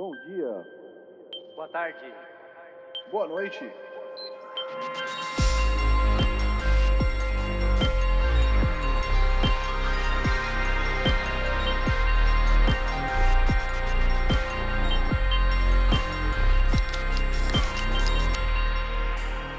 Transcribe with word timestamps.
Bom 0.00 0.12
dia. 0.26 0.66
Boa 1.54 1.68
tarde. 1.68 1.98
Boa 3.10 3.28
noite. 3.28 3.70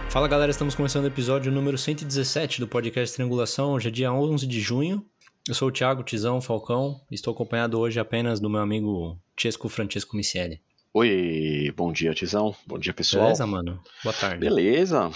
Fala 0.09 0.27
galera, 0.27 0.49
estamos 0.49 0.73
começando 0.73 1.03
o 1.03 1.07
episódio 1.07 1.51
número 1.51 1.77
117 1.77 2.59
do 2.59 2.67
podcast 2.67 3.15
Triangulação. 3.15 3.73
Hoje 3.73 3.89
é 3.89 3.91
dia 3.91 4.11
11 4.11 4.47
de 4.47 4.59
junho. 4.59 5.05
Eu 5.47 5.55
sou 5.55 5.69
o 5.69 5.71
Thiago 5.71 6.03
Tizão 6.03 6.39
Falcão 6.39 7.01
e 7.09 7.15
estou 7.15 7.33
acompanhado 7.33 7.79
hoje 7.79 7.99
apenas 7.99 8.39
do 8.39 8.49
meu 8.49 8.61
amigo 8.61 9.19
Chesco 9.37 9.67
Francesco 9.69 10.15
Micieli. 10.15 10.61
Oi, 10.93 11.73
bom 11.75 11.91
dia, 11.91 12.13
Tizão. 12.13 12.55
Bom 12.67 12.77
dia, 12.77 12.93
pessoal. 12.93 13.23
Beleza, 13.23 13.47
mano? 13.47 13.81
Boa 14.03 14.13
tarde. 14.13 14.37
Beleza. 14.39 15.09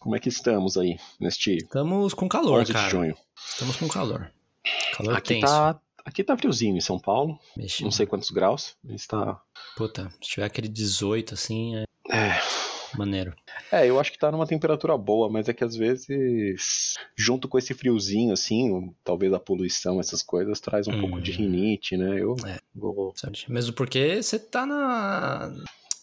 Como 0.00 0.16
é 0.16 0.18
que 0.20 0.28
estamos 0.28 0.76
aí 0.76 0.96
neste 1.20 1.56
Estamos 1.56 2.12
com 2.14 2.28
calor, 2.28 2.62
11 2.62 2.72
cara. 2.72 2.84
de 2.86 2.90
junho? 2.90 3.16
Estamos 3.50 3.76
com 3.76 3.88
calor. 3.88 4.32
Calor 4.96 5.16
Aqui 5.16 5.34
tenso. 5.34 5.46
tá, 5.46 5.80
aqui 6.04 6.24
tá 6.24 6.36
friozinho 6.36 6.76
em 6.76 6.80
São 6.80 6.98
Paulo, 6.98 7.38
Vixe, 7.56 7.82
não 7.84 7.90
sei 7.90 8.06
quantos 8.06 8.30
graus, 8.30 8.74
mas 8.82 9.06
tá... 9.06 9.40
Puta, 9.76 10.10
se 10.20 10.30
tiver 10.30 10.46
aquele 10.46 10.68
18 10.68 11.34
assim, 11.34 11.76
é 11.76 11.84
É, 12.10 12.40
maneiro. 12.96 13.34
é, 13.72 13.86
eu 13.88 13.98
acho 14.00 14.12
que 14.12 14.18
tá 14.18 14.30
numa 14.30 14.46
temperatura 14.46 14.96
boa, 14.96 15.28
mas 15.28 15.48
é 15.48 15.52
que 15.52 15.64
às 15.64 15.74
vezes, 15.76 16.94
junto 17.16 17.48
com 17.48 17.58
esse 17.58 17.74
friozinho, 17.74 18.32
assim, 18.32 18.94
talvez 19.04 19.32
a 19.32 19.40
poluição, 19.40 20.00
essas 20.00 20.22
coisas, 20.22 20.60
traz 20.60 20.86
um 20.88 20.92
Hum. 20.92 21.00
pouco 21.00 21.20
de 21.20 21.32
rinite, 21.32 21.96
né? 21.96 22.20
Eu 22.22 22.34
É. 22.46 22.58
vou... 22.74 23.12
Sabe? 23.16 23.44
Mesmo 23.48 23.72
porque 23.74 24.22
você 24.22 24.38
tá 24.38 24.64
na... 24.64 25.52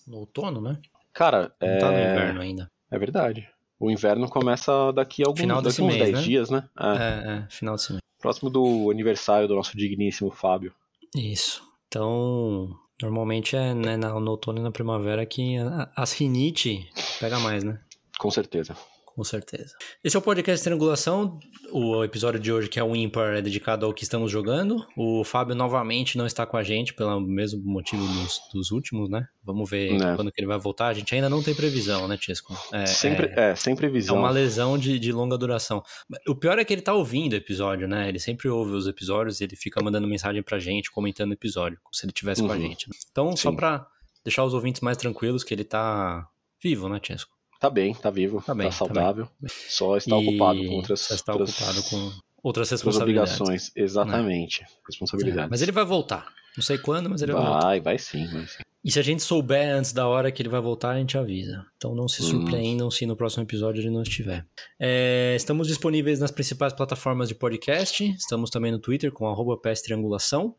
no 0.08 0.18
outono, 0.18 0.62
né? 0.62 0.78
Cara, 1.14 1.52
Não 1.62 1.68
é... 1.68 1.78
tá 1.78 1.88
no 1.92 1.98
inverno 1.98 2.42
ainda. 2.42 2.72
é 2.92 3.00
verdade. 3.00 3.48
O 3.80 3.90
inverno 3.92 4.30
começa 4.30 4.92
daqui 4.94 5.22
a 5.24 5.28
alguns 5.28 5.40
Final 5.42 5.58
daqui 5.58 5.68
desse 5.68 5.82
uns 5.82 5.88
mês, 5.88 6.00
10 6.00 6.12
né? 6.14 6.22
dias, 6.22 6.50
né? 6.50 6.70
É, 6.80 6.88
É, 6.88 7.38
é, 7.44 7.48
final 7.50 7.76
de 7.76 7.82
semana. 7.84 8.00
Próximo 8.20 8.50
do 8.50 8.90
aniversário 8.90 9.48
do 9.48 9.56
nosso 9.56 9.76
digníssimo 9.78 10.32
Fábio. 10.32 10.74
Isso. 11.16 11.62
Então, 11.88 12.76
normalmente 13.02 13.56
é 13.56 13.74
né, 13.74 13.98
no 13.98 14.32
outono 14.32 14.60
e 14.60 14.64
na 14.64 14.72
primavera 14.72 15.26
que 15.26 15.56
as 15.96 16.14
rinite 16.14 16.90
pega 17.20 17.40
mais, 17.40 17.64
né? 17.64 17.80
Com 18.18 18.32
certeza. 18.32 18.76
Com 19.16 19.24
certeza. 19.24 19.74
Esse 20.04 20.18
é 20.18 20.20
o 20.20 20.22
podcast 20.22 20.62
Triangulação. 20.62 21.40
O 21.72 22.04
episódio 22.04 22.38
de 22.38 22.52
hoje, 22.52 22.68
que 22.68 22.78
é 22.78 22.84
o 22.84 22.94
ímpar, 22.94 23.36
é 23.38 23.42
dedicado 23.42 23.86
ao 23.86 23.94
que 23.94 24.04
estamos 24.04 24.30
jogando. 24.30 24.86
O 24.98 25.24
Fábio 25.24 25.56
novamente 25.56 26.18
não 26.18 26.26
está 26.26 26.46
com 26.46 26.58
a 26.58 26.64
gente, 26.64 26.94
pelo 26.94 27.22
mesmo 27.22 27.62
motivo 27.64 28.06
dos, 28.06 28.42
dos 28.54 28.72
últimos, 28.72 29.10
né? 29.10 29.26
Vamos 29.42 29.70
ver 29.70 29.94
Né. 29.94 30.16
quando 30.18 30.34
que 30.34 30.42
ele 30.42 30.48
vai 30.48 30.58
voltar. 30.60 30.88
A 30.88 30.94
gente 30.94 31.16
ainda 31.16 31.30
não 31.30 31.42
tem 31.42 31.56
previsão, 31.56 32.10
né, 32.10 32.18
Tisco? 32.18 32.54
É, 32.74 32.86
sempre, 32.86 33.28
é, 33.28 33.52
é, 33.52 33.56
sem 33.56 33.72
é 33.72 33.76
previsão. 33.78 34.18
uma 34.18 34.30
lesão 34.30 34.78
de, 34.78 35.00
de 35.00 35.14
longa 35.14 35.38
duração. 35.38 35.82
O 36.28 36.36
pior 36.36 36.60
é 36.60 36.66
que 36.66 36.74
ele 36.74 36.82
tá 36.82 36.94
ouvindo 36.94 37.32
o 37.34 37.38
episódio, 37.38 37.88
né? 37.88 38.10
Ele 38.10 38.20
sempre 38.20 38.50
ouve 38.50 38.72
os 38.74 38.86
episódios 38.86 39.40
e 39.40 39.46
ele 39.46 39.56
fica 39.56 39.82
mandando 39.82 40.06
mensagem 40.10 40.44
pra 40.44 40.60
gente, 40.60 40.92
comentando 40.92 41.30
o 41.30 41.36
episódio, 41.36 41.80
como 41.82 41.96
se 41.96 42.06
ele 42.06 42.12
tivesse 42.12 42.42
com 42.42 42.52
a 42.52 42.56
Uhum. 42.56 42.62
gente. 42.62 42.90
né? 42.90 42.96
Então, 43.12 43.36
só 43.38 43.50
Sim. 43.50 43.56
pra 43.56 43.88
deixar 44.26 44.44
os 44.44 44.54
ouvintes 44.54 44.82
mais 44.82 44.98
tranquilos 44.98 45.42
que 45.42 45.54
ele 45.54 45.64
tá 45.64 46.28
vivo, 46.62 46.90
né, 46.90 47.00
Tisco? 47.00 47.34
Tá 47.66 47.70
bem, 47.72 47.94
tá 47.96 48.10
vivo, 48.12 48.38
Tá 48.42 48.46
tá, 48.48 48.56
bem, 48.56 48.68
tá 48.68 48.72
saudável. 48.76 49.28
Só 49.68 49.98
está 49.98 50.16
E 50.16 50.28
ocupado 50.28 50.60
com 50.66 50.76
outras, 50.76 51.00
só 51.02 51.16
está 51.16 51.32
outras, 51.34 51.50
ocupado 51.60 51.84
com 51.90 52.12
outras 52.44 52.70
responsabilidades. 52.70 53.34
obrigações. 53.42 53.72
Exatamente. 53.76 54.62
É, 54.64 54.68
Responsabilidades. 54.88 55.50
mas 55.50 55.62
ele 55.62 55.72
vai 55.72 55.84
voltar. 55.86 56.28
Não 56.56 56.64
sei 56.64 56.78
quando, 56.78 57.10
mas 57.10 57.22
ele 57.22 57.34
vai 57.34 57.44
voltar. 57.44 57.62
vai, 57.62 57.80
vai 57.82 57.98
sim, 57.98 58.28
vai 58.28 58.46
sim. 58.48 58.60
E 58.84 58.92
se 58.92 59.00
a 59.00 59.02
gente 59.02 59.24
souber 59.24 59.74
antes 59.76 59.92
da 59.92 60.08
hora 60.08 60.32
que 60.32 60.44
ele 60.44 60.48
vai 60.50 60.62
voltar, 60.62 60.92
a 60.92 61.00
gente 61.00 61.18
avisa. 61.18 61.66
Então 61.76 61.96
não 61.96 62.08
se 62.08 62.22
Hum. 62.22 62.26
surpreendam 62.28 62.92
se 62.92 63.06
no 63.08 63.16
próximo 63.16 63.42
episódio 63.44 63.82
ele 63.82 63.90
não 63.90 64.04
estiver. 64.04 64.46
É, 64.80 65.34
estamos 65.36 65.68
disponíveis 65.68 66.20
nas 66.20 66.30
principais 66.30 66.72
plataformas 66.72 67.28
de 67.28 67.34
podcast. 67.34 68.04
Estamos 68.12 68.52
também 68.52 68.72
no 68.72 68.78
Twitter 68.78 69.12
com 69.12 69.28
arroba 69.28 69.58
PS 69.60 69.82
Triangulação. 69.82 70.54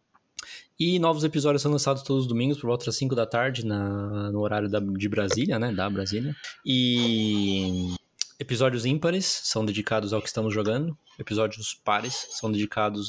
E 0.79 0.99
novos 0.99 1.25
episódios 1.25 1.63
são 1.63 1.73
lançados 1.73 2.03
todos 2.03 2.25
os 2.25 2.29
domingos 2.29 2.59
por 2.59 2.67
volta 2.67 2.85
das 2.87 2.97
5 2.97 3.15
da 3.15 3.25
tarde, 3.27 3.65
na- 3.65 4.31
no 4.31 4.41
horário 4.41 4.69
da- 4.69 4.79
de 4.81 5.09
Brasília, 5.09 5.59
né? 5.59 5.73
Da 5.73 5.89
Brasília. 5.89 6.35
E 6.65 7.95
episódios 8.39 8.85
ímpares 8.85 9.25
são 9.45 9.65
dedicados 9.65 10.13
ao 10.13 10.21
que 10.21 10.29
estamos 10.29 10.53
jogando. 10.53 10.97
Episódios 11.19 11.73
pares 11.83 12.27
são 12.33 12.53
dedicados 12.53 13.09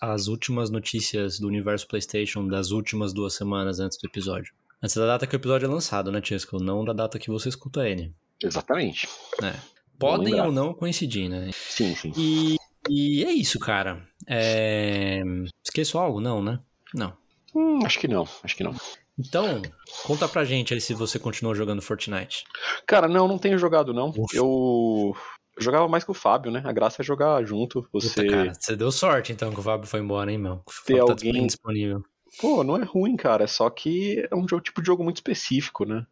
às 0.00 0.26
últimas 0.26 0.70
notícias 0.70 1.38
do 1.38 1.46
universo 1.46 1.86
PlayStation 1.86 2.46
das 2.48 2.72
últimas 2.72 3.12
duas 3.12 3.34
semanas 3.34 3.78
antes 3.78 3.96
do 3.98 4.06
episódio. 4.06 4.52
Antes 4.82 4.96
da 4.96 5.06
data 5.06 5.26
que 5.26 5.34
o 5.34 5.38
episódio 5.38 5.66
é 5.66 5.68
lançado, 5.68 6.10
né, 6.10 6.20
Tisco? 6.20 6.58
Não 6.62 6.84
da 6.84 6.92
data 6.92 7.18
que 7.18 7.30
você 7.30 7.48
escuta 7.48 7.88
ele. 7.88 8.12
Exatamente. 8.42 9.08
né? 9.40 9.54
Podem 9.98 10.40
ou 10.40 10.52
não 10.52 10.72
coincidir, 10.74 11.28
né? 11.28 11.50
Sim, 11.52 11.94
sim. 11.96 12.12
E, 12.16 12.56
e 12.88 13.24
é 13.24 13.32
isso, 13.32 13.58
cara. 13.58 14.06
É... 14.26 15.22
Esqueço 15.64 15.98
algo? 15.98 16.20
Não, 16.20 16.40
né? 16.42 16.60
Não. 16.94 17.12
Hum, 17.54 17.84
acho 17.84 17.98
que 17.98 18.08
não, 18.08 18.28
acho 18.44 18.56
que 18.56 18.62
não. 18.64 18.74
Então, 19.18 19.60
conta 20.04 20.28
pra 20.28 20.44
gente 20.44 20.72
aí 20.74 20.80
se 20.80 20.94
você 20.94 21.18
continuou 21.18 21.54
jogando 21.54 21.82
Fortnite. 21.82 22.44
Cara, 22.86 23.08
não, 23.08 23.26
não 23.26 23.38
tenho 23.38 23.58
jogado 23.58 23.92
não. 23.92 24.10
Ufa. 24.10 24.36
Eu 24.36 25.14
eu 25.56 25.62
jogava 25.62 25.88
mais 25.88 26.04
com 26.04 26.12
o 26.12 26.14
Fábio, 26.14 26.52
né? 26.52 26.62
A 26.64 26.70
graça 26.72 27.02
é 27.02 27.04
jogar 27.04 27.44
junto. 27.44 27.84
Você. 27.92 28.22
Puta, 28.22 28.28
cara, 28.30 28.52
você 28.54 28.76
deu 28.76 28.92
sorte 28.92 29.32
então 29.32 29.50
que 29.52 29.58
o 29.58 29.62
Fábio 29.62 29.88
foi 29.88 29.98
embora, 30.00 30.30
hein, 30.30 30.38
meu? 30.38 30.62
Ter 30.86 30.96
tá 30.98 31.02
alguém- 31.12 31.46
disponível. 31.46 32.00
Pô, 32.40 32.62
não 32.62 32.76
é 32.76 32.84
ruim, 32.84 33.16
cara. 33.16 33.42
É 33.42 33.46
só 33.48 33.68
que 33.68 34.24
é 34.30 34.36
um 34.36 34.46
jogo, 34.46 34.62
tipo 34.62 34.80
de 34.80 34.86
jogo 34.86 35.02
muito 35.02 35.16
específico, 35.16 35.84
né? 35.84 36.06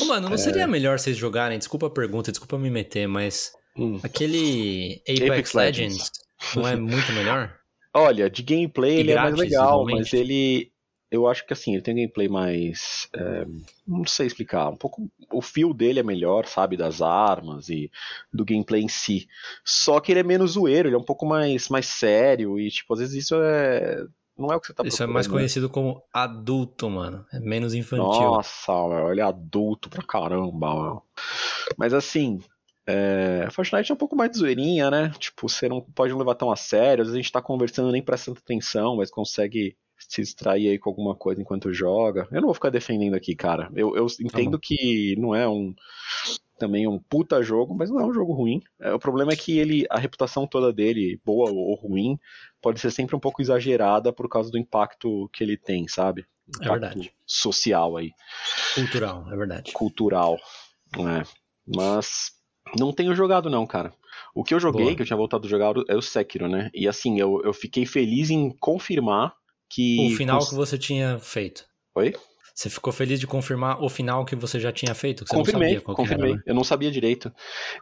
Ô, 0.00 0.04
mano, 0.04 0.28
É. 0.28 0.30
não 0.30 0.38
seria 0.38 0.66
melhor 0.68 0.98
vocês 1.00 1.16
jogarem? 1.16 1.58
Desculpa 1.58 1.86
a 1.86 1.90
pergunta, 1.90 2.30
desculpa 2.30 2.56
me 2.56 2.70
meter, 2.70 3.08
mas 3.08 3.52
Hum. 3.76 3.98
aquele 4.04 5.02
Apex, 5.08 5.20
Apex 5.22 5.52
Legends, 5.54 5.92
Legends. 5.96 6.10
não 6.54 6.68
é 6.68 6.76
muito 6.76 7.10
melhor? 7.12 7.52
Olha, 7.94 8.28
de 8.28 8.42
gameplay 8.42 8.96
E 8.96 9.00
ele 9.00 9.12
é 9.12 9.16
mais 9.16 9.34
grátis, 9.34 9.50
legal, 9.52 9.84
mas 9.84 10.12
ele. 10.12 10.72
Eu 11.10 11.28
acho 11.28 11.46
que 11.46 11.52
assim, 11.52 11.74
ele 11.74 11.82
tem 11.82 11.94
um 11.94 11.98
gameplay 11.98 12.28
mais. 12.28 13.08
é, 13.14 13.46
não 13.86 14.04
sei 14.04 14.26
explicar. 14.26 14.68
Um 14.68 14.76
pouco. 14.76 15.08
O 15.32 15.40
fio 15.40 15.72
dele 15.72 16.00
é 16.00 16.02
melhor, 16.02 16.44
sabe? 16.46 16.76
Das 16.76 17.00
armas 17.00 17.68
e 17.68 17.88
do 18.32 18.44
gameplay 18.44 18.82
em 18.82 18.88
si. 18.88 19.28
Só 19.64 20.00
que 20.00 20.10
ele 20.10 20.20
é 20.20 20.24
menos 20.24 20.52
zoeiro, 20.52 20.88
ele 20.88 20.96
é 20.96 20.98
um 20.98 21.04
pouco 21.04 21.24
mais, 21.24 21.68
mais 21.68 21.86
sério. 21.86 22.58
E, 22.58 22.68
tipo, 22.68 22.92
às 22.94 22.98
vezes 22.98 23.14
isso 23.14 23.36
é. 23.36 24.04
Não 24.36 24.52
é 24.52 24.56
o 24.56 24.60
que 24.60 24.66
você 24.66 24.74
tá 24.74 24.82
Isso 24.84 25.00
é 25.00 25.06
mais 25.06 25.28
né? 25.28 25.32
conhecido 25.32 25.70
como 25.70 26.02
adulto, 26.12 26.90
mano. 26.90 27.24
É 27.32 27.38
menos 27.38 27.72
infantil. 27.74 28.04
Nossa, 28.04 28.72
meu, 28.88 29.12
ele 29.12 29.20
é 29.20 29.24
adulto 29.24 29.88
pra 29.88 30.02
caramba, 30.02 30.74
meu. 30.74 31.02
Mas 31.78 31.94
assim, 31.94 32.40
é, 32.86 33.48
Fortnite 33.50 33.90
é 33.90 33.94
um 33.94 33.98
pouco 33.98 34.16
mais 34.16 34.30
de 34.30 34.38
zoeirinha, 34.38 34.90
né? 34.90 35.12
Tipo, 35.18 35.48
você 35.48 35.68
não 35.68 35.80
pode 35.80 36.12
não 36.12 36.18
levar 36.18 36.34
tão 36.34 36.50
a 36.50 36.56
sério. 36.56 37.02
Às 37.02 37.08
vezes 37.08 37.14
a 37.14 37.22
gente 37.22 37.32
tá 37.32 37.40
conversando 37.40 37.90
nem 37.90 38.02
prestando 38.02 38.38
atenção, 38.38 38.96
mas 38.96 39.10
consegue 39.10 39.76
se 39.96 40.20
distrair 40.20 40.68
aí 40.68 40.78
com 40.78 40.90
alguma 40.90 41.14
coisa 41.14 41.40
enquanto 41.40 41.72
joga. 41.72 42.28
Eu 42.30 42.40
não 42.40 42.48
vou 42.48 42.54
ficar 42.54 42.70
defendendo 42.70 43.14
aqui, 43.14 43.34
cara. 43.34 43.70
Eu, 43.74 43.96
eu 43.96 44.06
entendo 44.20 44.52
bom. 44.52 44.58
que 44.58 45.16
não 45.18 45.34
é 45.34 45.48
um 45.48 45.74
também 46.58 46.86
um 46.86 46.98
puta 46.98 47.42
jogo, 47.42 47.74
mas 47.74 47.90
não 47.90 48.00
é 48.00 48.04
um 48.04 48.12
jogo 48.12 48.32
ruim. 48.32 48.62
É, 48.80 48.92
o 48.92 48.98
problema 48.98 49.32
é 49.32 49.36
que 49.36 49.58
ele, 49.58 49.86
a 49.90 49.98
reputação 49.98 50.46
toda 50.46 50.72
dele, 50.72 51.20
boa 51.24 51.50
ou 51.50 51.74
ruim, 51.74 52.18
pode 52.62 52.80
ser 52.80 52.90
sempre 52.90 53.16
um 53.16 53.20
pouco 53.20 53.42
exagerada 53.42 54.12
por 54.12 54.28
causa 54.28 54.50
do 54.50 54.58
impacto 54.58 55.28
que 55.32 55.42
ele 55.42 55.56
tem, 55.56 55.88
sabe? 55.88 56.24
É 56.60 56.66
Impacto 56.66 56.80
verdade. 56.80 57.12
social 57.26 57.96
aí 57.96 58.12
Cultural, 58.74 59.26
é 59.32 59.36
verdade. 59.36 59.72
cultural, 59.72 60.38
né? 60.96 61.24
Mas 61.66 62.32
não 62.78 62.92
tenho 62.92 63.14
jogado 63.14 63.48
não, 63.50 63.66
cara. 63.66 63.92
O 64.34 64.42
que 64.44 64.54
eu 64.54 64.60
joguei, 64.60 64.86
Boa. 64.86 64.96
que 64.96 65.02
eu 65.02 65.06
tinha 65.06 65.16
voltado 65.16 65.46
a 65.46 65.50
jogar, 65.50 65.74
é 65.88 65.94
o 65.96 66.02
Sekiro, 66.02 66.48
né? 66.48 66.70
E 66.74 66.88
assim, 66.88 67.20
eu, 67.20 67.40
eu 67.44 67.52
fiquei 67.52 67.86
feliz 67.86 68.30
em 68.30 68.50
confirmar 68.58 69.34
que... 69.68 70.12
O 70.12 70.16
final 70.16 70.38
cons- 70.38 70.48
que 70.50 70.54
você 70.54 70.76
tinha 70.78 71.18
feito. 71.18 71.64
Oi? 71.94 72.14
Você 72.54 72.70
ficou 72.70 72.92
feliz 72.92 73.18
de 73.18 73.26
confirmar 73.26 73.82
o 73.82 73.88
final 73.88 74.24
que 74.24 74.36
você 74.36 74.60
já 74.60 74.70
tinha 74.70 74.94
feito? 74.94 75.24
Que 75.24 75.30
você 75.30 75.36
confirmei, 75.36 75.74
não 75.74 75.80
sabia 75.80 75.94
confirmei. 75.96 76.30
era, 76.30 76.36
né? 76.38 76.42
Eu 76.46 76.54
não 76.54 76.62
sabia 76.62 76.90
direito. 76.90 77.32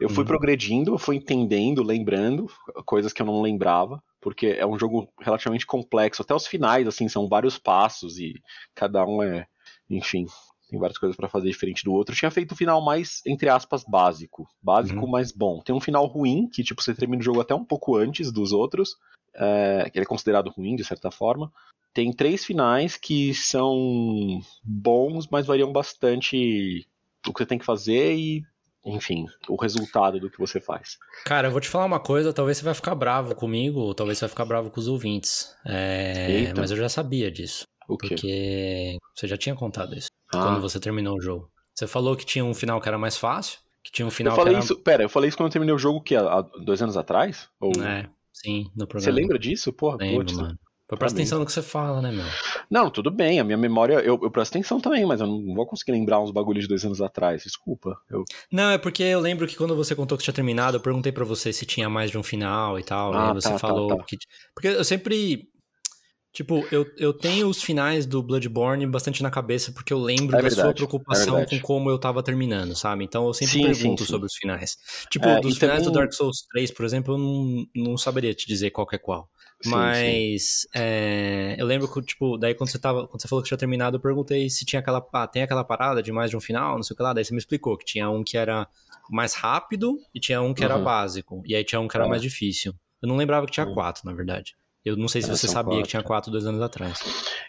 Eu 0.01 0.09
fui 0.09 0.23
Uhum. 0.23 0.27
progredindo, 0.27 0.93
eu 0.95 0.97
fui 0.97 1.15
entendendo, 1.17 1.83
lembrando 1.83 2.47
coisas 2.85 3.13
que 3.13 3.21
eu 3.21 3.25
não 3.25 3.39
lembrava, 3.41 4.01
porque 4.19 4.47
é 4.47 4.65
um 4.65 4.79
jogo 4.79 5.07
relativamente 5.21 5.65
complexo. 5.67 6.23
Até 6.23 6.33
os 6.33 6.47
finais, 6.47 6.87
assim, 6.87 7.07
são 7.07 7.27
vários 7.27 7.59
passos 7.59 8.17
e 8.17 8.33
cada 8.73 9.05
um 9.05 9.21
é, 9.21 9.45
enfim, 9.87 10.25
tem 10.73 10.79
várias 10.79 10.97
coisas 10.97 11.15
pra 11.15 11.29
fazer 11.29 11.49
diferente 11.49 11.83
do 11.83 11.93
outro. 11.93 12.13
Eu 12.13 12.17
tinha 12.17 12.31
feito 12.31 12.53
o 12.53 12.55
final 12.55 12.83
mais, 12.83 13.21
entre 13.27 13.47
aspas, 13.47 13.83
básico. 13.87 14.47
Básico, 14.59 14.99
Uhum. 15.01 15.07
mas 15.07 15.31
bom. 15.31 15.61
Tem 15.61 15.75
um 15.75 15.79
final 15.79 16.07
ruim, 16.07 16.49
que 16.51 16.63
tipo, 16.63 16.81
você 16.81 16.95
termina 16.95 17.21
o 17.21 17.23
jogo 17.23 17.39
até 17.41 17.53
um 17.53 17.63
pouco 17.63 17.95
antes 17.95 18.31
dos 18.31 18.51
outros. 18.51 18.95
é, 19.35 19.89
que 19.91 19.97
ele 19.97 20.03
é 20.05 20.07
considerado 20.07 20.51
ruim, 20.51 20.75
de 20.75 20.83
certa 20.83 21.09
forma. 21.09 21.51
Tem 21.91 22.13
três 22.13 22.45
finais 22.45 22.97
que 22.97 23.33
são 23.33 24.39
bons, 24.63 25.27
mas 25.27 25.47
variam 25.47 25.71
bastante 25.71 26.85
o 27.27 27.33
que 27.33 27.39
você 27.39 27.45
tem 27.47 27.57
que 27.57 27.65
fazer 27.65 28.13
e, 28.15 28.43
enfim, 28.85 29.25
o 29.49 29.55
resultado 29.55 30.19
do 30.19 30.29
que 30.29 30.37
você 30.37 30.61
faz. 30.61 30.97
Cara, 31.25 31.47
eu 31.47 31.51
vou 31.51 31.59
te 31.59 31.67
falar 31.67 31.85
uma 31.85 31.99
coisa, 31.99 32.31
talvez 32.31 32.57
você 32.59 32.63
vai 32.63 32.75
ficar 32.75 32.93
bravo 32.93 33.33
comigo, 33.33 33.79
ou 33.79 33.95
talvez 33.95 34.19
você 34.19 34.25
vai 34.25 34.29
ficar 34.29 34.45
bravo 34.45 34.69
com 34.69 34.79
os 34.79 34.87
ouvintes. 34.87 35.55
É. 35.65 36.53
Mas 36.55 36.69
eu 36.69 36.77
já 36.77 36.87
sabia 36.89 37.31
disso. 37.31 37.63
O 37.87 37.97
quê? 37.97 38.09
Porque 38.09 38.97
você 39.15 39.27
já 39.27 39.35
tinha 39.35 39.55
contado 39.55 39.95
isso 39.97 40.07
Ah. 40.37 40.43
quando 40.43 40.61
você 40.61 40.79
terminou 40.79 41.17
o 41.17 41.21
jogo. 41.21 41.49
Você 41.73 41.87
falou 41.87 42.15
que 42.15 42.25
tinha 42.25 42.45
um 42.45 42.53
final 42.53 42.79
que 42.79 42.87
era 42.87 42.97
mais 42.97 43.17
fácil, 43.17 43.59
que 43.83 43.91
tinha 43.91 44.05
um 44.05 44.11
final 44.11 44.33
eu 44.33 44.37
falei 44.37 44.53
que 44.53 44.57
era... 44.57 44.65
isso, 44.65 44.79
pera, 44.79 45.03
eu 45.03 45.09
falei 45.09 45.27
isso 45.29 45.37
quando 45.37 45.47
eu 45.47 45.51
terminei 45.51 45.73
o 45.73 45.79
jogo 45.79 46.01
que 46.01 46.15
há 46.15 46.41
dois 46.63 46.81
anos 46.81 46.95
atrás? 46.97 47.49
Ou... 47.59 47.71
É, 47.83 48.07
sim, 48.31 48.69
no 48.75 48.85
programa. 48.87 49.01
Você 49.01 49.11
lembra 49.11 49.39
disso? 49.39 49.73
Porra, 49.73 49.97
Lembro, 49.99 50.25
putz. 50.25 50.33
mano. 50.37 50.57
Presta 50.85 51.05
Parabéns. 51.05 51.13
atenção 51.13 51.39
no 51.39 51.45
que 51.45 51.51
você 51.51 51.61
fala, 51.63 52.01
né, 52.03 52.11
meu? 52.11 52.25
Não, 52.69 52.87
tudo 52.91 53.09
bem, 53.09 53.39
a 53.39 53.43
minha 53.43 53.57
memória, 53.57 53.95
eu, 53.95 54.19
eu 54.21 54.29
presto 54.29 54.51
atenção 54.51 54.79
também, 54.79 55.03
mas 55.05 55.21
eu 55.21 55.25
não 55.25 55.55
vou 55.55 55.65
conseguir 55.65 55.91
lembrar 55.93 56.19
uns 56.19 56.29
bagulhos 56.29 56.63
de 56.65 56.67
dois 56.67 56.85
anos 56.85 57.01
atrás, 57.01 57.41
desculpa. 57.41 57.97
Eu... 58.11 58.23
Não, 58.51 58.69
é 58.69 58.77
porque 58.77 59.01
eu 59.01 59.19
lembro 59.19 59.47
que 59.47 59.55
quando 59.55 59.75
você 59.75 59.95
contou 59.95 60.15
que 60.17 60.23
tinha 60.23 60.33
terminado, 60.33 60.77
eu 60.77 60.81
perguntei 60.81 61.11
pra 61.11 61.25
você 61.25 61.51
se 61.51 61.65
tinha 61.65 61.89
mais 61.89 62.11
de 62.11 62.17
um 62.17 62.21
final 62.21 62.77
e 62.77 62.83
tal, 62.83 63.11
e 63.13 63.17
Ah, 63.17 63.27
aí 63.29 63.33
você 63.33 63.47
tá, 63.47 63.53
tá, 63.53 63.59
falou 63.59 63.87
tá. 63.97 64.03
que... 64.03 64.17
Porque 64.53 64.67
eu 64.67 64.83
sempre... 64.83 65.49
Tipo, 66.33 66.67
eu, 66.71 66.91
eu 66.97 67.13
tenho 67.13 67.47
os 67.47 67.61
finais 67.61 68.07
do 68.07 68.23
Bloodborne 68.23 68.87
bastante 68.87 69.21
na 69.21 69.29
cabeça, 69.29 69.71
porque 69.71 69.93
eu 69.93 69.99
lembro 69.99 70.35
É 70.35 70.41
da 70.41 70.49
sua 70.49 70.63
verdade, 70.63 70.75
preocupação 70.77 71.35
é 71.35 71.37
verdade. 71.41 71.61
com 71.61 71.67
como 71.67 71.89
eu 71.91 71.99
tava 71.99 72.23
terminando, 72.23 72.75
sabe? 72.75 73.03
Então 73.03 73.27
eu 73.27 73.33
sempre 73.35 73.53
Sim, 73.53 73.61
sim, 73.73 73.81
pergunto 73.81 74.03
sim. 74.03 74.09
sobre 74.11 74.25
os 74.25 74.33
finais. 74.35 74.75
Tipo, 75.11 75.27
É, 75.27 75.39
dos 75.39 75.55
e 75.55 75.59
finais 75.59 75.83
do 75.83 75.85
também- 75.91 75.99
Dark 76.01 76.13
Souls 76.13 76.41
3, 76.51 76.71
por 76.71 76.83
exemplo, 76.85 77.13
eu 77.13 77.17
não, 77.19 77.65
não 77.75 77.97
saberia 77.97 78.33
te 78.33 78.47
dizer 78.47 78.71
qual 78.71 78.87
que 78.87 78.95
é 78.95 78.99
qual. 78.99 79.29
Sim, 79.61 79.69
sim. 79.69 79.75
Mas 79.75 80.67
é, 80.75 81.55
eu 81.57 81.65
lembro 81.67 81.87
que, 81.87 82.01
tipo, 82.01 82.35
daí 82.37 82.55
quando 82.55 82.71
você 82.71 82.79
tava. 82.79 83.07
Quando 83.07 83.21
você 83.21 83.27
falou 83.27 83.41
que 83.43 83.47
tinha 83.47 83.57
terminado, 83.57 83.97
eu 83.97 84.01
perguntei 84.01 84.49
se 84.49 84.65
tinha 84.65 84.79
aquela. 84.79 85.07
Ah, 85.13 85.27
tem 85.27 85.43
aquela 85.43 85.63
parada 85.63 86.01
de 86.01 86.11
mais 86.11 86.31
de 86.31 86.35
um 86.35 86.41
final, 86.41 86.75
não 86.75 86.83
sei 86.83 86.95
o 86.95 86.97
que 86.97 87.03
lá. 87.03 87.13
Daí 87.13 87.23
você 87.23 87.31
me 87.31 87.37
explicou 87.39 87.77
que 87.77 87.85
tinha 87.85 88.09
um 88.09 88.23
que 88.23 88.35
era 88.37 88.67
mais 89.09 89.35
rápido 89.35 89.97
e 90.15 90.19
tinha 90.19 90.41
um 90.41 90.51
que 90.53 90.63
era 90.63 90.77
Uhum. 90.77 90.83
básico. 90.83 91.43
E 91.45 91.55
aí 91.55 91.63
tinha 91.63 91.79
um 91.79 91.87
que 91.87 91.95
era 91.95 92.05
É. 92.05 92.09
mais 92.09 92.21
difícil. 92.23 92.73
Eu 93.01 93.07
não 93.07 93.15
lembrava 93.15 93.45
que 93.45 93.51
tinha 93.53 93.65
Uhum. 93.67 93.73
quatro, 93.75 94.01
na 94.05 94.13
verdade. 94.13 94.55
Eu 94.85 94.97
não 94.97 95.07
sei 95.07 95.21
se 95.21 95.29
É, 95.29 95.35
você 95.35 95.47
sabia 95.47 95.63
quatro. 95.71 95.83
que 95.83 95.89
tinha 95.89 96.03
quatro 96.03 96.31
dois 96.31 96.45
anos 96.45 96.61
atrás. 96.61 96.99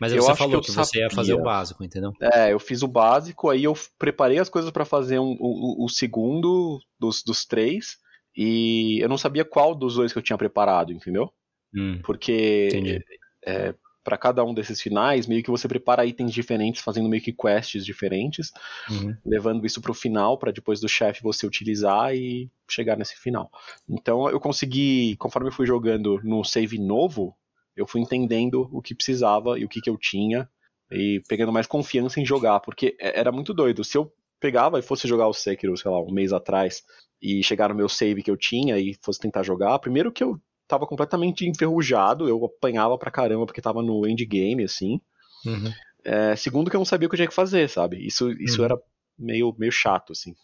Mas 0.01 0.13
aí 0.13 0.19
Eu 0.19 0.23
você 0.23 0.33
que 0.33 0.39
falou 0.39 0.55
eu 0.55 0.61
que, 0.61 0.71
você 0.71 0.99
ia 1.01 1.11
fazer 1.11 1.35
o 1.35 1.43
básico, 1.43 1.83
entendeu? 1.83 2.13
É, 2.21 2.53
eu 2.53 2.61
fiz 2.61 2.83
o 2.83 2.89
básico, 2.89 3.51
aí 3.51 3.65
eu 3.65 3.75
preparei 3.99 4.39
as 4.39 4.49
coisas 4.49 4.71
pra 4.71 4.85
fazer 4.85 5.19
um- 5.19 5.37
o, 5.41 5.85
o- 5.85 5.89
segundo 5.89 6.79
dos, 6.99 7.23
dos 7.25 7.45
três, 7.45 7.97
e 8.37 8.99
eu 9.03 9.09
não 9.09 9.19
sabia 9.19 9.45
qual 9.45 9.75
dos 9.75 9.95
dois 9.97 10.13
que 10.13 10.19
eu 10.19 10.23
tinha 10.23 10.39
preparado, 10.39 10.93
entendeu? 10.93 11.33
Hum, 11.77 12.01
Porque 12.05 12.69
entendi. 12.69 13.05
é, 13.45 13.75
para 14.05 14.19
cada 14.19 14.45
um 14.45 14.53
desses 14.55 14.81
finais, 14.81 15.27
meio 15.27 15.43
que 15.43 15.51
você 15.51 15.67
prepara 15.67 16.05
itens 16.07 16.33
diferentes, 16.33 16.83
fazendo 16.83 17.09
meio 17.09 17.23
que 17.23 17.33
quests 17.33 17.85
diferentes, 17.85 18.53
Uhum. 18.91 19.17
levando 19.25 19.65
isso 19.65 19.81
pro 19.81 19.95
final, 19.95 20.37
pra 20.39 20.53
depois 20.53 20.81
do 20.81 20.89
chefe 20.89 21.23
você 21.23 21.47
utilizar 21.47 22.15
e 22.15 22.51
chegar 22.69 22.97
nesse 22.97 23.17
final. 23.17 23.51
Então 23.89 24.29
eu 24.29 24.39
consegui, 24.39 25.17
conforme 25.17 25.49
eu 25.49 25.53
fui 25.53 25.67
jogando 25.67 26.21
no 26.23 26.45
save 26.45 26.79
novo, 26.79 27.35
eu 27.75 27.87
fui 27.87 28.01
entendendo 28.01 28.69
o 28.71 28.81
que 28.83 28.95
precisava 28.95 29.59
e 29.59 29.65
o 29.65 29.69
que, 29.69 29.81
que 29.81 29.91
eu 29.91 29.97
tinha, 29.97 30.49
e 30.93 31.21
pegando 31.27 31.51
mais 31.53 31.67
confiança 31.67 32.21
em 32.21 32.27
jogar, 32.27 32.61
porque 32.61 32.97
é- 33.01 33.19
era 33.19 33.33
muito 33.33 33.53
doido. 33.55 33.83
Se 33.83 33.97
eu 33.97 34.13
pegava 34.39 34.79
e 34.79 34.83
fosse 34.83 35.09
jogar 35.09 35.27
o 35.27 35.33
Sekiro, 35.33 35.77
sei 35.77 35.91
lá, 35.91 35.99
um 36.01 36.13
mês 36.13 36.33
atrás, 36.33 36.83
e 37.21 37.43
chegar 37.43 37.71
no 37.71 37.75
meu 37.75 37.89
save 37.89 38.23
que 38.23 38.31
eu 38.31 38.37
tinha 38.37 38.79
e 38.79 38.95
fosse 39.03 39.19
tentar 39.19 39.43
jogar, 39.43 39.79
primeiro 39.79 40.13
que 40.13 40.23
eu 40.23 40.39
tava 40.67 40.87
completamente 40.87 41.47
enferrujado, 41.47 42.29
eu 42.29 42.45
apanhava 42.45 42.97
pra 42.99 43.11
caramba 43.11 43.47
porque 43.47 43.61
tava 43.61 43.83
no 43.83 44.07
endgame, 44.07 44.65
assim. 44.65 45.01
Uhum. 45.47 45.73
É, 46.05 46.37
segundo 46.37 46.71
que 46.71 46.77
eu 46.77 46.81
não 46.81 46.85
sabia 46.85 47.07
o 47.07 47.11
que 47.11 47.15
eu 47.15 47.19
tinha 47.19 47.29
que 47.29 47.35
fazer, 47.35 47.69
sabe? 47.69 48.05
Isso, 48.07 48.31
isso 48.33 48.61
Uhum. 48.61 48.65
era 48.65 48.79
meio, 49.19 49.55
meio 49.59 49.73
chato, 49.73 50.13
assim. 50.13 50.35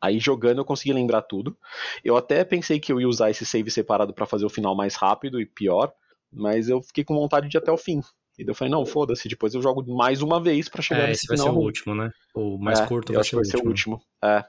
Aí 0.00 0.18
jogando 0.18 0.58
eu 0.58 0.64
consegui 0.64 0.92
lembrar 0.92 1.22
tudo. 1.22 1.56
Eu 2.04 2.16
até 2.16 2.44
pensei 2.44 2.78
que 2.78 2.92
eu 2.92 3.00
ia 3.00 3.08
usar 3.08 3.30
esse 3.30 3.46
save 3.46 3.70
separado 3.70 4.12
pra 4.12 4.26
fazer 4.26 4.44
o 4.44 4.50
final 4.50 4.74
mais 4.74 4.94
rápido 4.94 5.40
e 5.40 5.46
pior, 5.46 5.92
mas 6.30 6.68
eu 6.68 6.82
fiquei 6.82 7.04
com 7.04 7.14
vontade 7.14 7.48
de 7.48 7.56
ir 7.56 7.58
até 7.58 7.72
o 7.72 7.78
fim. 7.78 8.02
E 8.38 8.44
daí 8.44 8.50
eu 8.50 8.54
falei, 8.54 8.70
não, 8.72 8.84
foda-se, 8.84 9.28
depois 9.28 9.54
eu 9.54 9.62
jogo 9.62 9.84
mais 9.94 10.20
uma 10.20 10.40
vez 10.42 10.68
pra 10.68 10.82
chegar 10.82 11.04
É, 11.04 11.06
nesse 11.08 11.20
esse 11.20 11.28
vai 11.28 11.36
ser 11.36 11.44
final. 11.44 11.56
o 11.56 11.62
último, 11.64 11.94
né? 11.94 12.10
O 12.34 12.58
mais 12.58 12.80
É, 12.80 12.86
curto 12.86 13.12
vai 13.12 13.22
ser 13.22 13.36
vai 13.36 13.44
ser 13.44 13.56
o 13.58 13.66
último. 13.66 14.02
É. 14.22 14.38
É. 14.38 14.44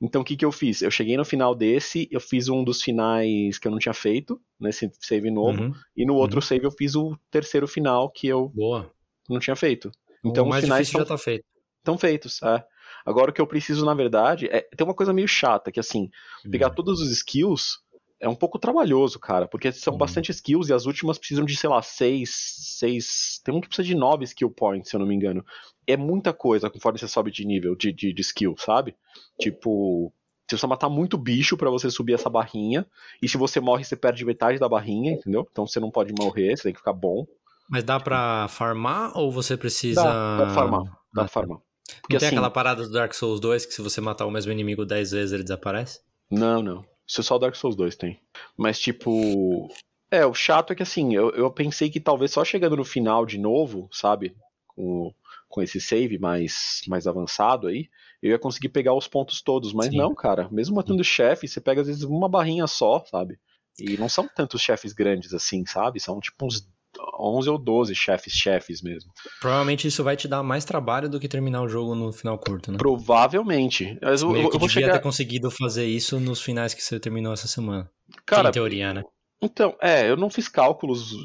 Então 0.00 0.22
o 0.22 0.24
que, 0.24 0.36
que 0.36 0.44
eu 0.44 0.50
fiz? 0.50 0.82
Eu 0.82 0.90
cheguei 0.90 1.16
no 1.16 1.24
final 1.24 1.54
desse, 1.54 2.08
eu 2.10 2.20
fiz 2.20 2.48
um 2.48 2.64
dos 2.64 2.82
finais 2.82 3.58
que 3.58 3.68
eu 3.68 3.70
não 3.72 3.78
tinha 3.78 3.94
feito, 3.94 4.40
nesse 4.58 4.90
save 5.00 5.30
novo, 5.30 5.62
Uhum. 5.62 5.72
e 5.96 6.04
no 6.04 6.14
outro 6.16 6.42
save 6.42 6.64
eu 6.66 6.72
fiz 6.72 6.96
o 6.96 7.16
terceiro 7.30 7.68
final 7.68 8.10
que 8.10 8.26
eu 8.26 8.48
Boa. 8.48 8.90
não 9.28 9.38
tinha 9.38 9.54
feito. 9.54 9.92
Então 10.24 10.42
o 10.44 10.46
os 10.46 10.50
mais 10.50 10.64
finais 10.64 10.86
difícil 10.88 11.00
já 11.00 11.06
tá 11.06 11.18
feito. 11.18 11.44
estão 11.78 11.96
feitos, 11.96 12.42
é. 12.42 12.64
Agora 13.06 13.30
o 13.30 13.34
que 13.34 13.40
eu 13.40 13.46
preciso, 13.46 13.84
na 13.84 13.94
verdade, 13.94 14.46
é. 14.46 14.60
Tem 14.76 14.84
uma 14.86 14.94
coisa 14.94 15.12
meio 15.12 15.26
chata, 15.28 15.70
que 15.72 15.78
assim, 15.80 16.08
pegar 16.50 16.70
Hum. 16.70 16.74
todos 16.74 17.00
os 17.00 17.10
skills 17.12 17.80
é 18.22 18.28
um 18.28 18.34
pouco 18.36 18.58
trabalhoso, 18.58 19.18
cara, 19.18 19.48
porque 19.48 19.72
são 19.72 19.94
Hum. 19.94 19.98
bastante 19.98 20.30
skills 20.30 20.68
e 20.68 20.72
as 20.72 20.86
últimas 20.86 21.18
precisam 21.18 21.44
de, 21.44 21.56
sei 21.56 21.68
lá, 21.68 21.82
seis, 21.82 22.30
seis. 22.78 23.40
Tem 23.44 23.52
um 23.52 23.60
que 23.60 23.66
precisa 23.66 23.86
de 23.86 23.96
nove 23.96 24.24
skill 24.24 24.48
points, 24.50 24.88
se 24.88 24.96
eu 24.96 25.00
não 25.00 25.06
me 25.06 25.14
engano. 25.14 25.44
É 25.86 25.96
muita 25.96 26.32
coisa 26.32 26.70
conforme 26.70 26.98
você 27.00 27.08
sobe 27.08 27.32
de 27.32 27.44
nível 27.44 27.74
de, 27.74 27.92
de, 27.92 28.12
de 28.12 28.20
skill, 28.22 28.54
sabe? 28.56 28.94
Tipo. 29.38 30.12
Você 30.42 30.54
precisa 30.56 30.66
matar 30.66 30.90
muito 30.90 31.16
bicho 31.16 31.56
pra 31.56 31.70
você 31.70 31.90
subir 31.90 32.12
essa 32.12 32.28
barrinha. 32.28 32.84
E 33.22 33.28
se 33.28 33.38
você 33.38 33.58
morre, 33.58 33.84
você 33.84 33.96
perde 33.96 34.22
metade 34.22 34.58
da 34.58 34.68
barrinha, 34.68 35.12
entendeu? 35.12 35.48
Então 35.50 35.66
você 35.66 35.80
não 35.80 35.90
pode 35.90 36.12
morrer, 36.12 36.54
você 36.54 36.64
tem 36.64 36.72
que 36.72 36.78
ficar 36.78 36.92
bom. 36.92 37.24
Mas 37.70 37.82
dá 37.84 37.98
pra 37.98 38.48
farmar 38.48 39.16
ou 39.16 39.32
você 39.32 39.56
precisa. 39.56 40.02
Dá, 40.02 40.36
dá 40.36 40.44
pra 40.46 40.54
farmar. 40.54 40.82
Dá 40.84 41.22
pra 41.22 41.28
farmar. 41.28 41.56
Não 41.58 41.64
Porque 42.02 42.18
tem 42.18 42.26
assim. 42.26 42.36
aquela 42.36 42.50
parada 42.50 42.82
do 42.82 42.92
Dark 42.92 43.14
Souls 43.14 43.40
2 43.40 43.64
que 43.64 43.72
se 43.72 43.80
você 43.80 44.00
matar 44.00 44.26
o 44.26 44.30
mesmo 44.30 44.52
inimigo 44.52 44.84
10 44.84 45.12
vezes 45.12 45.32
ele 45.32 45.42
desaparece? 45.42 46.00
Não, 46.30 46.60
não. 46.62 46.84
Isso 47.06 47.22
só 47.22 47.36
o 47.36 47.38
Dark 47.38 47.54
Souls 47.54 47.76
2 47.76 47.96
tem. 47.96 48.20
Mas, 48.56 48.78
tipo. 48.78 49.68
É, 50.10 50.26
o 50.26 50.34
chato 50.34 50.72
é 50.72 50.76
que 50.76 50.82
assim, 50.82 51.14
eu, 51.14 51.30
eu 51.30 51.50
pensei 51.50 51.88
que 51.88 51.98
talvez 51.98 52.32
só 52.32 52.44
chegando 52.44 52.76
no 52.76 52.84
final 52.84 53.24
de 53.24 53.38
novo, 53.38 53.88
sabe? 53.90 54.36
Com, 54.66 55.12
com 55.48 55.62
esse 55.62 55.80
save 55.80 56.18
mais, 56.18 56.82
mais 56.86 57.06
avançado 57.06 57.66
aí, 57.66 57.88
eu 58.22 58.30
ia 58.30 58.38
conseguir 58.38 58.68
pegar 58.68 58.94
os 58.94 59.08
pontos 59.08 59.40
todos. 59.40 59.72
Mas 59.72 59.88
Sim. 59.88 59.96
não, 59.96 60.14
cara. 60.14 60.48
Mesmo 60.50 60.76
matando 60.76 61.02
chefe, 61.02 61.48
você 61.48 61.60
pega 61.60 61.80
às 61.80 61.86
vezes 61.86 62.02
uma 62.02 62.28
barrinha 62.28 62.66
só, 62.66 63.04
sabe? 63.10 63.38
E 63.78 63.96
não 63.96 64.08
são 64.08 64.28
tantos 64.28 64.60
chefes 64.60 64.92
grandes 64.92 65.32
assim, 65.32 65.64
sabe? 65.64 65.98
São 65.98 66.20
tipo 66.20 66.44
uns 66.44 66.68
11 67.18 67.50
ou 67.50 67.58
12 67.58 67.94
chefes, 67.94 68.32
chefes 68.32 68.82
mesmo. 68.82 69.10
Provavelmente 69.40 69.86
isso 69.86 70.02
vai 70.04 70.16
te 70.16 70.28
dar 70.28 70.42
mais 70.42 70.64
trabalho 70.64 71.08
do 71.08 71.18
que 71.20 71.28
terminar 71.28 71.62
o 71.62 71.68
jogo 71.68 71.94
no 71.94 72.12
final 72.12 72.38
curto, 72.38 72.70
né? 72.72 72.78
Provavelmente. 72.78 73.98
Mas 74.02 74.22
eu, 74.22 74.30
Meio 74.30 74.44
eu 74.44 74.50
que 74.50 74.58
vou 74.58 74.68
devia 74.68 74.82
chegar. 74.84 74.92
ter 74.98 75.02
conseguido 75.02 75.50
fazer 75.50 75.86
isso 75.86 76.18
nos 76.20 76.40
finais 76.40 76.74
que 76.74 76.82
você 76.82 76.98
terminou 77.00 77.32
essa 77.32 77.48
semana. 77.48 77.90
Cara, 78.26 78.48
em 78.48 78.52
teoria, 78.52 78.92
né? 78.92 79.02
Então, 79.44 79.76
é, 79.82 80.08
eu 80.08 80.16
não 80.16 80.30
fiz 80.30 80.46
cálculos 80.46 81.16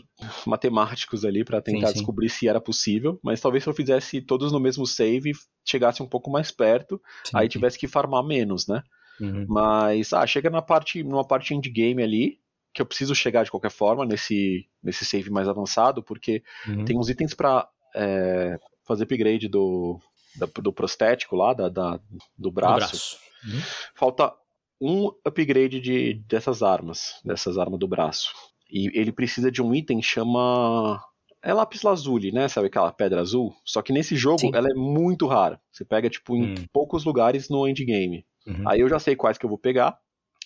matemáticos 0.45 1.23
ali 1.23 1.45
pra 1.45 1.61
tentar 1.61 1.87
Sim, 1.87 1.93
sim. 1.93 1.99
descobrir 1.99 2.29
se 2.29 2.47
era 2.47 2.59
possível, 2.59 3.19
mas 3.23 3.39
talvez 3.39 3.63
se 3.63 3.69
eu 3.69 3.73
fizesse 3.75 4.21
todos 4.21 4.51
no 4.51 4.59
mesmo 4.59 4.87
save, 4.87 5.33
chegasse 5.63 6.01
um 6.01 6.07
pouco 6.07 6.31
mais 6.31 6.51
perto, 6.51 6.99
Sim, 7.23 7.37
aí 7.37 7.47
tivesse 7.47 7.77
que 7.77 7.87
farmar 7.87 8.23
menos, 8.25 8.67
né? 8.67 8.81
Uhum. 9.21 9.45
Mas, 9.47 10.13
ah, 10.13 10.25
chega 10.25 10.49
na 10.49 10.63
parte, 10.63 11.03
numa 11.03 11.25
parte 11.25 11.53
endgame 11.53 12.01
ali, 12.01 12.39
que 12.77 12.81
eu 12.81 12.85
preciso 12.85 13.15
chegar 13.15 13.43
de 13.43 13.49
qualquer 13.51 13.71
forma 13.71 14.05
nesse, 14.05 14.67
nesse 14.83 15.03
save 15.03 15.29
mais 15.31 15.47
avançado, 15.47 16.03
porque 16.03 16.43
Uhum. 16.67 16.85
tem 16.85 16.97
uns 16.97 17.09
itens 17.09 17.33
pra 17.33 17.67
é, 17.95 18.57
fazer 18.85 19.03
upgrade 19.05 19.47
do, 19.47 19.99
da- 20.35 20.45
do 20.61 20.71
prostético 20.71 21.35
lá, 21.35 21.53
da, 21.53 21.67
da- 21.69 21.99
do 22.37 22.49
O 22.49 22.51
braço. 22.51 23.17
Uhum. 23.43 23.59
Falta 23.95 24.31
um 24.79 25.07
upgrade 25.25 25.79
de, 25.79 26.13
dessas 26.27 26.61
armas, 26.61 27.19
dessas 27.25 27.57
armas 27.57 27.79
do 27.79 27.87
braço. 27.87 28.29
E 28.69 28.91
ele 28.99 29.11
precisa 29.11 29.49
de 29.51 29.61
um 29.61 29.73
item 29.73 30.01
chama. 30.01 31.01
É 31.41 31.53
lápis 31.53 31.81
lazuli, 31.81 32.31
né? 32.31 32.47
Sabe 32.47 32.67
aquela 32.67 32.91
pedra 32.91 33.21
azul? 33.21 33.55
Só 33.65 33.81
que 33.81 33.93
nesse 33.93 34.15
jogo 34.15 34.39
Sim. 34.39 34.51
ela 34.53 34.67
é 34.69 34.73
muito 34.75 35.25
rara. 35.25 35.59
Você 35.71 35.83
pega, 35.85 36.09
tipo, 36.09 36.35
em 36.35 36.51
Hum. 36.51 36.55
poucos 36.71 37.03
lugares 37.05 37.49
no 37.49 37.67
endgame. 37.67 38.25
Uhum. 38.45 38.67
Aí 38.69 38.79
eu 38.81 38.89
já 38.89 38.99
sei 38.99 39.15
quais 39.15 39.37
que 39.37 39.45
eu 39.45 39.49
vou 39.49 39.57
pegar. 39.57 39.97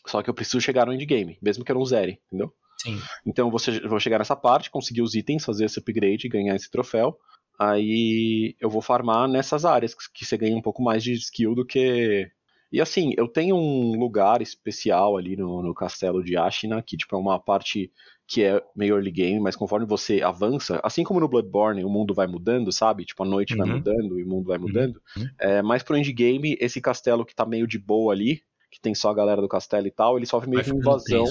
Só 0.06 0.22
que 0.22 0.30
eu 0.30 0.34
preciso 0.34 0.62
chegar 0.62 0.86
no 0.86 0.94
endgame, 0.94 1.38
mesmo 1.42 1.64
que 1.64 1.72
eu 1.72 1.76
não 1.76 1.86
zere, 1.86 2.20
entendeu? 2.28 2.54
Sim. 2.82 3.00
Então 3.26 3.48
eu 3.48 3.52
vou, 3.90 4.00
chegar 4.00 4.18
nessa 4.18 4.36
parte, 4.36 4.72
conseguir 4.72 5.02
os 5.02 5.14
itens, 5.14 5.46
fazer 5.46 5.66
esse 5.66 5.80
upgrade, 5.80 6.28
ganhar 6.28 6.56
esse 6.56 6.70
troféu. 6.70 7.18
Aí 7.60 8.56
eu 8.60 8.70
vou 8.70 8.82
farmar 8.82 9.28
nessas 9.28 9.66
áreas 9.66 9.94
que 9.94 10.26
você 10.26 10.36
ganha 10.36 10.58
um 10.58 10.62
pouco 10.62 10.82
mais 10.82 11.04
de 11.04 11.14
skill 11.14 11.54
do 11.54 11.66
que. 11.66 12.28
E 12.72 12.82
assim, 12.82 13.14
eu 13.18 13.28
tenho 13.28 13.56
um 13.56 14.00
lugar 14.00 14.42
especial 14.42 15.18
ali 15.18 15.36
no, 15.36 15.62
no 15.62 15.74
castelo 15.74 16.24
de 16.24 16.38
Ashina, 16.38 16.82
que 16.82 16.98
tipo, 16.98 17.16
é 17.16 17.20
uma 17.20 17.40
parte 17.40 17.92
que 18.26 18.44
é 18.44 18.64
meio 18.74 18.96
early 18.96 19.12
game, 19.12 19.40
mas 19.42 19.58
conforme 19.58 19.86
você 19.86 20.22
avança, 20.22 20.80
assim 20.84 21.04
como 21.04 21.20
no 21.20 21.28
Bloodborne, 21.28 21.84
o 21.84 21.90
mundo 21.90 22.14
vai 22.14 22.28
mudando, 22.28 22.72
sabe? 22.72 23.04
Tipo, 23.04 23.24
a 23.24 23.28
noite 23.28 23.58
vai 23.58 23.68
Uhum. 23.68 23.76
mudando 23.76 24.20
e 24.20 24.24
o 24.24 24.28
mundo 24.28 24.48
vai 24.48 24.58
mudando. 24.58 25.02
Uhum. 25.18 25.28
É, 25.38 25.62
mas 25.62 25.84
pro 25.84 25.98
endgame, 25.98 26.58
esse 26.60 26.80
castelo 26.80 27.26
que 27.26 27.36
tá 27.36 27.46
meio 27.46 27.68
de 27.68 27.78
boa 27.78 28.14
ali, 28.14 28.42
que 28.72 28.80
tem 28.80 28.96
só 28.96 29.10
a 29.10 29.14
galera 29.14 29.42
do 29.42 29.50
castelo 29.50 29.86
e 29.86 29.92
tal, 29.92 30.18
ele 30.18 30.26
sofre 30.26 30.50
meio 30.50 30.64
que 30.64 30.72
invasão 30.72 31.26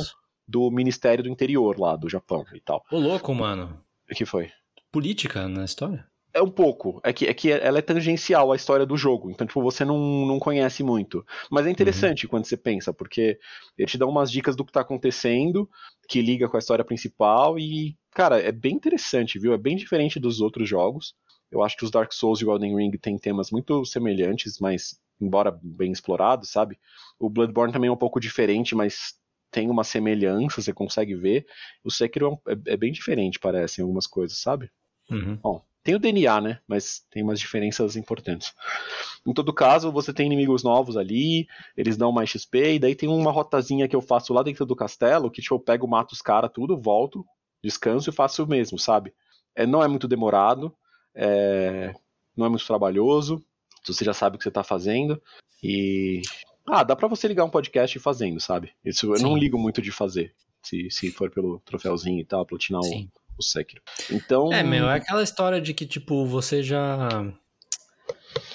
do 0.46 0.70
Ministério 0.70 1.24
do 1.24 1.30
Interior 1.30 1.78
lá 1.78 1.96
do 1.96 2.08
Japão 2.08 2.44
e 2.52 2.60
tal. 2.60 2.84
Ô, 2.90 2.98
louco, 2.98 3.34
mano. 3.34 3.80
O 4.10 4.14
que 4.14 4.26
foi? 4.26 4.50
Política 4.92 5.48
na 5.48 5.64
história? 5.64 6.06
É 6.32 6.42
um 6.42 6.50
pouco. 6.50 7.00
É 7.02 7.12
que, 7.12 7.26
é 7.26 7.34
que 7.34 7.50
ela 7.50 7.78
é 7.78 7.82
tangencial 7.82 8.52
à 8.52 8.56
história 8.56 8.86
do 8.86 8.96
jogo. 8.96 9.30
Então, 9.30 9.46
tipo, 9.46 9.62
você 9.62 9.84
não, 9.84 10.26
não 10.26 10.38
conhece 10.38 10.82
muito. 10.82 11.24
Mas 11.50 11.66
é 11.66 11.70
interessante 11.70 12.26
uhum. 12.26 12.30
quando 12.30 12.44
você 12.44 12.56
pensa, 12.56 12.92
porque 12.92 13.38
ele 13.76 13.88
te 13.88 13.98
dá 13.98 14.06
umas 14.06 14.30
dicas 14.30 14.54
do 14.54 14.64
que 14.64 14.72
tá 14.72 14.80
acontecendo, 14.80 15.68
que 16.08 16.20
liga 16.20 16.48
com 16.48 16.56
a 16.56 16.60
história 16.60 16.84
principal. 16.84 17.58
E, 17.58 17.96
cara, 18.12 18.40
é 18.40 18.52
bem 18.52 18.74
interessante, 18.74 19.38
viu? 19.38 19.52
É 19.52 19.58
bem 19.58 19.76
diferente 19.76 20.20
dos 20.20 20.40
outros 20.40 20.68
jogos. 20.68 21.14
Eu 21.50 21.62
acho 21.62 21.76
que 21.76 21.84
os 21.84 21.90
Dark 21.90 22.12
Souls 22.12 22.40
e 22.40 22.44
o 22.44 22.52
Elden 22.52 22.76
Ring 22.76 22.92
têm 22.92 23.18
temas 23.18 23.50
muito 23.50 23.84
semelhantes, 23.84 24.60
mas 24.60 24.99
embora 25.20 25.58
bem 25.62 25.92
explorados, 25.92 26.50
sabe? 26.50 26.78
O 27.18 27.28
Bloodborne 27.28 27.72
também 27.72 27.88
é 27.88 27.92
um 27.92 27.96
pouco 27.96 28.20
diferente, 28.20 28.74
mas 28.74 29.14
tem 29.50 29.68
uma 29.68 29.84
semelhança, 29.84 30.62
você 30.62 30.72
consegue 30.72 31.14
ver. 31.14 31.46
O 31.84 31.90
Sekiro 31.90 32.40
é, 32.46 32.52
é, 32.52 32.74
é 32.74 32.76
bem 32.76 32.92
diferente, 32.92 33.38
parece, 33.38 33.80
em 33.80 33.82
algumas 33.82 34.06
coisas, 34.06 34.38
sabe? 34.38 34.70
Uhum. 35.10 35.36
Bom, 35.36 35.64
tem 35.82 35.94
o 35.94 35.98
DNA, 35.98 36.40
né? 36.40 36.60
Mas 36.66 37.04
tem 37.10 37.22
umas 37.22 37.40
diferenças 37.40 37.96
importantes. 37.96 38.52
Em 39.26 39.32
todo 39.32 39.52
caso, 39.52 39.90
você 39.90 40.12
tem 40.12 40.26
inimigos 40.26 40.62
novos 40.62 40.96
ali, 40.96 41.46
eles 41.76 41.96
dão 41.96 42.12
mais 42.12 42.30
XP, 42.30 42.74
e 42.74 42.78
daí 42.78 42.94
tem 42.94 43.08
uma 43.08 43.32
rotazinha 43.32 43.88
que 43.88 43.96
eu 43.96 44.00
faço 44.00 44.32
lá 44.32 44.42
dentro 44.42 44.64
do 44.64 44.76
castelo, 44.76 45.30
que 45.30 45.42
tipo, 45.42 45.54
eu 45.54 45.60
pego, 45.60 45.88
mato 45.88 46.12
os 46.12 46.22
caras, 46.22 46.50
tudo, 46.52 46.80
volto, 46.80 47.24
descanso 47.62 48.10
e 48.10 48.12
faço 48.12 48.44
o 48.44 48.46
mesmo, 48.46 48.78
sabe? 48.78 49.12
É, 49.54 49.66
não 49.66 49.82
é 49.82 49.88
muito 49.88 50.06
demorado, 50.06 50.74
é, 51.14 51.92
não 52.36 52.46
é 52.46 52.48
muito 52.48 52.66
trabalhoso, 52.66 53.44
você 53.86 54.04
já 54.04 54.12
sabe 54.12 54.36
o 54.36 54.38
que 54.38 54.44
você 54.44 54.50
tá 54.50 54.62
fazendo, 54.62 55.20
e. 55.62 56.22
Ah, 56.66 56.84
dá 56.84 56.94
pra 56.94 57.08
você 57.08 57.26
ligar 57.26 57.44
um 57.44 57.50
podcast 57.50 57.96
e 57.96 58.00
fazendo, 58.00 58.40
sabe? 58.40 58.72
Isso 58.84 59.12
eu 59.12 59.16
Sim. 59.16 59.24
não 59.24 59.36
ligo 59.36 59.58
muito 59.58 59.82
de 59.82 59.90
fazer. 59.90 60.32
Se, 60.62 60.90
se 60.90 61.10
for 61.10 61.30
pelo 61.30 61.58
troféuzinho 61.60 62.20
e 62.20 62.24
tal, 62.24 62.44
platinar 62.46 62.80
o, 62.80 63.08
o 63.38 63.42
Sekiro. 63.42 63.82
Então. 64.10 64.52
É, 64.52 64.62
meu, 64.62 64.88
é 64.88 64.96
aquela 64.96 65.22
história 65.22 65.60
de 65.60 65.74
que, 65.74 65.86
tipo, 65.86 66.24
você 66.26 66.62
já. 66.62 67.08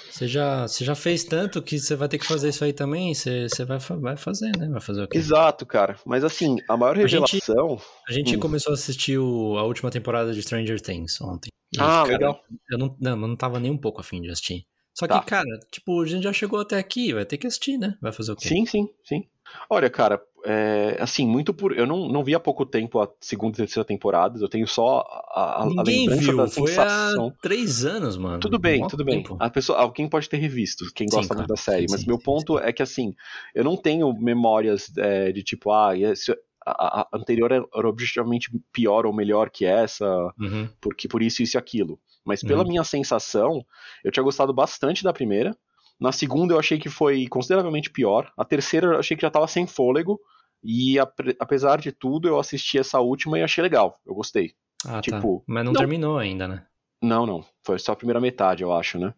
Você 0.10 0.30
já, 0.30 0.66
você 0.66 0.86
já 0.86 0.96
fez 0.96 1.26
tanto 1.26 1.62
que 1.62 1.78
você 1.78 1.94
vai 1.94 2.08
ter 2.08 2.18
que 2.18 2.26
fazer 2.26 2.48
isso 2.48 2.64
aí 2.64 2.72
também, 2.72 3.14
você, 3.14 3.50
você 3.50 3.66
vai, 3.66 3.80
vai 3.80 4.16
fazer, 4.16 4.50
né? 4.58 4.70
Vai 4.70 4.80
fazer 4.80 5.04
o 5.04 5.08
quê? 5.10 5.18
Exato, 5.18 5.66
cara. 5.66 6.00
Mas 6.06 6.24
assim, 6.24 6.56
a 6.70 6.78
maior 6.78 6.96
revelação. 6.96 7.28
A 7.28 7.74
gente, 7.74 7.84
a 8.08 8.14
gente 8.14 8.38
hum. 8.38 8.40
começou 8.40 8.72
a 8.72 8.76
assistir 8.76 9.18
o, 9.18 9.58
a 9.58 9.64
última 9.64 9.92
temporada 9.92 10.34
de 10.34 10.42
Stranger 10.42 10.80
Things 10.80 11.20
ontem. 11.20 11.50
E, 11.74 11.78
ah, 11.82 12.04
cara, 12.04 12.08
legal. 12.08 12.42
Eu 12.72 12.78
não, 12.78 12.96
não, 12.98 13.16
não 13.18 13.36
tava 13.36 13.60
nem 13.60 13.70
um 13.70 13.78
pouco 13.78 14.00
afim 14.00 14.22
de 14.22 14.30
assistir. 14.30 14.66
Só 14.96 15.06
que, 15.06 15.14
tá. 15.14 15.22
cara, 15.22 15.60
tipo, 15.70 16.02
a 16.02 16.06
gente 16.06 16.24
já 16.24 16.32
chegou 16.32 16.60
até 16.60 16.78
aqui, 16.78 17.14
vai 17.14 17.26
ter 17.26 17.38
que 17.38 17.46
assistir, 17.46 17.78
né? 17.78 17.98
Vai 18.02 18.14
fazer 18.14 18.32
o 18.32 18.36
quê? 18.36 18.48
Sim, 18.48 18.66
sim, 18.66 18.90
sim. 19.04 19.26
Olha, 19.70 19.90
cara, 19.90 20.22
é, 20.46 20.98
assim, 21.00 21.28
muito 21.28 21.54
por. 21.54 21.78
Eu 21.78 21.86
não, 21.86 22.08
não 22.08 22.24
vi 22.24 22.34
há 22.34 22.40
pouco 22.40 22.66
tempo 22.66 23.02
a 23.02 23.10
segunda 23.20 23.56
e 23.56 23.58
terceira 23.58 23.86
temporadas, 23.86 24.42
eu 24.42 24.48
tenho 24.48 24.66
só 24.66 25.00
a, 25.34 25.64
a, 25.64 25.66
Ninguém 25.66 26.08
a 26.08 26.12
lembrança 26.12 26.22
viu, 26.22 26.38
da 26.38 26.48
foi 26.48 26.68
sensação. 26.70 27.28
há 27.28 27.42
três 27.42 27.84
anos, 27.84 28.18
mano. 28.18 28.40
Tudo 28.40 28.58
bem, 28.58 28.88
tudo 28.88 29.04
bem. 29.04 29.24
A 29.38 29.50
pessoa, 29.50 29.80
alguém 29.80 30.08
pode 30.08 30.30
ter 30.30 30.38
revisto, 30.38 30.86
quem 30.94 31.08
gosta 31.08 31.34
sim, 31.34 31.38
muito 31.40 31.50
da 31.50 31.58
série, 31.58 31.88
sim, 31.88 31.92
mas 31.92 32.02
sim, 32.02 32.08
meu 32.08 32.18
ponto 32.18 32.58
é 32.58 32.72
que, 32.72 32.82
assim, 32.82 33.14
eu 33.54 33.66
não 33.66 33.76
tenho 33.76 34.14
memórias 34.14 34.92
é, 34.98 35.32
de 35.32 35.44
tipo, 35.44 35.72
ah, 35.72 35.98
esse, 35.98 36.32
a, 36.66 37.02
a, 37.02 37.08
anterior 37.14 37.52
era 37.52 37.88
objetivamente 37.88 38.50
pior 38.72 39.06
ou 39.06 39.14
melhor 39.14 39.50
que 39.50 39.66
essa, 39.66 40.08
uhum. 40.40 40.68
porque 40.82 41.08
por 41.08 41.22
isso, 41.22 41.44
isso 41.44 41.58
e 41.58 41.60
aquilo. 41.60 42.00
Mas 42.26 42.42
pela 42.42 42.64
uhum. 42.64 42.70
minha 42.70 42.84
sensação, 42.84 43.64
eu 44.04 44.12
tinha 44.12 44.24
gostado 44.24 44.54
bastante 44.54 45.04
da 45.04 45.14
primeira. 45.14 45.56
Na 46.00 46.12
segunda 46.12 46.54
eu 46.54 46.60
achei 46.60 46.78
que 46.80 46.90
foi 46.90 47.28
consideravelmente 47.28 47.90
pior. 47.90 48.32
A 48.36 48.44
terceira 48.44 48.88
eu 48.88 49.00
achei 49.00 49.16
que 49.16 49.22
já 49.22 49.30
tava 49.30 49.48
sem 49.48 49.68
fôlego. 49.68 50.20
E 50.64 50.98
apesar 51.00 51.80
de 51.80 51.92
tudo, 51.92 52.28
eu 52.28 52.40
assisti 52.40 52.80
essa 52.80 53.00
última 53.00 53.38
e 53.38 53.44
achei 53.44 53.62
legal. 53.62 54.00
Eu 54.06 54.16
gostei. 54.16 54.54
Ah, 54.84 54.94
tá. 54.94 55.02
tipo, 55.02 55.40
tá. 55.40 55.44
Mas 55.48 55.66
não, 55.66 55.74
não, 55.74 55.80
terminou 55.80 56.18
ainda, 56.18 56.48
né? 56.48 56.66
Não, 57.02 57.26
não. 57.26 57.46
Foi 57.64 57.78
só 57.78 57.92
a 57.92 57.96
primeira 57.96 58.20
metade, 58.20 58.64
eu 58.64 58.74
acho, 58.74 58.98
né? 58.98 59.14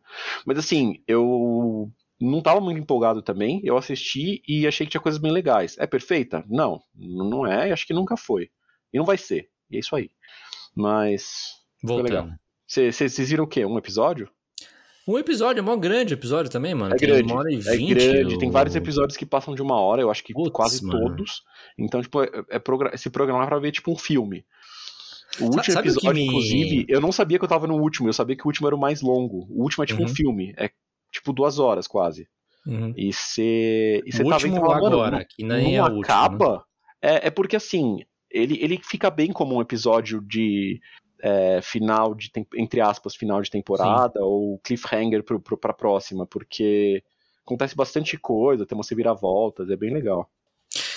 Mas 0.45 0.59
assim, 0.59 1.01
eu 1.07 1.89
não 2.19 2.41
tava 2.41 2.59
muito 2.59 2.79
empolgado 2.79 3.21
também. 3.21 3.61
Eu 3.63 3.77
assisti 3.77 4.41
e 4.47 4.67
achei 4.67 4.85
que 4.85 4.91
tinha 4.91 5.01
coisas 5.01 5.21
bem 5.21 5.31
legais. 5.31 5.77
É 5.77 5.87
perfeita? 5.87 6.43
Não, 6.49 6.81
não 6.93 7.47
é. 7.47 7.71
Acho 7.71 7.87
que 7.87 7.93
nunca 7.93 8.17
foi. 8.17 8.49
E 8.93 8.97
não 8.97 9.05
vai 9.05 9.17
ser. 9.17 9.49
E 9.71 9.77
é 9.77 9.79
isso 9.79 9.95
aí. 9.95 10.09
Mas. 10.75 11.55
Voltando. 11.81 12.37
Vocês 12.67 13.29
viram 13.29 13.45
o 13.45 13.47
quê? 13.47 13.65
Um 13.65 13.77
episódio? 13.77 14.29
Um 15.07 15.17
episódio, 15.17 15.61
é 15.61 15.63
um 15.63 15.79
grande 15.79 16.13
episódio 16.13 16.51
também, 16.51 16.75
mano. 16.75 16.93
É 16.93 16.97
tem 16.97 17.07
grande. 17.07 17.31
Uma 17.31 17.39
hora 17.39 17.51
e 17.51 17.55
é 17.55 17.77
vinte, 17.77 17.91
é 17.93 18.13
grande. 18.13 18.37
Tem 18.37 18.51
vários 18.51 18.75
episódios 18.75 19.15
que 19.15 19.25
passam 19.25 19.55
de 19.55 19.61
uma 19.61 19.79
hora, 19.79 20.01
eu 20.01 20.11
acho 20.11 20.21
que 20.21 20.33
Putz, 20.33 20.51
quase 20.51 20.85
mano. 20.85 20.99
todos. 20.99 21.43
Então, 21.79 22.01
tipo, 22.01 22.21
é, 22.21 22.29
é 22.49 22.97
se 22.97 23.09
programar 23.09 23.47
pra 23.47 23.57
ver, 23.57 23.71
tipo, 23.71 23.89
um 23.89 23.97
filme. 23.97 24.45
O 25.39 25.45
último 25.45 25.73
Sabe 25.73 25.87
episódio, 25.87 26.13
me... 26.13 26.25
inclusive, 26.25 26.85
eu 26.89 26.99
não 26.99 27.11
sabia 27.11 27.39
que 27.39 27.45
eu 27.45 27.49
tava 27.49 27.67
no 27.67 27.79
último, 27.79 28.09
eu 28.09 28.13
sabia 28.13 28.35
que 28.35 28.43
o 28.43 28.47
último 28.47 28.67
era 28.67 28.75
o 28.75 28.79
mais 28.79 29.01
longo. 29.01 29.47
O 29.49 29.63
último 29.63 29.83
é 29.83 29.87
tipo 29.87 30.01
uhum. 30.01 30.07
um 30.07 30.13
filme, 30.13 30.53
é 30.57 30.69
tipo 31.11 31.31
duas 31.31 31.57
horas 31.59 31.87
quase. 31.87 32.27
Uhum. 32.65 32.93
E 32.97 33.13
você 33.13 34.03
e 34.05 34.11
tava 34.11 34.23
último 34.25 34.55
falando, 34.57 34.87
agora, 34.87 35.25
que 35.29 35.43
nem 35.43 35.77
é 35.77 35.79
acaba. 35.79 36.45
Último, 36.45 36.65
né? 37.01 37.09
é, 37.13 37.27
é 37.27 37.29
porque 37.29 37.55
assim, 37.55 37.99
ele, 38.29 38.57
ele 38.61 38.79
fica 38.83 39.09
bem 39.09 39.31
como 39.31 39.55
um 39.55 39.61
episódio 39.61 40.21
de 40.21 40.81
é, 41.21 41.61
final 41.61 42.13
de 42.13 42.31
entre 42.55 42.81
aspas 42.81 43.15
final 43.15 43.41
de 43.41 43.49
temporada 43.49 44.19
Sim. 44.19 44.25
ou 44.25 44.59
cliffhanger 44.59 45.23
para 45.23 45.73
próxima, 45.73 46.25
porque 46.25 47.03
acontece 47.45 47.75
bastante 47.75 48.17
coisa, 48.17 48.65
tem 48.65 48.77
umas 48.77 48.89
reviravoltas, 48.89 49.69
é 49.69 49.75
bem 49.75 49.93
legal. 49.93 50.29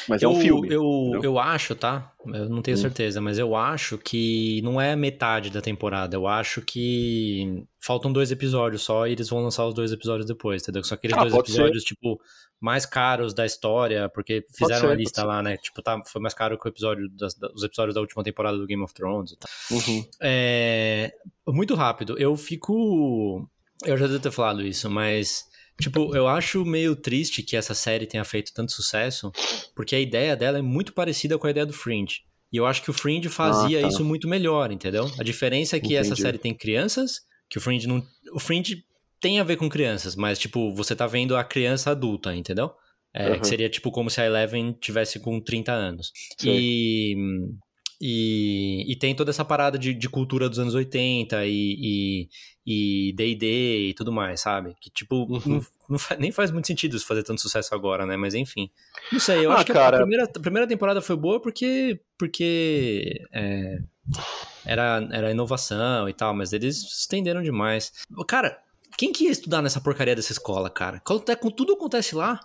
Mas 0.08 0.22
eu, 0.22 0.30
é 0.30 0.32
um 0.32 0.40
filme. 0.40 0.68
Eu, 0.70 1.20
eu 1.22 1.38
acho, 1.38 1.74
tá? 1.74 2.12
Eu 2.26 2.48
não 2.48 2.62
tenho 2.62 2.76
hum. 2.76 2.80
certeza, 2.80 3.20
mas 3.20 3.38
eu 3.38 3.56
acho 3.56 3.96
que 3.98 4.60
não 4.62 4.80
é 4.80 4.94
metade 4.94 5.50
da 5.50 5.60
temporada. 5.60 6.16
Eu 6.16 6.26
acho 6.26 6.60
que 6.62 7.64
faltam 7.80 8.12
dois 8.12 8.30
episódios 8.30 8.82
só 8.82 9.06
e 9.06 9.12
eles 9.12 9.28
vão 9.28 9.42
lançar 9.42 9.66
os 9.66 9.74
dois 9.74 9.92
episódios 9.92 10.26
depois, 10.26 10.62
entendeu? 10.62 10.84
Só 10.84 10.94
aqueles 10.94 11.16
ah, 11.16 11.24
dois 11.24 11.34
episódios, 11.34 11.82
ser. 11.82 11.88
tipo, 11.94 12.20
mais 12.60 12.84
caros 12.84 13.32
da 13.32 13.46
história, 13.46 14.08
porque 14.08 14.44
fizeram 14.52 14.88
ser, 14.88 14.92
a 14.92 14.94
lista 14.94 15.24
lá, 15.24 15.42
né? 15.42 15.56
Tipo, 15.56 15.80
tá, 15.80 16.00
foi 16.06 16.20
mais 16.20 16.34
caro 16.34 16.58
que 16.58 16.66
o 16.66 16.68
episódio 16.68 17.08
das, 17.10 17.34
os 17.54 17.64
episódios 17.64 17.94
da 17.94 18.00
última 18.00 18.22
temporada 18.22 18.58
do 18.58 18.66
Game 18.66 18.82
of 18.82 18.92
Thrones. 18.92 19.36
Uhum. 19.70 20.04
É, 20.20 21.12
muito 21.48 21.74
rápido. 21.74 22.18
Eu 22.18 22.36
fico. 22.36 23.48
Eu 23.84 23.96
já 23.96 24.06
devo 24.06 24.20
ter 24.20 24.30
falado 24.30 24.60
isso, 24.60 24.90
mas 24.90 25.49
Tipo, 25.80 26.14
eu 26.14 26.28
acho 26.28 26.64
meio 26.64 26.94
triste 26.94 27.42
que 27.42 27.56
essa 27.56 27.74
série 27.74 28.06
tenha 28.06 28.24
feito 28.24 28.52
tanto 28.54 28.72
sucesso, 28.72 29.32
porque 29.74 29.96
a 29.96 30.00
ideia 30.00 30.36
dela 30.36 30.58
é 30.58 30.62
muito 30.62 30.92
parecida 30.92 31.38
com 31.38 31.46
a 31.46 31.50
ideia 31.50 31.66
do 31.66 31.72
Fringe. 31.72 32.20
E 32.52 32.56
eu 32.56 32.66
acho 32.66 32.82
que 32.82 32.90
o 32.90 32.94
Fringe 32.94 33.28
fazia 33.28 33.78
ah, 33.78 33.82
tá. 33.82 33.88
isso 33.88 34.04
muito 34.04 34.28
melhor, 34.28 34.72
entendeu? 34.72 35.10
A 35.18 35.22
diferença 35.22 35.76
é 35.76 35.80
que 35.80 35.94
Entendi. 35.94 36.12
essa 36.12 36.16
série 36.16 36.38
tem 36.38 36.54
crianças, 36.54 37.20
que 37.48 37.58
o 37.58 37.60
Fringe 37.60 37.86
não. 37.86 38.02
O 38.32 38.40
Fringe 38.40 38.84
tem 39.20 39.38
a 39.38 39.44
ver 39.44 39.56
com 39.56 39.68
crianças, 39.68 40.16
mas, 40.16 40.38
tipo, 40.38 40.74
você 40.74 40.96
tá 40.96 41.06
vendo 41.06 41.36
a 41.36 41.44
criança 41.44 41.90
adulta, 41.90 42.34
entendeu? 42.34 42.72
É, 43.14 43.30
uhum. 43.30 43.40
Que 43.40 43.46
seria, 43.46 43.68
tipo, 43.68 43.90
como 43.90 44.08
se 44.08 44.20
a 44.20 44.26
Eleven 44.26 44.72
tivesse 44.80 45.20
com 45.20 45.40
30 45.40 45.72
anos. 45.72 46.12
Sim. 46.38 46.50
E. 46.50 47.16
E, 48.02 48.90
e, 48.90 48.96
tem 48.96 49.14
toda 49.14 49.30
essa 49.30 49.44
parada 49.44 49.78
de, 49.78 49.92
de 49.92 50.08
cultura 50.08 50.48
dos 50.48 50.58
anos 50.58 50.74
80 50.74 51.44
e 51.44 52.30
D&D 52.64 53.46
e, 53.46 53.90
e, 53.90 53.94
tudo 53.94 54.10
mais, 54.10 54.40
sabe? 54.40 54.74
Que, 54.80 54.88
tipo, 54.88 55.26
uhum. 55.30 55.42
não, 55.44 55.66
não 55.90 55.98
faz, 55.98 56.18
nem 56.18 56.32
faz 56.32 56.50
muito 56.50 56.66
sentido 56.66 56.96
isso 56.96 57.06
fazer 57.06 57.22
tanto 57.22 57.42
sucesso 57.42 57.74
agora, 57.74 58.06
né? 58.06 58.16
Mas 58.16 58.32
enfim. 58.32 58.70
Não 59.12 59.20
sei, 59.20 59.44
eu 59.44 59.52
ah, 59.52 59.56
acho 59.56 59.66
que 59.66 59.74
cara... 59.74 59.98
a, 59.98 60.00
primeira, 60.00 60.24
a 60.24 60.40
primeira 60.40 60.66
temporada 60.66 61.02
foi 61.02 61.14
boa 61.14 61.40
porque, 61.42 62.00
porque 62.16 63.22
é, 63.34 63.80
era, 64.64 65.06
era 65.12 65.30
inovação 65.30 66.08
e 66.08 66.14
tal, 66.14 66.34
mas 66.34 66.54
eles 66.54 66.78
estenderam 66.78 67.42
demais. 67.42 67.92
Cara, 68.26 68.58
quem 68.96 69.12
que 69.12 69.24
ia 69.24 69.30
estudar 69.30 69.60
nessa 69.60 69.80
porcaria 69.80 70.16
dessa 70.16 70.32
escola, 70.32 70.70
cara? 70.70 71.00
Quando 71.00 71.52
tudo 71.52 71.74
acontece 71.74 72.14
lá, 72.14 72.40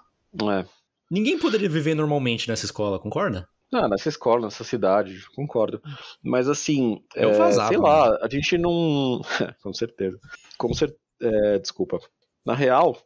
é. 0.52 0.66
ninguém 1.10 1.40
poderia 1.40 1.70
viver 1.70 1.96
normalmente 1.96 2.50
nessa 2.50 2.66
escola, 2.66 3.00
concorda? 3.00 3.48
Ah, 3.74 3.88
nessa 3.88 4.10
escola, 4.10 4.44
nessa 4.44 4.64
cidade, 4.64 5.26
concordo. 5.36 5.82
Mas 6.24 6.48
assim, 6.48 7.04
eu 7.16 7.32
é, 7.32 7.34
vazava, 7.34 7.70
sei 7.70 7.78
lá, 7.78 8.18
a 8.22 8.28
gente 8.30 8.58
não. 8.58 9.22
com 9.62 9.74
certeza. 9.74 10.20
Como 10.58 10.76
ser. 10.76 10.96
É, 11.22 11.60
desculpa. 11.60 12.00
Na 12.46 12.54
real, 12.54 12.98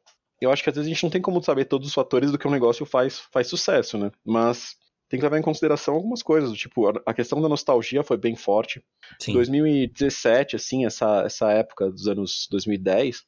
eu 0.42 0.52
acho 0.52 0.64
que 0.64 0.70
às 0.70 0.76
vezes 0.76 0.90
a 0.90 0.94
gente 0.94 1.04
não 1.04 1.10
tem 1.10 1.22
como 1.22 1.42
saber 1.42 1.66
todos 1.66 1.88
os 1.88 1.94
fatores 1.94 2.32
do 2.32 2.38
que 2.38 2.48
um 2.48 2.52
negócio 2.52 2.86
faz, 2.86 3.20
faz 3.32 3.48
sucesso, 3.48 3.98
né? 3.98 4.12
Mas 4.26 4.76
tem 5.10 5.20
que 5.20 5.26
levar 5.26 5.40
em 5.40 5.44
consideração 5.44 5.96
algumas 5.96 6.22
coisas, 6.22 6.56
tipo, 6.56 6.88
a 6.88 7.14
questão 7.14 7.42
da 7.42 7.50
nostalgia 7.50 8.04
foi 8.04 8.16
bem 8.16 8.36
forte. 8.36 8.84
Sim. 9.20 9.34
2017, 9.34 10.56
assim, 10.56 10.86
essa, 10.86 11.24
essa 11.26 11.52
época 11.52 11.90
dos 11.90 12.08
anos 12.08 12.48
2010, 12.52 13.26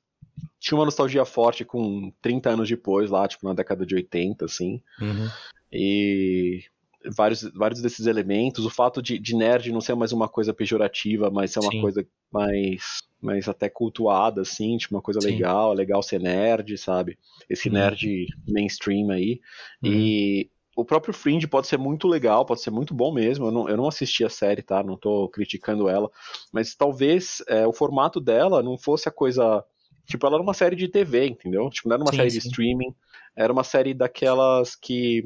tinha 0.60 0.78
uma 0.78 0.86
nostalgia 0.86 1.26
forte 1.26 1.66
com 1.66 2.14
30 2.22 2.52
anos 2.52 2.70
depois, 2.70 3.10
lá, 3.10 3.28
tipo, 3.28 3.48
na 3.48 3.54
década 3.54 3.84
de 3.84 3.96
80, 3.96 4.46
assim. 4.46 4.82
Uhum. 5.02 5.28
E 5.72 6.64
vários, 7.06 7.44
vários 7.54 7.82
desses 7.82 8.06
elementos, 8.06 8.66
o 8.66 8.70
fato 8.70 9.02
de, 9.02 9.18
de 9.18 9.36
nerd 9.36 9.72
não 9.72 9.82
ser 9.82 9.96
mais 9.96 10.12
uma 10.12 10.28
coisa 10.28 10.54
pejorativa, 10.54 11.30
mas 11.30 11.52
ser 11.52 11.60
uma 11.60 11.72
Sim. 11.72 11.82
coisa 11.82 12.06
mais, 12.32 13.02
mais 13.22 13.48
até 13.48 13.70
cultuada, 13.70 14.42
assim, 14.42 14.78
tipo, 14.78 14.96
uma 14.96 15.02
coisa 15.02 15.22
Sim. 15.22 15.28
legal, 15.28 15.74
legal 15.74 16.02
ser 16.04 16.20
nerd, 16.20 16.78
sabe? 16.78 17.18
Esse 17.50 17.70
uhum. 17.70 17.76
nerd 17.76 18.28
mainstream 18.48 19.10
aí. 19.10 19.42
Uhum. 19.84 19.92
E 19.92 20.52
o 20.76 20.86
próprio 20.86 21.14
Fringe 21.14 21.48
pode 21.48 21.68
ser 21.68 21.78
muito 21.78 22.08
legal, 22.08 22.46
pode 22.46 22.62
ser 22.62 22.72
muito 22.72 22.94
bom 22.94 23.12
mesmo. 23.12 23.48
Eu 23.48 23.52
não, 23.52 23.70
eu 23.70 23.78
não 23.78 23.88
assisti 23.88 24.24
a 24.24 24.30
série, 24.30 24.62
tá? 24.62 24.82
Não 24.82 24.98
tô 24.98 25.28
criticando 25.30 25.90
ela. 25.90 26.10
Mas 26.52 26.76
talvez 26.76 27.44
é, 27.48 27.68
o 27.68 27.74
formato 27.74 28.20
dela 28.20 28.64
não 28.64 28.78
fosse 28.78 29.10
a 29.10 29.12
coisa. 29.12 29.64
Tipo, 30.06 30.26
ela 30.26 30.38
era 30.38 30.44
uma 30.44 30.54
série 30.54 30.76
de 30.76 30.88
TV, 30.88 31.28
entendeu? 31.28 31.70
Tipo, 31.70 31.90
não 31.90 31.96
era 31.96 32.04
uma 32.04 32.12
Sim, 32.12 32.18
série 32.18 32.32
sim. 32.32 32.40
de 32.40 32.48
streaming. 32.48 32.96
Era 33.36 33.52
uma 33.52 33.64
série 33.64 33.94
daquelas 33.94 34.76
que. 34.76 35.24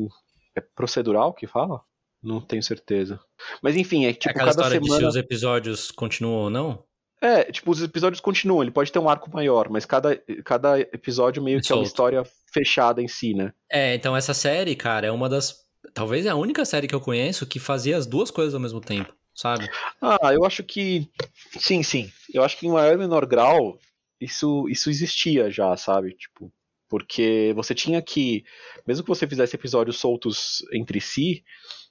É 0.55 0.61
procedural 0.61 1.33
que 1.33 1.47
fala? 1.47 1.81
Não 2.23 2.41
tenho 2.41 2.63
certeza. 2.63 3.19
Mas 3.61 3.75
enfim, 3.75 4.05
é 4.05 4.09
É 4.09 4.13
tipo, 4.13 4.29
aquela 4.29 4.45
cada 4.51 4.61
história 4.61 4.79
de 4.79 4.85
se 4.85 4.91
semana. 4.91 5.07
os 5.09 5.15
episódios 5.15 5.91
continuam 5.91 6.43
ou 6.45 6.49
não? 6.49 6.83
É, 7.21 7.43
tipo, 7.51 7.71
os 7.71 7.81
episódios 7.81 8.19
continuam, 8.19 8.61
ele 8.61 8.71
pode 8.71 8.91
ter 8.91 8.99
um 8.99 9.09
arco 9.09 9.31
maior, 9.33 9.69
mas 9.69 9.85
cada, 9.85 10.15
cada 10.43 10.79
episódio 10.79 11.41
meio 11.41 11.61
que 11.61 11.71
é 11.71 11.75
uma 11.75 11.83
história 11.83 12.23
fechada 12.51 13.01
em 13.01 13.07
si, 13.07 13.33
né? 13.33 13.53
É, 13.71 13.95
então 13.95 14.15
essa 14.15 14.33
série, 14.33 14.75
cara, 14.75 15.07
é 15.07 15.11
uma 15.11 15.29
das. 15.29 15.63
Talvez 15.93 16.25
é 16.25 16.29
a 16.29 16.35
única 16.35 16.65
série 16.65 16.87
que 16.87 16.95
eu 16.95 16.99
conheço 17.01 17.45
que 17.45 17.59
fazia 17.59 17.95
as 17.97 18.05
duas 18.05 18.29
coisas 18.29 18.53
ao 18.53 18.59
mesmo 18.59 18.81
tempo, 18.81 19.13
sabe? 19.33 19.69
Ah, 20.01 20.33
eu 20.33 20.43
acho 20.45 20.63
que. 20.63 21.09
Sim, 21.57 21.83
sim. 21.83 22.11
Eu 22.33 22.43
acho 22.43 22.57
que 22.57 22.67
em 22.67 22.71
maior 22.71 22.93
e 22.93 22.97
menor 22.97 23.25
grau 23.25 23.79
isso, 24.19 24.67
isso 24.69 24.89
existia 24.89 25.49
já, 25.49 25.75
sabe? 25.77 26.13
Tipo, 26.13 26.51
porque 26.89 27.53
você 27.55 27.73
tinha 27.73 28.01
que. 28.01 28.43
Mesmo 28.87 29.03
que 29.03 29.09
você 29.09 29.27
fizesse 29.27 29.55
episódios 29.55 29.97
soltos 29.97 30.63
entre 30.73 30.99
si, 31.01 31.43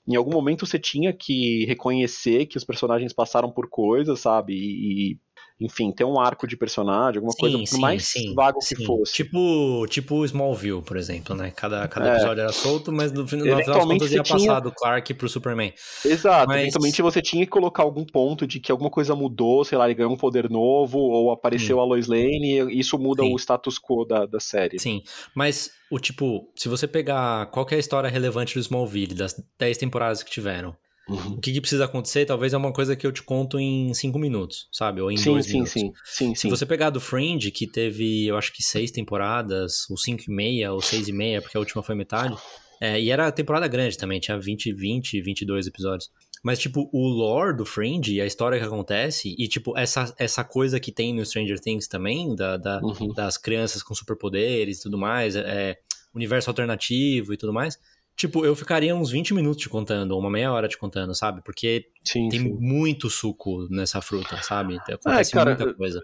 em 0.07 0.17
algum 0.17 0.33
momento 0.33 0.67
você 0.67 0.79
tinha 0.79 1.13
que 1.13 1.65
reconhecer 1.65 2.47
que 2.47 2.57
os 2.59 2.65
personagens 2.65 3.13
passaram 3.13 3.51
por 3.51 3.69
coisas, 3.69 4.21
sabe? 4.21 4.55
E, 4.55 5.13
e, 5.13 5.19
enfim, 5.61 5.93
ter 5.93 6.05
um 6.05 6.19
arco 6.19 6.47
de 6.49 6.57
personagem, 6.57 7.19
alguma 7.19 7.33
coisa, 7.35 7.57
por 7.71 7.79
mais 7.79 8.13
vago 8.35 8.59
que 8.59 8.65
sim. 8.75 8.85
fosse. 8.85 9.13
Tipo, 9.13 9.87
tipo 9.89 10.25
Smallville, 10.25 10.83
por 10.83 10.97
exemplo, 10.97 11.35
né? 11.37 11.53
Cada, 11.55 11.87
cada 11.87 12.09
É. 12.11 12.17
episódio 12.17 12.41
era 12.43 12.53
solto, 12.53 12.91
mas 12.93 13.13
no, 13.13 13.27
fin- 13.27 13.37
no 13.37 13.45
final 13.45 13.59
das 13.65 13.85
contas 13.85 14.11
ia 14.13 14.19
você 14.19 14.23
tinha- 14.25 14.39
passar 14.49 14.61
do 14.61 14.73
Clark 14.73 15.15
pro 15.15 15.29
Superman. 15.29 15.73
Exato, 16.05 16.49
Mas- 16.49 16.61
eventualmente 16.63 17.01
você 17.03 17.23
tinha 17.23 17.45
que 17.45 17.51
colocar 17.51 17.83
algum 17.85 18.05
ponto 18.05 18.47
de 18.47 18.59
que 18.59 18.73
alguma 18.73 18.91
coisa 18.91 19.15
mudou, 19.15 19.65
sei 19.65 19.79
lá, 19.79 19.85
ele 19.87 19.95
ganhou 19.95 20.13
um 20.13 20.17
poder 20.17 20.51
novo, 20.51 20.99
ou 20.99 21.31
apareceu 21.31 21.81
a 21.81 21.85
Lois 21.85 22.09
Lane, 22.09 22.61
e 22.71 22.79
isso 22.81 22.99
muda 22.99 23.23
Sim. 23.23 23.33
o 23.33 23.39
status 23.39 23.79
quo 23.79 24.05
da, 24.05 24.27
da 24.27 24.41
série. 24.41 24.79
Sim, 24.81 25.03
mas 25.35 25.71
o 25.91 25.99
tipo, 26.01 26.49
se 26.57 26.69
você 26.69 26.89
pegar 26.89 27.47
qual 27.47 27.65
que 27.65 27.75
é 27.75 27.77
a 27.77 27.81
história 27.81 28.11
relevante 28.11 28.55
do 28.55 28.61
Smallville, 28.61 29.15
das 29.15 29.35
10 29.59 29.79
temporadas 29.79 30.23
que 30.23 30.31
tiveram, 30.31 30.75
Uhum. 31.09 31.35
o 31.35 31.41
que, 31.41 31.53
que 31.53 31.61
precisa 31.61 31.85
acontecer, 31.85 32.25
talvez 32.25 32.55
é 32.55 32.57
uma 32.57 32.73
coisa 32.73 32.97
que 32.97 33.07
eu 33.07 33.13
te 33.13 33.23
conto 33.23 33.59
em 33.59 33.93
5 33.93 34.19
minutos, 34.19 34.69
sabe? 34.73 35.01
Ou 35.03 35.11
em 35.11 35.17
Sim, 35.19 35.33
2 35.33 35.45
sim, 35.45 35.53
minutos. 35.53 35.73
sim, 35.73 35.93
sim, 36.05 36.35
Se 36.35 36.41
sim. 36.43 36.51
você 36.51 36.65
pegar 36.65 36.91
do 36.91 37.01
Fringe, 37.01 37.51
que 37.51 37.67
teve, 37.67 38.27
eu 38.27 38.37
acho 38.39 38.53
que 38.53 38.63
seis 38.63 38.91
temporadas, 38.91 39.89
ou 39.91 39.97
cinco 39.99 40.23
e 40.27 40.31
meia, 40.31 40.73
ou 40.73 40.81
seis 40.81 41.09
e 41.09 41.13
meia, 41.13 41.43
porque 41.43 41.57
a 41.57 41.61
última 41.61 41.83
foi 41.83 41.95
metade. 41.95 42.37
É, 42.81 43.01
e 43.01 43.11
era 43.11 43.31
temporada 43.31 43.69
grande 43.69 43.97
também, 43.97 44.19
tinha 44.19 44.39
20, 44.39 44.73
20, 44.73 45.21
22 45.23 45.67
episódios. 45.67 46.11
Mas, 46.43 46.59
tipo, 46.59 46.91
o 46.93 47.09
lore 47.09 47.57
do 47.57 47.65
Fringe 47.65 48.15
e 48.15 48.21
a 48.21 48.27
história 48.27 48.59
que 48.59 48.65
acontece, 48.65 49.35
e, 49.39 49.49
tipo, 49.49 49.77
essa, 49.79 50.15
essa 50.19 50.45
coisa 50.45 50.79
que 50.79 50.93
tem 50.93 51.15
no 51.15 51.25
Stranger 51.25 51.59
Things 51.59 51.87
também, 51.89 52.35
da, 52.35 52.57
da- 52.59 52.81
Uhum. 52.83 53.13
das 53.15 53.39
crianças 53.39 53.83
com 53.83 53.95
superpoderes 53.95 54.79
e 54.79 54.83
tudo 54.83 54.99
mais, 54.99 55.37
é, 55.37 55.79
universo 56.15 56.51
alternativo 56.51 57.33
e 57.33 57.37
tudo 57.37 57.53
mais. 57.53 57.79
Tipo, 58.17 58.45
eu 58.45 58.55
ficaria 58.55 58.95
uns 58.95 59.11
20 59.11 59.35
minutos 59.35 59.61
te 59.63 59.69
contando, 59.69 60.13
ou 60.13 60.21
uma 60.21 60.31
meia 60.31 60.53
hora 60.53 60.69
te 60.69 60.79
contando, 60.79 61.15
sabe? 61.15 61.43
Porque 61.45 61.87
Sim, 62.05 62.29
tem 62.29 62.41
sim. 62.41 62.57
muito 62.61 63.11
suco 63.11 63.67
nessa 63.69 64.01
fruta, 64.01 64.41
sabe? 64.43 64.77
Acontece 64.89 65.33
cara, 65.33 65.57
muita 65.57 65.75
coisa. 65.75 66.01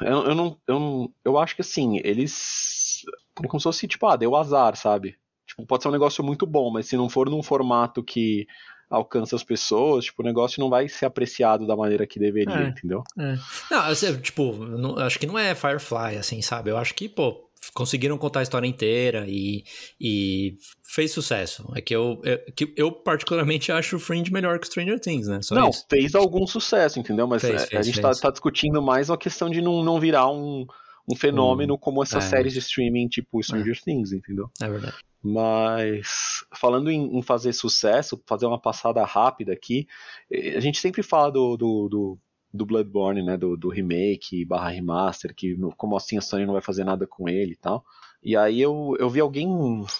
Eu, 0.00 0.24
eu 0.26 0.34
não, 0.34 0.58
eu 0.66 0.78
não. 0.78 1.14
Eu 1.24 1.38
acho 1.38 1.54
que 1.54 1.62
assim, 1.62 1.98
eles. 2.04 3.00
É 3.42 3.46
como 3.46 3.58
se 3.58 3.64
fosse, 3.64 3.88
tipo, 3.88 4.06
ah, 4.06 4.16
deu 4.16 4.36
azar, 4.36 4.76
sabe? 4.76 5.16
Tipo, 5.46 5.66
pode 5.66 5.82
ser 5.82 5.88
um 5.88 5.92
negócio 5.92 6.22
muito 6.22 6.46
bom, 6.46 6.70
mas 6.70 6.86
se 6.86 6.96
não 6.96 7.08
for 7.08 7.28
num 7.30 7.42
formato 7.42 8.02
que 8.02 8.46
alcança 8.90 9.34
as 9.34 9.42
pessoas, 9.42 10.04
tipo, 10.04 10.22
o 10.22 10.24
negócio 10.24 10.60
não 10.60 10.68
vai 10.68 10.86
ser 10.86 11.06
apreciado 11.06 11.66
da 11.66 11.74
maneira 11.74 12.06
que 12.06 12.18
deveria, 12.18 12.54
É. 12.54 12.68
entendeu? 12.68 13.02
É. 13.18 13.36
Não, 13.70 14.20
tipo, 14.20 14.52
não- 14.54 14.98
acho 14.98 15.18
que 15.18 15.26
não 15.26 15.38
é 15.38 15.54
Firefly, 15.54 16.18
assim, 16.18 16.42
sabe? 16.42 16.70
Eu 16.70 16.76
acho 16.76 16.94
que, 16.94 17.08
pô, 17.08 17.48
conseguiram 17.70 18.18
contar 18.18 18.40
a 18.40 18.42
história 18.42 18.66
inteira 18.66 19.24
e, 19.28 19.64
e 20.00 20.56
fez 20.82 21.12
sucesso. 21.12 21.70
É 21.74 21.80
que 21.80 21.94
eu, 21.94 22.20
é 22.24 22.36
que 22.54 22.72
eu 22.76 22.90
particularmente 22.90 23.70
acho 23.70 23.96
o 23.96 24.00
Fringe 24.00 24.32
melhor 24.32 24.58
que 24.58 24.66
Stranger 24.66 24.98
Things, 24.98 25.28
né? 25.28 25.40
Só 25.42 25.54
não, 25.54 25.70
isso. 25.70 25.84
fez 25.88 26.14
algum 26.14 26.46
sucesso, 26.46 26.98
entendeu? 26.98 27.26
Mas 27.26 27.42
Fez, 27.42 27.62
é, 27.62 27.64
a 27.64 27.68
fez, 27.68 27.86
gente 27.86 28.00
fez. 28.00 28.20
Tá, 28.20 28.30
discutindo 28.30 28.82
mais 28.82 29.10
uma 29.10 29.18
questão 29.18 29.48
de 29.48 29.60
não, 29.60 29.82
não 29.82 30.00
virar 30.00 30.30
um, 30.30 30.66
um 31.10 31.16
fenômeno 31.16 31.78
como 31.78 32.02
essas 32.02 32.24
é. 32.24 32.28
séries 32.28 32.52
de 32.52 32.58
streaming, 32.58 33.08
tipo 33.08 33.42
Stranger 33.42 33.80
Things, 33.80 34.12
entendeu? 34.12 34.50
É 34.60 34.68
verdade. 34.68 34.96
Mas 35.22 36.44
falando 36.54 36.90
em, 36.90 37.16
em 37.16 37.22
fazer 37.22 37.52
sucesso, 37.52 38.20
fazer 38.26 38.46
uma 38.46 38.60
passada 38.60 39.04
rápida 39.04 39.52
aqui, 39.52 39.86
eh, 40.30 40.56
a 40.56 40.60
gente 40.60 40.80
sempre 40.80 41.02
fala 41.02 41.30
do, 41.30 41.56
do, 41.56 41.88
do, 41.88 42.18
do 42.52 42.66
Bloodborne, 42.66 43.22
né? 43.22 43.36
Do, 43.36 43.56
do 43.56 43.68
remake 43.68 44.44
barra 44.44 44.70
remaster, 44.70 45.34
que 45.34 45.56
como 45.76 45.96
assim 45.96 46.18
a 46.18 46.20
Sony 46.20 46.44
não 46.44 46.52
vai 46.52 46.62
fazer 46.62 46.84
nada 46.84 47.06
com 47.06 47.28
ele 47.28 47.52
e 47.52 47.56
tal. 47.56 47.84
E 48.22 48.36
aí 48.36 48.60
eu, 48.60 48.94
eu 48.98 49.08
vi 49.10 49.20
alguém 49.20 49.48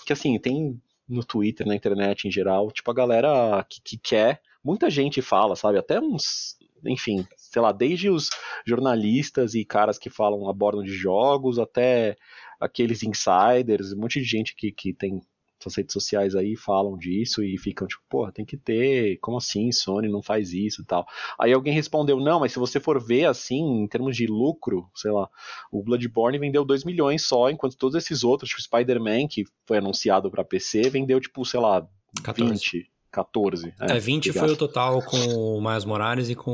que 0.06 0.12
assim, 0.12 0.38
tem 0.38 0.80
no 1.08 1.24
Twitter, 1.24 1.66
na 1.66 1.74
internet 1.74 2.26
em 2.26 2.30
geral, 2.30 2.70
tipo 2.70 2.90
a 2.90 2.94
galera 2.94 3.64
que, 3.68 3.80
que 3.82 3.98
quer, 3.98 4.40
muita 4.64 4.88
gente 4.88 5.20
fala, 5.20 5.56
sabe? 5.56 5.78
Até 5.78 6.00
uns, 6.00 6.56
enfim, 6.86 7.26
sei 7.36 7.60
lá, 7.60 7.72
desde 7.72 8.08
os 8.08 8.30
jornalistas 8.66 9.54
e 9.54 9.64
caras 9.64 9.98
que 9.98 10.08
falam, 10.08 10.48
abordam 10.48 10.82
de 10.82 10.92
jogos, 10.92 11.58
até 11.58 12.16
aqueles 12.60 13.02
insiders, 13.02 13.92
um 13.92 14.00
monte 14.00 14.20
de 14.20 14.24
gente 14.24 14.54
que, 14.54 14.70
que 14.70 14.94
tem 14.94 15.20
essas 15.62 15.76
redes 15.76 15.92
sociais 15.92 16.34
aí 16.34 16.56
falam 16.56 16.96
disso 16.96 17.42
e 17.42 17.56
ficam 17.58 17.86
tipo, 17.86 18.02
porra, 18.08 18.32
tem 18.32 18.44
que 18.44 18.56
ter, 18.56 19.18
como 19.20 19.38
assim, 19.38 19.70
Sony 19.72 20.08
não 20.08 20.22
faz 20.22 20.52
isso 20.52 20.82
e 20.82 20.84
tal. 20.84 21.06
Aí 21.40 21.52
alguém 21.52 21.72
respondeu, 21.72 22.18
não, 22.20 22.40
mas 22.40 22.52
se 22.52 22.58
você 22.58 22.78
for 22.80 23.02
ver 23.02 23.26
assim, 23.26 23.60
em 23.82 23.86
termos 23.88 24.16
de 24.16 24.26
lucro, 24.26 24.88
sei 24.94 25.10
lá, 25.10 25.28
o 25.70 25.82
Bloodborne 25.82 26.38
vendeu 26.38 26.64
2 26.64 26.84
milhões 26.84 27.22
só, 27.24 27.50
enquanto 27.50 27.76
todos 27.76 27.96
esses 27.96 28.24
outros, 28.24 28.50
tipo 28.50 28.62
Spider-Man, 28.62 29.28
que 29.28 29.44
foi 29.66 29.78
anunciado 29.78 30.30
pra 30.30 30.44
PC, 30.44 30.90
vendeu 30.90 31.20
tipo, 31.20 31.44
sei 31.44 31.60
lá, 31.60 31.86
14. 32.22 32.52
20, 32.52 32.90
14. 33.10 33.74
É, 33.80 33.98
20 33.98 34.22
que 34.24 34.32
foi 34.32 34.42
o 34.42 34.46
gasta. 34.48 34.58
total 34.58 35.02
com 35.02 35.16
o 35.16 35.60
Miles 35.62 35.84
Morales 35.84 36.28
e 36.30 36.34
com 36.34 36.50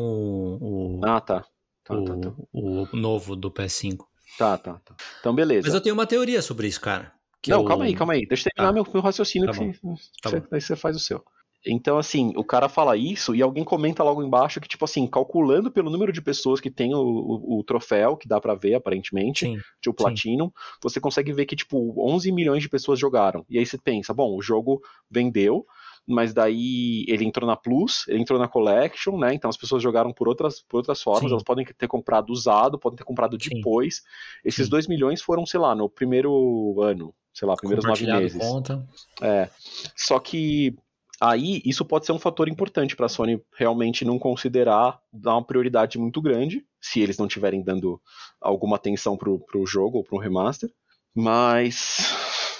o, 0.61 1.01
Ah, 1.05 1.21
tá. 1.21 1.44
Tá, 1.85 1.94
o, 1.94 2.05
tá, 2.05 2.16
tá. 2.16 2.33
o 2.53 2.87
novo 2.94 3.35
do 3.35 3.51
PS5. 3.51 4.05
Tá, 4.37 4.59
tá, 4.59 4.81
tá. 4.85 4.94
Então, 5.21 5.35
beleza. 5.35 5.66
Mas 5.66 5.75
eu 5.75 5.81
tenho 5.81 5.94
uma 5.94 6.07
teoria 6.07 6.42
sobre 6.42 6.68
isso, 6.68 6.81
cara. 6.81 7.12
Não, 7.46 7.61
eu- 7.61 7.64
calma 7.64 7.85
aí, 7.85 7.94
calma 7.94 8.12
aí. 8.14 8.27
Deixa 8.27 8.48
eu 8.48 8.53
terminar 8.55 8.68
Tá. 8.70 8.72
meu, 8.83 8.92
meu 8.92 9.03
raciocínio, 9.03 9.46
Tá 9.46 9.53
que 9.53 9.59
você, 9.59 9.81
Tá 10.22 10.31
você- 10.31 10.42
aí 10.53 10.61
você 10.61 10.77
faz 10.77 10.96
o 10.96 11.01
seu. 11.01 11.22
Então, 11.66 11.98
assim, 11.98 12.33
o 12.37 12.44
cara 12.44 12.68
fala 12.68 12.96
isso 12.96 13.35
e 13.35 13.42
alguém 13.42 13.64
comenta 13.64 14.03
logo 14.05 14.22
embaixo 14.22 14.61
que, 14.61 14.68
tipo 14.68 14.85
assim, 14.85 15.07
calculando 15.09 15.70
pelo 15.72 15.90
número 15.90 16.12
de 16.12 16.22
pessoas 16.22 16.61
que 16.61 16.70
tem 16.70 16.94
o, 16.94 17.01
o- 17.01 17.59
o 17.59 17.64
troféu, 17.64 18.16
que 18.16 18.29
dá 18.29 18.40
pra 18.40 18.55
ver 18.55 18.74
aparentemente, 18.74 19.44
Sim, 19.46 19.59
de 19.83 19.90
o 19.90 19.92
Platinum, 19.94 20.51
você 20.81 21.01
consegue 21.01 21.33
ver 21.33 21.46
que, 21.46 21.57
tipo, 21.57 21.94
11 21.98 22.31
milhões 22.31 22.62
de 22.62 22.68
pessoas 22.68 22.98
jogaram. 22.98 23.44
E 23.51 23.59
aí 23.59 23.66
você 23.66 23.77
pensa, 23.77 24.14
bom, 24.14 24.37
o 24.37 24.40
jogo 24.42 24.81
vendeu, 25.11 25.66
mas 26.09 26.33
daí 26.33 27.05
ele 27.07 27.27
entrou 27.27 27.47
na 27.47 27.55
Plus, 27.55 28.09
ele 28.09 28.21
entrou 28.23 28.38
na 28.38 28.49
Collection, 28.49 29.18
né? 29.18 29.35
Então 29.35 29.51
as 29.51 29.59
pessoas 29.59 29.83
jogaram 29.83 30.11
por 30.11 30.27
outras, 30.27 30.62
por 30.62 30.79
outras 30.79 31.03
formas, 31.03 31.25
Sim. 31.25 31.33
elas 31.33 31.42
podem 31.42 31.66
ter 31.66 31.87
comprado 31.87 32.31
usado, 32.31 32.79
podem 32.79 32.97
ter 32.97 33.05
comprado 33.05 33.37
Sim. 33.40 33.57
depois. 33.57 34.03
Esses 34.42 34.64
Sim. 34.64 34.71
2 34.71 34.87
milhões 34.87 35.21
foram, 35.21 35.44
sei 35.44 35.61
lá, 35.61 35.75
no 35.75 35.87
primeiro 35.87 36.81
ano, 36.81 37.14
sei 37.35 37.47
lá, 37.47 37.55
primeiros 37.57 37.85
nove 37.85 38.07
meses. 38.07 38.38
conta. 38.40 38.88
É. 39.21 39.51
Só 39.94 40.18
que 40.18 40.75
aí 41.21 41.61
isso 41.62 41.85
pode 41.85 42.07
ser 42.07 42.12
um 42.12 42.18
fator 42.18 42.49
importante 42.49 42.97
para 42.97 43.05
a 43.05 43.11
Sony 43.11 43.42
realmente 43.55 44.03
não 44.03 44.18
considerar 44.18 44.99
dar 45.12 45.35
uma 45.35 45.44
prioridade 45.44 45.99
muito 45.99 46.23
grande, 46.23 46.64
se 46.81 47.01
eles 47.01 47.18
não 47.18 47.27
estiverem 47.27 47.62
dando 47.62 48.01
alguma 48.40 48.77
atenção 48.77 49.14
pro, 49.14 49.40
pro 49.40 49.66
jogo 49.66 49.99
ou 49.99 50.05
pro 50.05 50.16
remaster. 50.16 50.71
Mas 51.14 52.16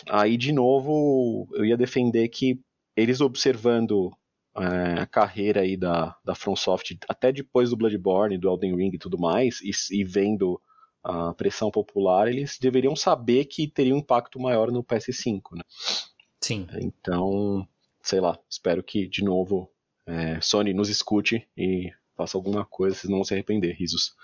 aí 0.07 0.37
de 0.37 0.53
novo 0.53 1.49
eu 1.55 1.65
ia 1.65 1.77
defender 1.79 2.29
que 2.29 2.61
eles 2.99 3.21
observando 3.21 4.11
é, 4.57 5.01
a 5.01 5.07
carreira 5.07 5.61
aí 5.61 5.77
da, 5.77 6.17
da 6.25 6.35
FromSoft, 6.35 6.99
até 7.09 7.31
depois 7.31 7.71
do 7.71 7.77
Bloodborne, 7.77 8.39
do 8.39 8.49
Elden 8.49 8.77
Ring 8.77 8.91
e 8.93 8.99
tudo 8.99 9.19
mais, 9.19 9.61
e, 9.61 9.71
e 9.93 10.05
vendo 10.05 10.61
a 11.03 11.33
pressão 11.33 11.71
popular, 11.71 12.29
eles 12.29 12.59
deveriam 12.61 12.97
saber 12.97 13.45
que 13.45 13.69
teria 13.69 13.95
um 13.95 13.99
impacto 13.99 14.41
maior 14.41 14.73
no 14.73 14.83
PS5, 14.83 15.43
né? 15.57 15.63
Sim. 16.41 16.67
Então, 16.81 17.67
sei 18.03 18.21
lá, 18.21 18.37
espero 18.51 18.83
que 18.83 19.07
de 19.07 19.23
novo 19.23 19.71
é, 20.05 20.41
Sony 20.41 20.75
nos 20.75 20.89
escute 20.89 21.47
e 21.57 21.91
faça 22.17 22.37
alguma 22.37 22.65
coisa, 22.65 22.97
vocês 22.97 23.09
não 23.09 23.19
vão 23.19 23.25
se 23.25 23.33
arrepender, 23.33 23.77
risos. 23.77 24.15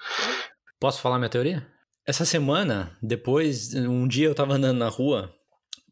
Posso 0.81 1.01
falar 1.01 1.19
minha 1.19 1.31
teoria? 1.31 1.67
Essa 2.05 2.25
semana, 2.25 2.99
depois, 3.01 3.73
um 3.73 4.07
dia 4.07 4.27
eu 4.27 4.35
tava 4.35 4.55
andando 4.55 4.79
na 4.79 4.89
rua, 4.89 5.33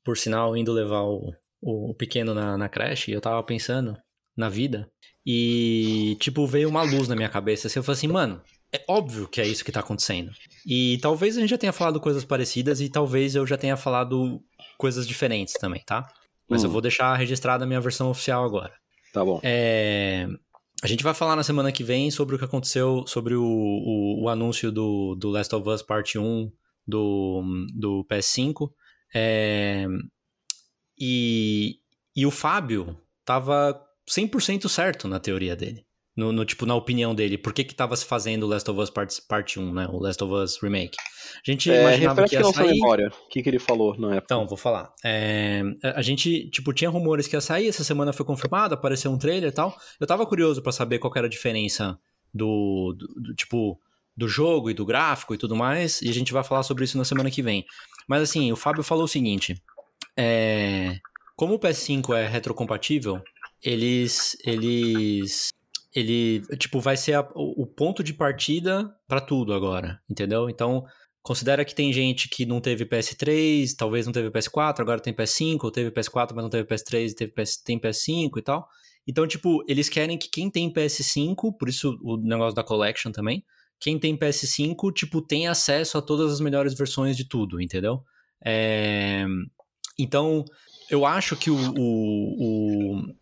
por 0.04 0.18
sinal, 0.18 0.56
indo 0.56 0.72
levar 0.72 1.02
o, 1.02 1.32
o 1.62 1.94
pequeno 1.94 2.34
na, 2.34 2.58
na 2.58 2.68
creche, 2.68 3.10
e 3.10 3.14
eu 3.14 3.20
tava 3.20 3.42
pensando 3.42 3.96
na 4.36 4.48
vida, 4.48 4.90
e, 5.24 6.16
tipo, 6.20 6.46
veio 6.46 6.68
uma 6.68 6.82
luz 6.82 7.06
na 7.08 7.14
minha 7.14 7.28
cabeça, 7.28 7.68
assim, 7.68 7.78
eu 7.78 7.82
falei 7.84 7.96
assim, 7.96 8.08
mano, 8.08 8.42
é 8.74 8.84
óbvio 8.88 9.28
que 9.28 9.40
é 9.40 9.46
isso 9.46 9.64
que 9.64 9.70
tá 9.70 9.80
acontecendo. 9.80 10.32
E 10.66 10.98
talvez 11.00 11.36
a 11.36 11.40
gente 11.40 11.50
já 11.50 11.58
tenha 11.58 11.72
falado 11.72 12.00
coisas 12.00 12.24
parecidas, 12.24 12.80
e 12.80 12.88
talvez 12.88 13.34
eu 13.34 13.46
já 13.46 13.56
tenha 13.56 13.76
falado 13.76 14.42
coisas 14.76 15.06
diferentes 15.06 15.54
também, 15.54 15.82
tá? 15.86 16.08
mas 16.52 16.62
Hum. 16.62 16.66
eu 16.66 16.70
vou 16.70 16.80
deixar 16.82 17.16
registrada 17.16 17.64
a 17.64 17.66
minha 17.66 17.80
versão 17.80 18.10
oficial 18.10 18.44
agora. 18.44 18.72
Tá 19.12 19.24
bom. 19.24 19.40
É, 19.42 20.26
a 20.82 20.86
gente 20.86 21.02
vai 21.02 21.14
falar 21.14 21.34
na 21.34 21.42
semana 21.42 21.72
que 21.72 21.82
vem 21.82 22.10
sobre 22.10 22.34
o 22.34 22.38
que 22.38 22.44
aconteceu, 22.44 23.04
sobre 23.06 23.34
o, 23.34 23.42
o, 23.42 24.24
o 24.24 24.28
anúncio 24.28 24.70
do, 24.70 25.14
do 25.14 25.30
Last 25.30 25.54
of 25.54 25.68
Us 25.68 25.82
Parte 25.82 26.18
1 26.18 26.50
do, 26.86 27.42
do 27.74 28.06
PS5. 28.10 28.70
É, 29.14 29.86
e, 31.04 31.78
e 32.14 32.24
o 32.24 32.30
Fábio 32.30 32.96
tava 33.24 33.80
100% 34.08 34.68
certo 34.68 35.08
na 35.08 35.18
teoria 35.18 35.56
dele. 35.56 35.84
No, 36.14 36.30
no, 36.30 36.44
tipo, 36.44 36.66
na 36.66 36.74
opinião 36.74 37.14
dele, 37.14 37.38
por 37.38 37.54
que 37.54 37.64
que 37.64 37.74
tava 37.74 37.96
se 37.96 38.04
fazendo 38.04 38.42
o 38.44 38.46
Last 38.46 38.70
of 38.70 38.78
Us 38.78 38.90
Part, 38.90 39.22
Parte 39.26 39.58
1, 39.58 39.72
né? 39.72 39.88
O 39.90 39.98
Last 39.98 40.22
of 40.22 40.32
Us 40.34 40.62
Remake. 40.62 40.94
A 41.36 41.50
gente 41.50 41.70
É, 41.70 41.80
imaginava 41.80 42.28
que 42.28 42.34
ia 42.36 42.44
sair... 42.44 42.70
memória. 42.70 43.10
O 43.24 43.28
que, 43.30 43.42
que 43.42 43.48
ele 43.48 43.58
falou 43.58 43.96
na 43.98 44.16
época? 44.16 44.24
Então, 44.26 44.46
vou 44.46 44.58
falar. 44.58 44.92
É, 45.02 45.62
a 45.82 46.02
gente, 46.02 46.50
tipo, 46.50 46.72
tinha 46.74 46.90
rumores 46.90 47.26
que 47.26 47.34
ia 47.34 47.40
sair, 47.40 47.66
essa 47.66 47.82
semana 47.82 48.12
foi 48.12 48.26
confirmado, 48.26 48.74
apareceu 48.74 49.10
um 49.10 49.16
trailer 49.18 49.48
e 49.48 49.54
tal. 49.54 49.74
Eu 49.98 50.06
tava 50.06 50.26
curioso 50.26 50.62
pra 50.62 50.70
saber 50.70 50.98
qual 50.98 51.12
era 51.16 51.26
a 51.26 51.30
diferença 51.30 51.98
do, 52.32 52.94
do- 52.96 53.06
do, 53.22 53.34
tipo, 53.34 53.80
do 54.14 54.28
jogo 54.28 54.68
e 54.68 54.74
do 54.74 54.84
gráfico 54.84 55.34
e 55.34 55.38
tudo 55.38 55.56
mais, 55.56 56.02
e 56.02 56.10
a 56.10 56.14
gente 56.14 56.30
vai 56.30 56.44
falar 56.44 56.62
sobre 56.62 56.84
isso 56.84 56.98
na 56.98 57.06
semana 57.06 57.30
que 57.30 57.40
vem. 57.40 57.64
Mas 58.06 58.20
assim, 58.20 58.52
o 58.52 58.56
Fábio 58.56 58.82
falou 58.82 59.04
o 59.04 59.08
seguinte, 59.08 59.54
é, 60.16 60.96
como 61.36 61.54
o 61.54 61.58
PS5 61.58 62.14
é 62.14 62.26
retrocompatível, 62.26 63.22
eles, 63.62 64.36
eles, 64.44 65.48
ele, 65.94 66.42
tipo, 66.58 66.80
vai 66.80 66.96
ser 66.96 67.14
a- 67.14 67.28
o 67.34 67.66
ponto 67.66 68.02
de 68.02 68.12
partida 68.12 68.94
pra 69.06 69.20
tudo 69.20 69.54
agora, 69.54 70.00
entendeu? 70.08 70.48
Então, 70.50 70.84
Considera 71.22 71.64
que 71.64 71.72
tem 71.72 71.92
gente 71.92 72.28
que 72.28 72.44
não 72.44 72.60
teve 72.60 72.84
PS3, 72.84 73.74
talvez 73.76 74.06
não 74.06 74.12
teve 74.12 74.28
PS4, 74.28 74.80
agora 74.82 75.00
tem 75.00 75.14
PS5, 75.14 75.58
ou 75.62 75.70
teve 75.70 75.88
PS4, 75.92 76.34
mas 76.34 76.42
não 76.42 76.50
teve 76.50 76.66
PS3 76.66 77.12
e 77.12 77.14
teve 77.14 77.32
PS, 77.32 77.62
tem 77.62 77.78
PS5 77.78 78.38
e 78.38 78.42
tal. 78.42 78.68
Então, 79.06 79.24
tipo, 79.26 79.62
eles 79.68 79.88
querem 79.88 80.18
que 80.18 80.28
quem 80.28 80.50
tem 80.50 80.72
PS5, 80.72 81.56
por 81.56 81.68
isso 81.68 81.96
o 82.02 82.16
negócio 82.16 82.56
da 82.56 82.64
Collection 82.64 83.12
também, 83.12 83.44
quem 83.78 84.00
tem 84.00 84.16
PS5, 84.16 84.92
tipo, 84.92 85.22
tem 85.22 85.46
acesso 85.46 85.96
a 85.96 86.02
todas 86.02 86.32
as 86.32 86.40
melhores 86.40 86.74
versões 86.74 87.16
de 87.16 87.28
tudo, 87.28 87.60
entendeu? 87.60 88.02
É, 88.44 89.24
Então, 89.98 90.44
eu 90.90 91.04
acho 91.06 91.36
que 91.36 91.50
o, 91.50 91.56
o- 91.56 92.96
o- 92.98 93.14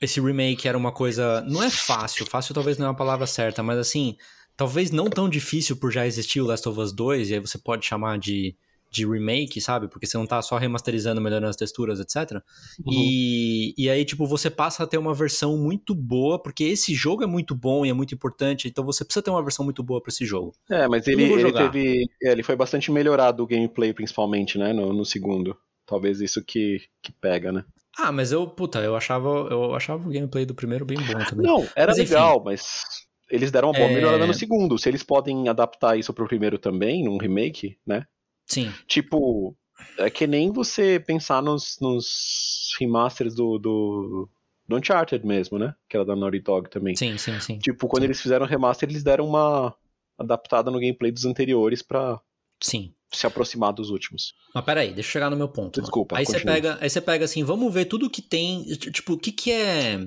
esse 0.00 0.20
remake 0.20 0.68
era 0.68 0.78
uma 0.78 0.92
coisa. 0.92 1.40
Não 1.42 1.62
é 1.62 1.70
fácil, 1.70 2.26
fácil 2.26 2.54
talvez 2.54 2.78
não 2.78 2.86
é 2.86 2.90
a 2.90 2.94
palavra 2.94 3.26
certa, 3.26 3.62
mas 3.62 3.78
assim, 3.78 4.16
talvez 4.56 4.90
não 4.90 5.10
tão 5.10 5.28
difícil 5.28 5.76
por 5.76 5.90
já 5.90 6.06
existir 6.06 6.40
o 6.40 6.46
Last 6.46 6.68
of 6.68 6.78
Us 6.80 6.92
2, 6.92 7.30
e 7.30 7.34
aí 7.34 7.40
você 7.40 7.58
pode 7.58 7.84
chamar 7.84 8.18
de, 8.18 8.54
de 8.90 9.04
remake, 9.06 9.60
sabe? 9.60 9.88
Porque 9.88 10.06
você 10.06 10.16
não 10.16 10.26
tá 10.26 10.40
só 10.40 10.56
remasterizando, 10.56 11.20
melhorando 11.20 11.50
as 11.50 11.56
texturas, 11.56 11.98
etc. 11.98 12.40
Uhum. 12.86 12.92
E, 12.92 13.74
e 13.76 13.90
aí, 13.90 14.04
tipo, 14.04 14.24
você 14.26 14.48
passa 14.48 14.84
a 14.84 14.86
ter 14.86 14.98
uma 14.98 15.12
versão 15.14 15.58
muito 15.58 15.94
boa, 15.94 16.40
porque 16.40 16.62
esse 16.64 16.94
jogo 16.94 17.24
é 17.24 17.26
muito 17.26 17.54
bom 17.54 17.84
e 17.84 17.90
é 17.90 17.92
muito 17.92 18.14
importante, 18.14 18.68
então 18.68 18.84
você 18.84 19.04
precisa 19.04 19.22
ter 19.22 19.30
uma 19.30 19.42
versão 19.42 19.64
muito 19.64 19.82
boa 19.82 20.00
pra 20.00 20.10
esse 20.10 20.24
jogo. 20.24 20.54
É, 20.70 20.86
mas 20.86 21.06
ele, 21.08 21.24
ele 21.24 21.52
teve. 21.52 22.04
é, 22.22 22.32
ele 22.32 22.42
foi 22.44 22.54
bastante 22.54 22.90
melhorado 22.92 23.42
o 23.42 23.46
gameplay, 23.46 23.92
principalmente, 23.92 24.56
né? 24.58 24.72
No, 24.72 24.92
no 24.92 25.04
segundo. 25.04 25.56
Talvez 25.88 26.20
isso 26.20 26.44
que, 26.44 26.82
que 27.02 27.10
pega, 27.10 27.50
né? 27.50 27.64
Ah, 27.96 28.12
mas 28.12 28.30
eu, 28.30 28.46
puta, 28.46 28.78
eu 28.80 28.94
achava, 28.94 29.28
eu 29.50 29.74
achava 29.74 30.06
o 30.06 30.12
gameplay 30.12 30.44
do 30.44 30.54
primeiro 30.54 30.84
bem 30.84 30.98
bom 30.98 31.24
também. 31.24 31.46
Não, 31.46 31.64
era 31.74 31.88
Mas, 31.90 31.98
enfim. 31.98 32.10
legal, 32.10 32.42
mas 32.44 32.84
eles 33.30 33.50
deram 33.50 33.68
uma 33.68 33.74
boa 33.78 33.88
É. 33.90 33.94
melhorada 33.94 34.26
no 34.26 34.34
segundo. 34.34 34.78
Se 34.78 34.88
eles 34.88 35.02
podem 35.02 35.48
adaptar 35.48 35.98
isso 35.98 36.12
pro 36.14 36.28
primeiro 36.28 36.58
também, 36.58 37.02
num 37.04 37.16
remake, 37.18 37.76
né? 37.86 38.06
Sim, 38.46 38.72
Tipo, 38.86 39.56
é 39.98 40.08
que 40.10 40.26
nem 40.26 40.52
você 40.52 41.00
pensar 41.00 41.42
nos, 41.42 41.76
nos 41.80 42.74
remasters 42.78 43.34
do, 43.34 43.58
do, 43.58 44.28
do 44.68 44.76
Uncharted 44.76 45.26
mesmo, 45.26 45.58
né? 45.58 45.74
Que 45.88 45.96
era 45.96 46.04
da 46.06 46.14
Naughty 46.14 46.40
Dog 46.40 46.70
também. 46.70 46.94
sim, 46.96 47.16
sim, 47.18 47.38
sim. 47.40 47.58
Tipo, 47.58 47.88
quando 47.88 48.02
Sim. 48.02 48.06
eles 48.06 48.20
fizeram 48.20 48.46
o 48.46 48.48
remaster, 48.48 48.88
eles 48.88 49.02
deram 49.02 49.26
uma 49.26 49.74
adaptada 50.16 50.70
no 50.70 50.78
gameplay 50.78 51.10
dos 51.10 51.24
anteriores 51.24 51.82
pra 51.82 52.20
Sim. 52.60 52.94
Se 53.12 53.26
aproximar 53.26 53.72
dos 53.72 53.90
últimos. 53.90 54.34
Mas 54.54 54.64
peraí, 54.64 54.92
deixa 54.92 55.08
eu 55.08 55.12
chegar 55.12 55.30
no 55.30 55.36
meu 55.36 55.48
ponto. 55.48 55.80
Desculpa, 55.80 56.16
Aí 56.16 56.24
você 56.24 56.40
pega, 56.40 56.78
aí 56.80 56.90
você 56.90 57.00
pega 57.00 57.24
assim, 57.24 57.42
vamos 57.44 57.72
ver 57.72 57.86
tudo 57.86 58.10
que 58.10 58.22
tem, 58.22 58.64
tipo, 58.76 59.14
o 59.14 59.18
que 59.18 59.32
que 59.32 59.50
é 59.50 59.98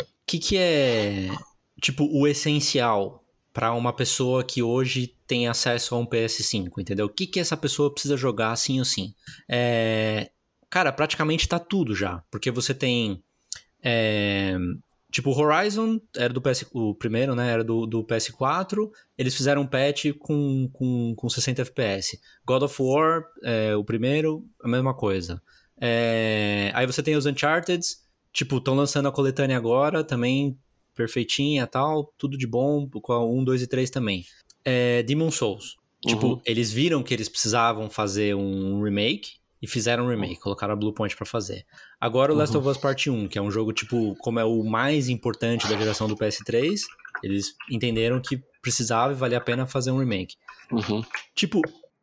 o 0.00 0.04
que 0.26 0.38
que 0.38 0.56
é 0.56 1.28
tipo 1.80 2.04
o 2.10 2.26
essencial 2.26 3.22
pra 3.52 3.72
uma 3.72 3.92
pessoa 3.92 4.44
que 4.44 4.62
hoje 4.62 5.14
tem 5.26 5.48
acesso 5.48 5.94
a 5.94 5.98
um 5.98 6.06
PS5, 6.06 6.72
entendeu? 6.78 7.06
O 7.06 7.10
que 7.10 7.26
que 7.26 7.40
essa 7.40 7.56
pessoa 7.56 7.92
precisa 7.92 8.16
jogar 8.16 8.52
assim 8.52 8.78
ou 8.78 8.84
sim? 8.84 9.14
É, 9.48 10.30
cara, 10.68 10.92
praticamente 10.92 11.48
tá 11.48 11.58
tudo 11.58 11.94
já, 11.94 12.22
porque 12.30 12.50
você 12.50 12.74
tem 12.74 13.22
é, 13.82 14.56
tipo 15.16 15.30
o 15.30 15.34
Horizon 15.34 15.98
era 16.14 16.30
do 16.30 16.42
PS, 16.42 16.66
o 16.74 16.94
primeiro, 16.94 17.34
né, 17.34 17.50
era 17.50 17.64
do, 17.64 17.86
do 17.86 18.04
PS4, 18.04 18.90
eles 19.16 19.34
fizeram 19.34 19.62
um 19.62 19.66
patch 19.66 20.12
com, 20.18 20.68
com, 20.70 21.14
com 21.16 21.28
60 21.30 21.62
FPS. 21.62 22.20
God 22.46 22.64
of 22.64 22.82
War, 22.82 23.24
é, 23.42 23.74
o 23.74 23.82
primeiro, 23.82 24.46
a 24.62 24.68
mesma 24.68 24.92
coisa. 24.92 25.40
É, 25.80 26.70
aí 26.74 26.86
você 26.86 27.02
tem 27.02 27.16
os 27.16 27.24
Uncharted, 27.24 27.82
tipo, 28.30 28.58
estão 28.58 28.74
lançando 28.74 29.08
a 29.08 29.12
coletânea 29.12 29.56
agora, 29.56 30.04
também 30.04 30.58
perfeitinha 30.94 31.62
e 31.62 31.66
tal, 31.66 32.12
tudo 32.18 32.36
de 32.36 32.46
bom, 32.46 32.86
com 32.86 33.12
a 33.14 33.24
1, 33.24 33.42
2 33.42 33.62
e 33.62 33.66
3 33.66 33.88
também. 33.88 34.22
É, 34.62 35.02
Demon 35.02 35.30
Souls. 35.30 35.76
Tipo, 36.06 36.26
Uhum. 36.26 36.40
eles 36.44 36.70
viram 36.70 37.02
que 37.02 37.14
eles 37.14 37.28
precisavam 37.30 37.88
fazer 37.88 38.36
um 38.36 38.82
remake 38.82 39.36
e 39.60 39.66
fizeram 39.66 40.04
um 40.04 40.08
remake, 40.08 40.40
colocaram 40.40 40.74
a 40.74 40.76
Bluepoint 40.76 41.16
pra 41.16 41.24
fazer. 41.26 41.64
Agora 42.00 42.32
o 42.32 42.36
Last 42.36 42.54
Uhum. 42.56 42.60
of 42.62 42.70
Us 42.70 42.76
Part 42.78 43.08
1, 43.10 43.28
que 43.28 43.38
é 43.38 43.42
um 43.42 43.50
jogo, 43.50 43.72
tipo, 43.72 44.14
como 44.16 44.38
é 44.38 44.44
o 44.44 44.62
mais 44.62 45.08
importante 45.08 45.66
da 45.68 45.76
geração 45.76 46.06
do 46.06 46.16
PS3, 46.16 46.80
eles 47.22 47.54
entenderam 47.70 48.20
que 48.20 48.42
precisava 48.60 49.12
e 49.12 49.16
valia 49.16 49.38
a 49.38 49.40
pena 49.40 49.66
fazer 49.66 49.90
um 49.90 49.98
remake. 49.98 50.36
Uhum. 50.70 51.02
Tipo, 51.34 51.62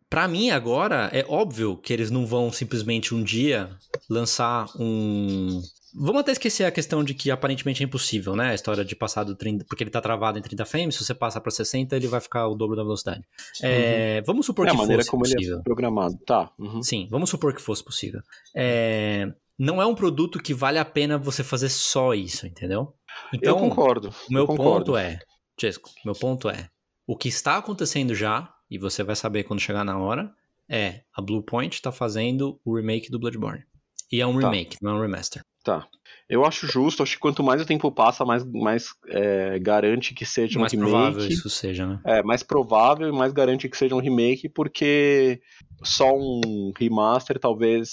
pra 0.09 0.27
mim 0.27 0.49
agora 0.49 1.09
é 1.13 1.25
óbvio 1.27 1.77
que 1.77 1.93
eles 1.93 2.09
não 2.09 2.25
vão 2.25 2.51
simplesmente 2.51 3.13
um 3.13 3.23
dia 3.23 3.69
lançar 4.09 4.65
um. 4.79 5.61
Vamos 5.95 6.21
até 6.21 6.31
esquecer 6.31 6.63
a 6.65 6.71
questão 6.71 7.03
de 7.03 7.13
que 7.13 7.29
aparentemente 7.29 7.83
é 7.83 7.85
impossível, 7.85 8.35
né? 8.35 8.49
A 8.49 8.53
história 8.55 8.83
de 8.83 8.95
passar 8.95 9.23
do 9.23 9.35
30, 9.35 9.65
porque 9.65 9.83
ele 9.83 9.91
tá 9.91 10.01
travado 10.01 10.39
em 10.39 10.41
30 10.41 10.65
frames, 10.65 10.95
se 10.95 11.03
você 11.05 11.13
passar 11.13 11.39
pra 11.41 11.51
60, 11.51 11.95
ele 11.95 12.07
vai 12.07 12.19
ficar 12.19 12.47
o 12.47 12.55
dobro 12.55 12.75
da 12.75 12.83
velocidade. 12.83 13.21
É, 13.61 14.21
Vamos 14.23 14.45
supor 14.45 14.65
É 14.65 14.69
a 14.69 14.71
que 14.71 14.77
maneira 14.77 15.01
fosse 15.01 15.11
como 15.11 15.23
possível. 15.23 15.51
ele 15.53 15.59
é 15.59 15.63
programado. 15.63 16.17
Tá. 16.25 16.51
uhum. 16.57 16.81
Sim, 16.81 17.07
vamos 17.11 17.29
supor 17.29 17.53
que 17.53 17.61
fosse 17.61 17.83
possível. 17.83 18.21
É, 18.55 19.31
não 19.57 19.81
é 19.81 19.85
um 19.85 19.93
produto 19.95 20.39
que 20.41 20.53
vale 20.53 20.79
a 20.79 20.85
pena 20.85 21.17
você 21.17 21.43
fazer 21.43 21.69
só 21.69 22.13
isso, 22.13 22.47
entendeu? 22.47 22.93
eu 23.31 23.37
Então, 23.37 23.57
concordo. 23.59 24.09
o 24.29 24.33
meu 24.33 24.43
eu 24.43 24.47
concordo. 24.47 24.85
ponto 24.93 24.97
é, 24.97 25.19
Chesco, 25.59 25.91
meu 26.03 26.15
ponto 26.15 26.49
é, 26.49 26.69
o 27.05 27.15
que 27.15 27.27
está 27.27 27.57
acontecendo 27.57 28.15
já, 28.15 28.51
e 28.69 28.79
você 28.79 29.03
vai 29.03 29.15
saber 29.15 29.43
quando 29.43 29.59
chegar 29.59 29.83
na 29.85 29.97
hora, 29.99 30.31
é 30.67 31.01
a 31.15 31.21
Bluepoint 31.21 31.75
está 31.75 31.91
fazendo 31.91 32.59
o 32.65 32.75
remake 32.75 33.11
do 33.11 33.19
Bloodborne. 33.19 33.63
E 34.11 34.19
é 34.21 34.25
um 34.25 34.39
Tá. 34.39 34.49
remake, 34.49 34.77
não 34.81 34.91
é 34.91 34.95
um 34.95 35.01
remaster. 35.01 35.43
Tá. 35.63 35.87
Eu 36.29 36.43
acho 36.45 36.67
justo, 36.67 37.03
acho 37.03 37.13
que 37.13 37.19
quanto 37.19 37.43
mais 37.43 37.61
o 37.61 37.65
tempo 37.65 37.91
passa, 37.91 38.25
mais, 38.25 38.43
mais 38.45 38.87
é, 39.07 39.57
garante 39.59 40.13
que 40.13 40.25
seja 40.25 40.57
um 40.57 40.61
mais 40.61 40.73
remake. 40.73 40.91
provável 40.91 41.27
isso 41.27 41.49
seja, 41.49 41.85
né? 41.85 41.99
É, 42.05 42.23
mais 42.23 42.43
provável 42.43 43.07
e 43.07 43.11
mais 43.11 43.31
garante 43.31 43.69
que 43.69 43.77
seja 43.77 43.95
um 43.95 43.99
remake, 43.99 44.49
porque 44.49 45.41
só 45.83 46.11
um 46.13 46.71
remaster 46.77 47.39
talvez 47.39 47.89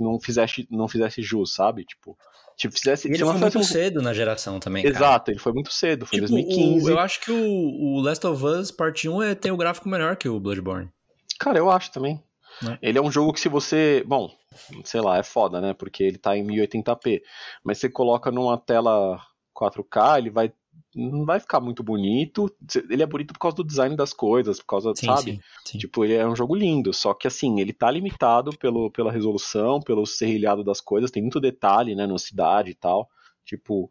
não 0.00 0.18
fizesse, 0.20 0.66
não 0.70 0.88
fizesse 0.88 1.20
jus, 1.22 1.52
sabe? 1.54 1.84
Tipo, 1.84 2.16
tipo 2.56 2.74
fizesse. 2.74 3.08
E 3.08 3.12
ele 3.12 3.24
foi 3.24 3.34
muito 3.34 3.58
um- 3.58 3.62
cedo 3.64 4.00
na 4.02 4.12
geração 4.14 4.58
também, 4.58 4.82
cara. 4.82 4.94
Exato, 4.96 5.30
ele 5.30 5.38
foi 5.38 5.52
muito 5.52 5.72
cedo, 5.72 6.06
foi 6.06 6.18
em 6.18 6.22
Tipo, 6.22 6.32
2015. 6.32 6.86
o- 6.86 6.90
eu 6.90 6.98
acho 6.98 7.20
que 7.20 7.30
o, 7.30 7.36
o 7.96 8.00
Last 8.00 8.26
of 8.26 8.44
Us 8.44 8.70
Part 8.70 9.08
1 9.08 9.22
é, 9.22 9.34
tem 9.34 9.52
o 9.52 9.56
gráfico 9.56 9.88
melhor 9.88 10.16
que 10.16 10.28
o 10.28 10.40
Bloodborne. 10.40 10.88
Cara, 11.38 11.58
eu 11.58 11.70
acho 11.70 11.92
também. 11.92 12.20
Né? 12.62 12.78
Ele 12.82 12.98
é 12.98 13.02
um 13.02 13.10
jogo 13.10 13.32
que 13.32 13.40
se 13.40 13.48
você. 13.48 14.02
Bom, 14.06 14.30
sei 14.84 15.00
lá, 15.00 15.18
é 15.18 15.22
foda, 15.22 15.60
né? 15.60 15.74
Porque 15.74 16.02
ele 16.02 16.18
tá 16.18 16.36
em 16.36 16.44
1080p. 16.46 17.22
Mas 17.62 17.78
você 17.78 17.88
coloca 17.88 18.30
numa 18.30 18.58
tela 18.58 19.20
4K, 19.56 20.18
ele 20.18 20.30
vai. 20.30 20.52
Não 20.94 21.24
vai 21.24 21.38
ficar 21.38 21.60
muito 21.60 21.82
bonito. 21.82 22.52
Ele 22.88 23.02
é 23.02 23.06
bonito 23.06 23.32
por 23.32 23.40
causa 23.40 23.56
do 23.56 23.64
design 23.64 23.94
das 23.94 24.12
coisas, 24.12 24.58
por 24.58 24.66
causa, 24.66 24.92
Sim, 24.94 25.06
sabe? 25.06 25.32
sim, 25.32 25.40
sim. 25.64 25.78
Tipo, 25.78 26.04
ele 26.04 26.14
é 26.14 26.26
um 26.26 26.34
jogo 26.34 26.54
lindo, 26.54 26.92
só 26.92 27.12
que 27.12 27.26
assim, 27.26 27.60
ele 27.60 27.72
tá 27.72 27.90
limitado 27.90 28.56
pelo, 28.56 28.90
pela 28.90 29.12
resolução, 29.12 29.80
pelo 29.80 30.06
serrilhado 30.06 30.64
das 30.64 30.80
coisas, 30.80 31.10
tem 31.10 31.22
muito 31.22 31.40
detalhe, 31.40 31.94
né, 31.94 32.06
na 32.06 32.18
cidade 32.18 32.70
e 32.70 32.74
tal. 32.74 33.08
Tipo, 33.44 33.90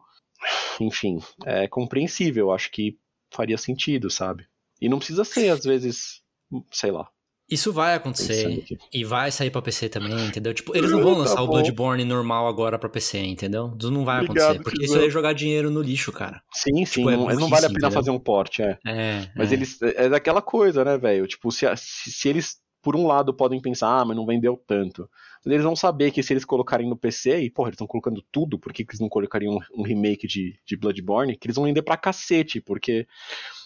enfim, 0.80 1.18
é 1.44 1.68
compreensível, 1.68 2.50
acho 2.50 2.70
que 2.70 2.98
faria 3.30 3.58
sentido, 3.58 4.10
sabe? 4.10 4.46
E 4.80 4.88
não 4.88 4.98
precisa 4.98 5.24
ser, 5.24 5.50
às 5.50 5.64
vezes, 5.64 6.22
sei 6.70 6.90
lá. 6.90 7.08
Isso 7.50 7.72
vai 7.72 7.94
acontecer. 7.94 8.62
E 8.92 9.04
vai 9.04 9.30
sair 9.30 9.50
pra 9.50 9.62
PC 9.62 9.88
também, 9.88 10.26
entendeu? 10.26 10.52
Tipo, 10.52 10.76
eles 10.76 10.90
não 10.90 11.02
vão 11.02 11.14
Tá 11.14 11.20
lançar 11.20 11.42
o. 11.42 11.46
Bloodborne 11.48 12.04
normal 12.04 12.46
agora 12.46 12.78
pra 12.78 12.90
PC, 12.90 13.18
entendeu? 13.20 13.74
Isso 13.78 13.90
não 13.90 14.04
vai 14.04 14.22
Obrigado, 14.22 14.56
acontecer. 14.56 14.62
Porque 14.62 14.84
isso 14.84 14.98
é 14.98 15.08
jogar 15.08 15.32
dinheiro 15.32 15.70
no 15.70 15.80
lixo, 15.80 16.12
cara. 16.12 16.42
Sim, 16.52 16.84
sim, 16.84 17.00
Tipo, 17.00 17.10
é 17.10 17.16
não, 17.16 17.26
não 17.26 17.48
vale 17.48 17.64
a 17.64 17.68
pena 17.68 17.78
entendeu? 17.78 17.90
fazer 17.90 18.10
um 18.10 18.18
porte, 18.18 18.62
é. 18.62 18.78
É. 18.86 19.30
Mas 19.34 19.50
é. 19.50 19.54
eles. 19.54 19.80
É 19.80 20.10
daquela 20.10 20.42
coisa, 20.42 20.84
né, 20.84 20.98
velho? 20.98 21.26
Tipo, 21.26 21.50
se, 21.50 21.64
se, 21.76 22.28
eles, 22.28 22.58
por 22.82 22.94
um 22.94 23.06
lado, 23.06 23.32
podem 23.32 23.62
pensar, 23.62 23.98
ah, 23.98 24.04
mas 24.04 24.16
não 24.16 24.26
vendeu 24.26 24.62
tanto. 24.66 25.08
Às 25.40 25.50
eles 25.50 25.64
vão 25.64 25.74
saber 25.74 26.10
que 26.10 26.22
se 26.22 26.34
eles 26.34 26.44
colocarem 26.44 26.86
no 26.86 26.96
PC, 26.96 27.40
e 27.40 27.50
porra, 27.50 27.70
eles 27.70 27.76
estão 27.76 27.86
colocando 27.86 28.22
tudo, 28.30 28.58
por 28.58 28.74
que, 28.74 28.84
que 28.84 28.90
eles 28.90 29.00
não 29.00 29.08
colocariam 29.08 29.54
um, 29.54 29.80
um, 29.80 29.82
remake 29.82 30.26
de, 30.26 30.58
de 30.66 30.76
Bloodborne? 30.76 31.34
Que 31.34 31.46
eles 31.46 31.56
vão 31.56 31.64
vender 31.64 31.80
pra 31.80 31.96
cacete, 31.96 32.60
porque 32.60 33.06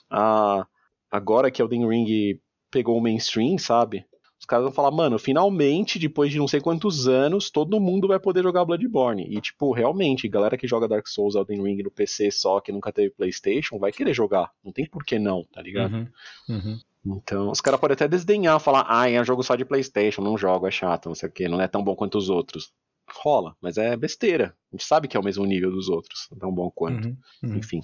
a, 0.08 0.64
agora 1.10 1.50
que 1.50 1.60
Elden 1.60 1.88
Ring 1.88 2.38
pegou 2.72 2.98
o 2.98 3.00
mainstream, 3.00 3.58
sabe? 3.58 4.04
Os 4.40 4.46
caras 4.46 4.64
vão 4.64 4.72
falar, 4.72 4.90
mano, 4.90 5.20
finalmente, 5.20 6.00
depois 6.00 6.32
de 6.32 6.38
não 6.38 6.48
sei 6.48 6.60
quantos 6.60 7.06
anos, 7.06 7.48
todo 7.48 7.80
mundo 7.80 8.08
vai 8.08 8.18
poder 8.18 8.42
jogar 8.42 8.64
Bloodborne. 8.64 9.24
E, 9.30 9.40
tipo, 9.40 9.72
realmente, 9.72 10.28
galera 10.28 10.58
que 10.58 10.66
joga 10.66 10.88
Dark 10.88 11.06
Souls, 11.06 11.36
Elden 11.36 11.62
Ring 11.62 11.80
no 11.80 11.92
PC 11.92 12.32
só, 12.32 12.58
que 12.58 12.72
nunca 12.72 12.90
teve 12.90 13.10
PlayStation, 13.10 13.78
vai 13.78 13.92
querer 13.92 14.12
jogar. 14.12 14.50
Não 14.64 14.72
tem 14.72 14.84
por 14.84 15.04
que 15.04 15.16
não, 15.16 15.44
tá 15.44 15.62
ligado? 15.62 15.94
Uhum, 15.94 16.08
uhum. 16.48 16.80
Então, 17.06 17.52
os 17.52 17.60
caras 17.60 17.78
podem 17.78 17.94
até 17.94 18.08
desdenhar, 18.08 18.58
falar, 18.58 18.84
ah, 18.88 19.08
é 19.08 19.20
um 19.20 19.24
jogo 19.24 19.44
só 19.44 19.54
de 19.54 19.64
PlayStation, 19.64 20.22
não 20.22 20.36
jogo, 20.36 20.66
é 20.66 20.72
chato, 20.72 21.08
não 21.08 21.14
sei 21.14 21.28
o 21.28 21.32
que, 21.32 21.46
não 21.46 21.60
é 21.60 21.68
tão 21.68 21.84
bom 21.84 21.94
quanto 21.94 22.18
os 22.18 22.28
outros. 22.28 22.72
Rola, 23.08 23.54
mas 23.60 23.78
é 23.78 23.96
besteira. 23.96 24.56
A 24.72 24.76
gente 24.76 24.84
sabe 24.84 25.06
que 25.06 25.16
é 25.16 25.20
o 25.20 25.24
mesmo 25.24 25.44
nível 25.46 25.70
dos 25.70 25.88
outros, 25.88 26.28
tão 26.40 26.52
bom 26.52 26.68
quanto. 26.68 27.06
Uhum, 27.06 27.16
uhum. 27.44 27.56
Enfim. 27.58 27.80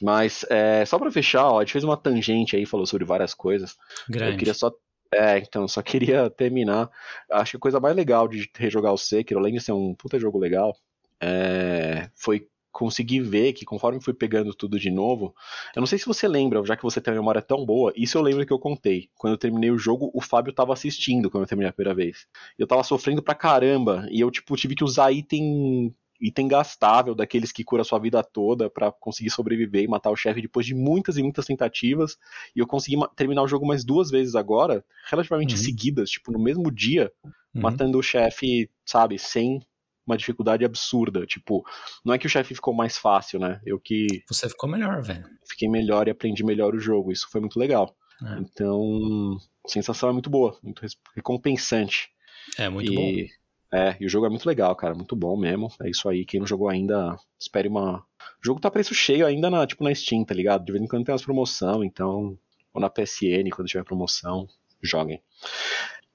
Mas, 0.00 0.44
é, 0.50 0.84
só 0.84 0.98
pra 0.98 1.10
fechar, 1.10 1.46
ó, 1.48 1.58
a 1.58 1.62
gente 1.62 1.72
fez 1.72 1.84
uma 1.84 1.96
tangente 1.96 2.56
aí, 2.56 2.66
falou 2.66 2.86
sobre 2.86 3.04
várias 3.04 3.34
coisas. 3.34 3.76
Grande. 4.08 4.32
Eu 4.32 4.38
queria 4.38 4.54
só 4.54 4.70
é, 5.12 5.38
então, 5.38 5.66
só 5.68 5.82
queria 5.82 6.28
terminar. 6.30 6.90
Acho 7.30 7.52
que 7.52 7.56
a 7.56 7.60
coisa 7.60 7.80
mais 7.80 7.94
legal 7.94 8.28
de 8.28 8.50
rejogar 8.56 8.92
o 8.92 8.98
Sekiro, 8.98 9.40
além 9.40 9.54
de 9.54 9.60
ser 9.60 9.72
um 9.72 9.94
puta 9.94 10.18
jogo 10.18 10.38
legal, 10.38 10.76
é... 11.20 12.10
foi 12.14 12.48
conseguir 12.72 13.20
ver 13.20 13.54
que 13.54 13.64
conforme 13.64 14.02
fui 14.02 14.12
pegando 14.12 14.52
tudo 14.52 14.78
de 14.78 14.90
novo, 14.90 15.34
eu 15.74 15.80
não 15.80 15.86
sei 15.86 15.98
se 15.98 16.04
você 16.04 16.28
lembra, 16.28 16.62
já 16.62 16.76
que 16.76 16.82
você 16.82 17.00
tem 17.00 17.14
a 17.14 17.16
memória 17.16 17.40
tão 17.40 17.64
boa, 17.64 17.90
isso 17.96 18.18
eu 18.18 18.22
lembro 18.22 18.44
que 18.44 18.52
eu 18.52 18.58
contei. 18.58 19.08
Quando 19.14 19.32
eu 19.32 19.38
terminei 19.38 19.70
o 19.70 19.78
jogo, 19.78 20.10
o 20.12 20.20
Fábio 20.20 20.52
tava 20.52 20.74
assistindo 20.74 21.30
quando 21.30 21.44
eu 21.44 21.48
terminei 21.48 21.70
a 21.70 21.72
primeira 21.72 21.94
vez. 21.94 22.26
Eu 22.58 22.66
tava 22.66 22.82
sofrendo 22.82 23.22
pra 23.22 23.34
caramba, 23.34 24.06
e 24.10 24.20
eu, 24.20 24.30
tipo, 24.30 24.54
tive 24.56 24.74
que 24.74 24.84
usar 24.84 25.10
item 25.10 25.94
item 26.20 26.48
gastável 26.48 27.14
daqueles 27.14 27.52
que 27.52 27.64
cura 27.64 27.82
a 27.82 27.84
sua 27.84 27.98
vida 27.98 28.22
toda 28.22 28.70
para 28.70 28.90
conseguir 28.92 29.30
sobreviver 29.30 29.84
e 29.84 29.88
matar 29.88 30.10
o 30.10 30.16
chefe 30.16 30.42
depois 30.42 30.66
de 30.66 30.74
muitas 30.74 31.16
e 31.16 31.22
muitas 31.22 31.44
tentativas. 31.44 32.16
E 32.54 32.60
eu 32.60 32.66
consegui 32.66 32.96
terminar 33.14 33.42
o 33.42 33.48
jogo 33.48 33.66
mais 33.66 33.84
duas 33.84 34.10
vezes 34.10 34.34
agora, 34.34 34.84
relativamente 35.08 35.54
uhum. 35.54 35.60
seguidas, 35.60 36.10
tipo 36.10 36.32
no 36.32 36.38
mesmo 36.38 36.70
dia, 36.70 37.12
uhum. 37.24 37.62
matando 37.62 37.98
o 37.98 38.02
chefe, 38.02 38.70
sabe, 38.84 39.18
sem 39.18 39.60
uma 40.06 40.16
dificuldade 40.16 40.64
absurda. 40.64 41.26
Tipo, 41.26 41.64
não 42.04 42.14
é 42.14 42.18
que 42.18 42.26
o 42.26 42.30
chefe 42.30 42.54
ficou 42.54 42.72
mais 42.72 42.96
fácil, 42.96 43.40
né? 43.40 43.60
Eu 43.66 43.80
que. 43.80 44.06
Você 44.28 44.48
ficou 44.48 44.70
melhor, 44.70 45.02
velho. 45.02 45.24
Fiquei 45.48 45.68
melhor 45.68 46.06
e 46.06 46.10
aprendi 46.10 46.44
melhor 46.44 46.74
o 46.74 46.80
jogo. 46.80 47.10
Isso 47.10 47.28
foi 47.30 47.40
muito 47.40 47.58
legal. 47.58 47.94
É. 48.22 48.38
Então, 48.38 49.36
a 49.64 49.68
sensação 49.68 50.08
é 50.08 50.12
muito 50.12 50.30
boa, 50.30 50.58
muito 50.62 50.80
recompensante. 51.14 52.08
É, 52.56 52.68
muito 52.68 52.92
e... 52.92 52.94
bom. 52.94 53.45
É, 53.72 53.96
e 54.00 54.06
o 54.06 54.08
jogo 54.08 54.26
é 54.26 54.28
muito 54.28 54.46
legal, 54.46 54.74
cara, 54.76 54.94
muito 54.94 55.16
bom 55.16 55.36
mesmo. 55.36 55.72
É 55.82 55.90
isso 55.90 56.08
aí, 56.08 56.24
quem 56.24 56.40
não 56.40 56.46
jogou 56.46 56.68
ainda, 56.68 57.16
espere 57.38 57.68
uma. 57.68 57.98
O 57.98 58.44
jogo 58.44 58.60
tá 58.60 58.70
preço 58.70 58.94
cheio 58.94 59.26
ainda 59.26 59.50
na, 59.50 59.66
tipo, 59.66 59.82
na 59.82 59.94
Steam, 59.94 60.24
tá 60.24 60.34
ligado? 60.34 60.64
De 60.64 60.72
vez 60.72 60.82
em 60.82 60.86
quando 60.86 61.04
tem 61.04 61.12
umas 61.12 61.24
promoção, 61.24 61.82
então. 61.82 62.38
Ou 62.72 62.80
na 62.80 62.90
PSN, 62.90 63.48
quando 63.50 63.68
tiver 63.68 63.84
promoção, 63.84 64.46
joguem. 64.82 65.22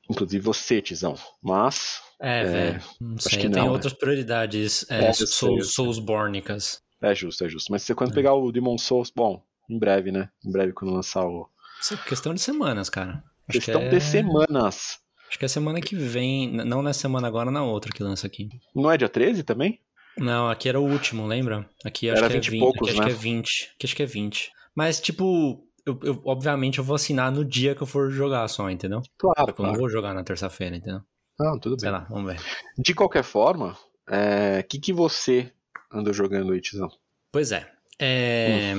Inclusive 0.10 0.44
você, 0.44 0.82
Tizão. 0.82 1.16
Mas. 1.42 2.02
É, 2.20 2.42
é 2.42 2.44
velho. 2.44 2.82
Não 3.00 3.18
sei, 3.18 3.40
que 3.40 3.50
tem 3.50 3.64
não, 3.64 3.72
outras 3.72 3.94
né? 3.94 4.00
prioridades 4.00 4.90
é, 4.90 5.06
é, 5.06 5.14
Souls, 5.14 5.74
Soulsbornicas. 5.74 6.82
É 7.02 7.16
justo, 7.16 7.44
é 7.44 7.50
justo. 7.50 7.72
Mas 7.72 7.82
se 7.82 7.88
você 7.88 7.96
quando 7.96 8.12
é. 8.12 8.16
pegar 8.16 8.36
o 8.36 8.52
Demon 8.52 8.78
Souls, 8.78 9.12
bom, 9.14 9.44
em 9.70 9.80
breve, 9.80 10.12
né? 10.12 10.30
Em 10.46 10.52
breve 10.52 10.74
quando 10.74 10.94
lançar 10.94 11.26
o. 11.26 11.50
Isso 11.82 11.96
é 11.96 11.98
questão 11.98 12.34
de 12.34 12.42
semanas, 12.42 12.90
cara. 12.90 13.24
Acho 13.48 13.60
questão 13.60 13.90
de 13.90 14.00
semanas. 14.00 15.01
Acho 15.32 15.40
que 15.40 15.46
é 15.46 15.48
semana 15.48 15.80
que 15.80 15.96
vem, 15.96 16.52
não 16.52 16.82
na 16.82 16.92
semana 16.92 17.26
agora, 17.26 17.50
na 17.50 17.64
outra 17.64 17.90
que 17.90 18.04
lança 18.04 18.28
aqui. 18.28 18.50
Não 18.76 18.92
é 18.92 18.98
dia 18.98 19.08
13 19.08 19.44
também? 19.44 19.80
Não, 20.18 20.50
aqui 20.50 20.68
era 20.68 20.78
o 20.78 20.84
último, 20.84 21.26
lembra? 21.26 21.66
Aqui 21.86 22.10
acho 22.10 22.22
era 22.22 22.28
que 22.28 22.34
20 22.34 22.48
é 22.48 22.52
20, 22.52 22.60
poucos, 22.60 22.90
aqui 22.90 23.00
né? 23.00 23.06
acho 23.06 23.16
que 23.16 23.18
é 23.18 23.32
20. 23.32 23.72
Aqui 23.78 23.86
acho 23.86 23.96
que 23.96 24.04
é 24.04 24.06
20. 24.06 24.52
Mas, 24.76 25.00
tipo, 25.00 25.66
eu, 25.86 25.98
eu, 26.04 26.22
obviamente 26.26 26.80
eu 26.80 26.84
vou 26.84 26.98
assinar 26.98 27.32
no 27.32 27.46
dia 27.46 27.74
que 27.74 27.82
eu 27.82 27.88
for 27.88 28.12
jogar 28.12 28.46
só, 28.50 28.70
entendeu? 28.70 29.02
Claro, 29.18 29.52
Eu 29.52 29.54
claro. 29.54 29.72
não 29.72 29.80
vou 29.80 29.90
jogar 29.90 30.14
na 30.14 30.22
terça-feira, 30.22 30.76
entendeu? 30.76 31.00
Não, 31.40 31.58
tudo 31.58 31.78
bem. 31.78 31.80
Sei 31.80 31.92
lá, 31.92 32.06
vamos 32.10 32.34
ver. 32.34 32.42
De 32.78 32.94
qualquer 32.94 33.24
forma, 33.24 33.78
o 34.10 34.14
é, 34.14 34.62
que, 34.64 34.82
que 34.82 34.92
você 34.92 35.50
andou 35.90 36.12
jogando 36.12 36.52
aí, 36.52 36.60
Tizão? 36.60 36.90
Pois 37.32 37.54
é. 37.54 37.72
é 37.98 38.74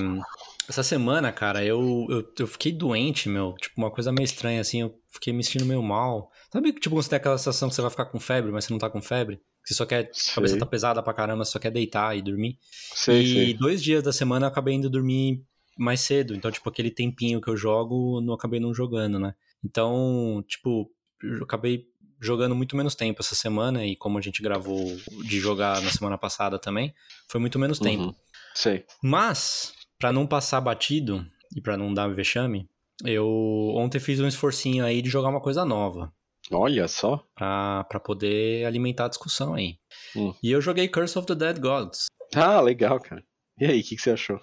essa 0.69 0.83
semana, 0.83 1.31
cara, 1.31 1.65
eu, 1.65 2.07
eu, 2.09 2.33
eu, 2.39 2.47
fiquei 2.47 2.73
doente, 2.73 3.29
meu. 3.29 3.55
Tipo, 3.61 3.75
uma 3.77 3.91
coisa 3.91 4.11
meio 4.11 4.25
estranha, 4.25 4.61
assim. 4.61 4.81
Eu 4.81 4.99
fiquei 5.11 5.33
me 5.33 5.45
sentindo 5.45 5.67
meio 5.67 5.83
mal. 5.83 6.31
Sabe, 6.53 6.73
tipo, 6.73 6.91
quando 6.95 7.03
você 7.03 7.09
tem 7.11 7.17
aquela 7.17 7.39
sensação 7.39 7.69
que 7.71 7.75
você 7.75 7.81
vai 7.81 7.91
ficar 7.91 8.05
com 8.05 8.21
febre, 8.21 8.53
mas 8.53 8.65
você 8.67 8.73
não 8.73 8.79
tá 8.79 8.91
com 8.91 9.01
febre? 9.01 9.41
Você 9.65 9.73
só 9.73 9.87
quer. 9.87 10.11
A 10.31 10.35
cabeça 10.35 10.59
tá 10.59 10.67
pesada 10.67 11.03
pra 11.03 11.15
caramba, 11.15 11.45
você 11.47 11.53
só 11.53 11.59
quer 11.59 11.71
deitar 11.71 12.15
e 12.17 12.21
dormir. 12.21 12.59
Sei, 12.95 13.23
e 13.23 13.33
sei. 13.33 13.55
dois 13.55 13.83
dias 13.83 14.03
da 14.03 14.13
semana 14.13 14.45
eu 14.47 14.49
acabei 14.51 14.75
indo 14.75 14.91
dormir 14.91 15.43
mais 15.79 16.01
cedo. 16.01 16.35
Então, 16.35 16.51
tipo, 16.51 16.69
aquele 16.69 16.91
tempinho 16.91 17.41
que 17.41 17.49
eu 17.49 17.57
jogo, 17.57 18.21
não 18.21 18.35
acabei 18.35 18.61
não 18.61 18.75
jogando, 18.75 19.19
né? 19.19 19.35
Então, 19.65 20.45
tipo, 20.47 20.91
eu 21.23 21.45
acabei 21.45 21.87
jogando 22.21 22.55
muito 22.55 22.77
menos 22.77 22.95
tempo 22.95 23.23
essa 23.23 23.35
semana. 23.35 23.87
E 23.87 23.97
como 23.97 24.19
a 24.19 24.21
gente 24.21 24.43
gravou 24.43 24.95
de 25.25 25.41
jogar 25.41 25.81
na 25.81 25.91
semana 25.91 26.19
passada 26.19 26.59
também, 26.59 26.93
foi 27.29 27.41
muito 27.41 27.59
menos 27.59 27.79
Uhum. 27.79 27.85
tempo. 27.85 28.17
Sei. 28.55 28.85
Mas, 29.03 29.73
pra 29.99 30.13
não 30.13 30.27
passar 30.27 30.61
batido 30.61 31.25
e 31.57 31.63
pra 31.63 31.79
não 31.79 31.95
dar 31.95 32.09
vexame, 32.09 32.69
eu 33.05 33.27
ontem 33.75 33.99
fiz 33.99 34.21
um 34.21 34.29
esforcinho 34.29 34.85
aí 34.85 35.01
de 35.01 35.09
jogar 35.09 35.31
uma 35.31 35.41
coisa 35.41 35.65
nova. 35.65 36.13
Olha 36.51 36.89
só. 36.89 37.25
Pra, 37.35 37.85
pra 37.85 38.01
poder 38.01 38.67
alimentar 38.67 39.07
a 39.07 39.09
discussão 39.09 39.55
aí. 39.55 39.77
Hum. 40.17 40.35
E 40.43 40.51
eu 40.51 40.61
joguei 40.61 40.89
Curse 40.89 41.19
of 41.19 41.27
the 41.27 41.35
Dead 41.35 41.59
Gods. 41.61 42.07
Ah, 42.35 42.61
legal, 42.61 43.01
cara. 43.01 43.23
E 43.59 43.65
aí, 43.67 43.81
o 43.81 43.85
que, 43.85 43.97
que 43.97 44.03
você 44.03 44.11
achou? 44.11 44.41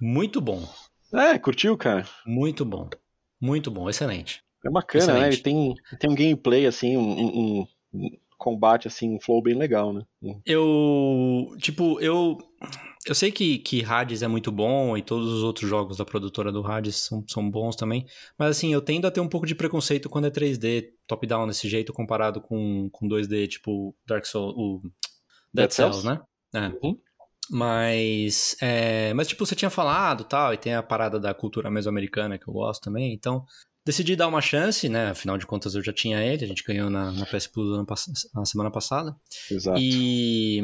Muito 0.00 0.40
bom. 0.40 0.66
É, 1.12 1.38
curtiu, 1.38 1.76
cara? 1.76 2.06
Muito 2.26 2.64
bom. 2.64 2.88
Muito 3.40 3.70
bom. 3.70 3.88
Excelente. 3.88 4.42
É 4.64 4.70
bacana, 4.70 5.06
né? 5.06 5.12
Ele 5.12 5.28
Excelente. 5.36 5.42
tem, 5.42 5.74
tem 5.98 6.10
um 6.10 6.14
gameplay, 6.14 6.66
assim, 6.66 6.96
um- 6.96 7.60
um 7.60 7.66
combate, 8.38 8.88
assim, 8.88 9.14
um 9.14 9.20
flow 9.20 9.42
bem 9.42 9.54
legal, 9.54 9.92
né? 9.92 10.02
Hum. 10.22 10.40
Eu. 10.46 11.56
Tipo, 11.58 12.00
eu. 12.00 12.38
Eu 13.06 13.14
sei 13.14 13.30
que, 13.32 13.58
que 13.58 13.84
Hades 13.84 14.22
é 14.22 14.28
muito 14.28 14.52
bom 14.52 14.96
e 14.96 15.02
todos 15.02 15.32
os 15.32 15.42
outros 15.42 15.68
jogos 15.68 15.96
da 15.96 16.04
produtora 16.04 16.52
do 16.52 16.66
Hades 16.66 16.96
são, 16.96 17.24
são 17.26 17.50
bons 17.50 17.74
também. 17.74 18.04
Mas 18.38 18.50
assim, 18.50 18.72
eu 18.72 18.82
tendo 18.82 19.06
a 19.06 19.10
ter 19.10 19.20
um 19.20 19.28
pouco 19.28 19.46
de 19.46 19.54
preconceito 19.54 20.10
quando 20.10 20.26
é 20.26 20.30
3D, 20.30 20.90
top-down 21.06 21.46
desse 21.46 21.68
jeito, 21.68 21.92
comparado 21.92 22.40
com, 22.40 22.90
com 22.92 23.08
2D, 23.08 23.48
tipo 23.48 23.96
Dark 24.06 24.26
Souls, 24.26 24.54
o 24.56 24.80
Dead, 25.54 25.64
Dead 25.66 25.70
Cells, 25.70 26.02
Cells? 26.02 26.20
né? 26.52 26.70
É. 26.70 26.86
Uhum. 26.86 26.98
Mas, 27.50 28.56
é, 28.60 29.14
mas 29.14 29.26
tipo, 29.28 29.46
você 29.46 29.54
tinha 29.54 29.70
falado 29.70 30.24
tal, 30.24 30.52
e 30.52 30.58
tem 30.58 30.74
a 30.74 30.82
parada 30.82 31.18
da 31.18 31.32
cultura 31.32 31.70
mesoamericana 31.70 32.38
que 32.38 32.46
eu 32.46 32.52
gosto 32.52 32.82
também, 32.82 33.14
então 33.14 33.44
decidi 33.88 34.14
dar 34.14 34.28
uma 34.28 34.42
chance, 34.42 34.86
né? 34.86 35.08
Afinal 35.08 35.38
de 35.38 35.46
contas 35.46 35.74
eu 35.74 35.82
já 35.82 35.94
tinha 35.94 36.22
ele, 36.22 36.44
a 36.44 36.48
gente 36.48 36.62
ganhou 36.62 36.90
na, 36.90 37.10
na 37.10 37.24
PS 37.24 37.46
Plus 37.46 37.86
na 38.34 38.44
semana 38.44 38.70
passada. 38.70 39.16
Exato. 39.50 39.80
E 39.80 40.62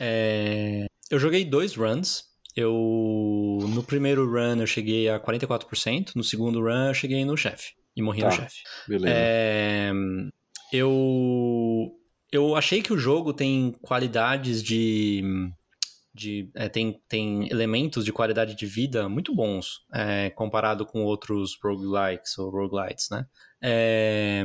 é, 0.00 0.86
eu 1.10 1.18
joguei 1.18 1.44
dois 1.44 1.74
runs. 1.74 2.24
Eu 2.56 3.58
no 3.74 3.82
primeiro 3.82 4.26
run 4.26 4.58
eu 4.60 4.66
cheguei 4.66 5.08
a 5.10 5.20
44%, 5.20 6.12
no 6.16 6.24
segundo 6.24 6.60
run 6.60 6.88
eu 6.88 6.94
cheguei 6.94 7.24
no 7.26 7.36
chefe 7.36 7.72
e 7.94 8.02
morri 8.02 8.22
no 8.22 8.30
Tá. 8.30 8.36
chefe. 8.36 8.62
Beleza. 8.88 9.14
É, 9.14 9.92
eu 10.72 11.92
eu 12.32 12.56
achei 12.56 12.80
que 12.82 12.92
o 12.92 12.98
jogo 12.98 13.32
tem 13.34 13.72
qualidades 13.82 14.62
de 14.62 15.22
de 16.12 16.50
é, 16.54 16.68
tem, 16.68 17.00
tem 17.08 17.48
elementos 17.50 18.04
de 18.04 18.12
qualidade 18.12 18.56
de 18.56 18.66
vida 18.66 19.08
muito 19.08 19.34
bons 19.34 19.86
é, 19.92 20.30
comparado 20.30 20.84
com 20.84 21.04
outros 21.04 21.58
roguelikes 21.62 22.36
ou 22.38 22.50
roguelites, 22.50 23.08
né? 23.10 23.26
É, 23.62 24.42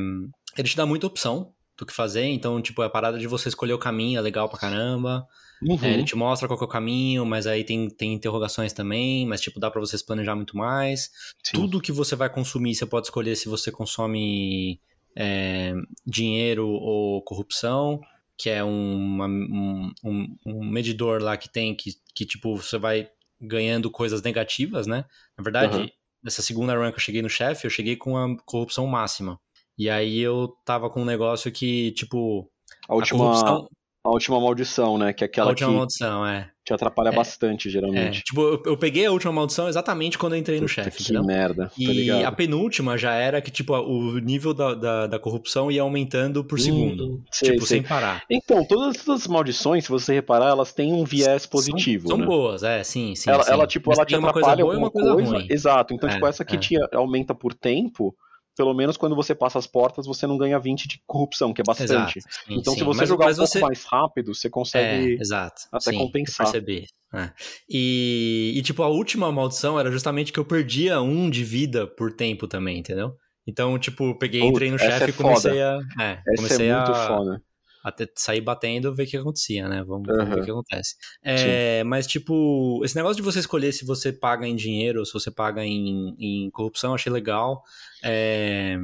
ele 0.58 0.68
te 0.68 0.78
dá 0.78 0.86
muita 0.86 1.08
opção 1.08 1.54
do 1.78 1.86
que 1.86 1.94
fazer, 1.94 2.26
então, 2.26 2.62
tipo, 2.62 2.82
a 2.82 2.90
parada 2.90 3.18
de 3.20 3.28
você 3.28 3.50
escolher 3.50 3.74
o 3.74 3.80
caminho 3.80 4.18
é 4.18 4.22
legal 4.22 4.48
pra 4.48 4.60
caramba. 4.60 5.28
Uhum. 5.62 5.78
É, 5.82 5.94
ele 5.94 6.04
te 6.04 6.16
mostra 6.16 6.48
qual 6.48 6.60
é 6.60 6.64
o 6.64 6.68
caminho, 6.68 7.26
mas 7.26 7.48
aí 7.48 7.64
tem, 7.64 7.90
tem 7.90 8.14
interrogações 8.14 8.72
também, 8.72 9.26
mas, 9.26 9.42
tipo, 9.42 9.60
dá 9.60 9.70
pra 9.70 9.82
você 9.82 9.98
se 9.98 10.06
planejar 10.06 10.36
muito 10.36 10.56
mais. 10.56 11.10
Sim. 11.44 11.58
Tudo 11.58 11.82
que 11.82 11.92
você 11.92 12.16
vai 12.16 12.30
consumir, 12.30 12.76
você 12.76 12.86
pode 12.86 13.08
escolher 13.08 13.36
se 13.36 13.50
você 13.50 13.72
consome 13.72 14.80
é, 15.18 15.74
dinheiro 16.06 16.68
ou 16.68 17.22
corrupção, 17.24 18.00
que 18.38 18.50
é 18.50 18.64
uma- 18.64 19.28
um, 19.28 19.92
um, 20.04 20.38
um 20.46 20.66
medidor 20.70 21.22
lá 21.22 21.38
que 21.38 21.50
tem 21.50 21.76
que, 21.76 21.92
que, 22.14 22.26
tipo, 22.26 22.56
você 22.56 22.78
vai 22.78 23.10
ganhando 23.40 23.90
coisas 23.92 24.22
negativas, 24.22 24.88
né? 24.88 25.06
Na 25.38 25.44
verdade, 25.44 25.78
Aham. 25.78 25.90
nessa 26.24 26.42
segunda 26.42 26.76
run 26.76 26.92
que 26.92 26.98
eu 26.98 27.02
cheguei 27.02 27.22
no 27.22 27.30
chefe, 27.30 27.66
eu 27.68 27.72
cheguei 27.72 27.96
com 27.96 28.18
a 28.18 28.36
corrupção 28.46 28.88
máxima. 28.88 29.40
E 29.78 29.90
aí 29.90 30.20
eu 30.20 30.50
tava 30.66 30.90
com 30.90 31.02
um 31.02 31.06
negócio 31.06 31.52
que, 31.52 31.92
tipo, 31.92 32.50
A 32.88 32.94
a 32.94 32.96
última, 32.96 33.20
corrupção... 33.20 33.68
A 34.06 34.10
última 34.10 34.40
maldição, 34.40 34.98
né? 35.00 35.12
Que 35.12 35.24
é 35.24 35.28
aquela 35.28 35.48
a 35.48 35.50
última 35.50 35.70
que 35.72 35.76
maldição, 35.78 36.26
é. 36.28 36.48
te 36.64 36.72
atrapalha 36.74 37.10
É. 37.10 37.16
bastante, 37.16 37.68
É, 37.68 37.72
geralmente. 37.72 38.22
tipo, 38.24 38.40
eu, 38.42 38.62
eu 38.68 38.78
peguei 38.78 39.06
a 39.06 39.12
última 39.12 39.34
maldição 39.34 39.68
exatamente 39.68 40.18
quando 40.18 40.34
eu 40.34 40.40
entrei 40.40 40.62
no 40.62 40.68
chefe, 40.68 40.98
que 40.98 41.04
entendeu? 41.04 41.24
merda, 41.24 41.66
tá 41.66 41.72
E 41.78 41.86
ligado? 41.88 42.24
a 42.26 42.32
penúltima 42.32 42.98
já 43.00 43.14
era 43.16 43.42
que, 43.42 43.50
tipo, 43.50 43.74
o 43.76 44.20
nível 44.20 44.54
da, 44.54 44.76
da, 44.76 45.08
da 45.08 45.18
corrupção 45.20 45.72
ia 45.72 45.82
aumentando 45.82 46.44
por 46.44 46.60
segundo. 46.60 47.16
Hum, 47.16 47.24
sei, 47.32 47.52
tipo, 47.54 47.66
sei. 47.66 47.80
sem 47.80 47.88
parar. 47.88 48.22
Então, 48.30 48.64
todas 48.64 48.96
essas 48.96 49.26
maldições, 49.28 49.86
se 49.86 49.90
você 49.90 50.14
reparar, 50.14 50.50
elas 50.50 50.72
têm 50.72 50.94
um 50.94 51.04
viés 51.04 51.46
positivo, 51.48 52.08
São, 52.08 52.18
né? 52.18 52.24
são 52.26 52.32
boas, 52.32 52.62
é, 52.64 52.84
sim, 52.84 53.16
sim. 53.16 53.30
ela, 53.32 53.44
sim. 53.44 53.52
ela, 53.52 53.66
tipo, 53.66 53.90
Mas 53.90 53.98
ela 53.98 54.06
te 54.06 54.10
tem 54.10 54.20
uma 54.20 54.32
coisa 54.32 54.52
atrapalha 54.52 54.66
boa 54.66 54.78
uma 54.78 54.92
coisa. 54.92 55.46
Exato. 55.50 55.94
Então, 55.96 56.08
É, 56.08 56.14
tipo, 56.14 56.28
essa 56.28 56.46
que 56.46 56.56
é. 56.56 56.60
te 56.60 56.76
aumenta 56.94 57.34
por 57.34 57.54
tempo, 57.56 58.16
pelo 58.56 58.74
menos 58.74 58.98
quando 58.98 59.16
você 59.16 59.36
passa 59.36 59.60
as 59.60 59.68
portas, 59.68 60.06
você 60.06 60.26
não 60.26 60.38
ganha 60.38 60.58
20 60.60 60.88
de 60.88 61.02
corrupção, 61.06 61.54
que 61.54 61.62
é 61.62 61.64
bastante. 61.64 62.20
Exato. 62.20 62.22
sim, 62.48 62.54
então, 62.56 62.74
sim. 62.74 62.80
se 62.80 62.86
você 62.86 63.00
Mas- 63.02 63.10
jogar 63.10 63.26
mas 63.26 63.36
um 63.38 63.42
pouco 63.42 63.52
você- 63.54 63.60
mais 63.60 63.84
rápido, 63.86 64.34
você 64.34 64.48
É, 64.48 64.50
consegue. 64.50 65.18
exato. 65.20 65.62
até 65.72 65.92
sim, 65.92 65.98
compensar. 65.98 66.46
percebi. 66.46 66.88
É. 67.14 67.30
E, 67.70 68.54
e, 68.56 68.62
tipo, 68.62 68.84
a 68.84 68.88
última 68.88 69.32
maldição 69.32 69.80
era 69.80 69.92
justamente 69.92 70.34
que 70.34 70.40
eu 70.40 70.46
perdia 70.46 71.02
um 71.02 71.30
de 71.30 71.44
vida 71.44 71.88
por 71.88 72.12
tempo 72.12 72.48
também, 72.48 72.80
entendeu? 72.80 73.14
Então, 73.48 73.78
tipo, 73.78 74.18
peguei, 74.18 74.42
entrei 74.42 74.70
no 74.70 74.76
essa 74.78 74.86
chefe 74.92 75.06
é 75.06 75.10
e 75.10 75.14
comecei 75.14 75.62
a. 75.62 75.78
É, 76.00 76.12
Essa 76.14 76.24
comecei 76.36 76.68
é 76.70 76.76
muito 76.76 76.92
a, 76.92 77.08
foda. 77.08 77.42
Até 77.86 78.10
sair 78.16 78.42
batendo 78.42 78.92
ver 78.92 79.04
o 79.04 79.06
que 79.08 79.16
acontecia, 79.16 79.70
né? 79.70 79.84
Vamos, 79.84 80.08
vamos 80.08 80.34
ver 80.34 80.42
o 80.42 80.44
que 80.44 80.50
acontece. 80.50 80.96
É, 81.22 81.84
mas, 81.84 82.08
tipo, 82.08 82.82
esse 82.84 82.96
negócio 82.96 83.18
de 83.18 83.22
você 83.22 83.38
escolher 83.38 83.72
se 83.74 83.86
você 83.86 84.12
paga 84.12 84.48
em 84.48 84.56
dinheiro 84.56 85.00
ou 85.00 85.06
se 85.06 85.14
você 85.14 85.30
paga 85.30 85.64
em, 85.64 86.16
em 86.18 86.50
corrupção, 86.50 86.90
eu 86.90 86.96
achei 86.96 87.12
legal. 87.14 87.62
É, 88.04 88.80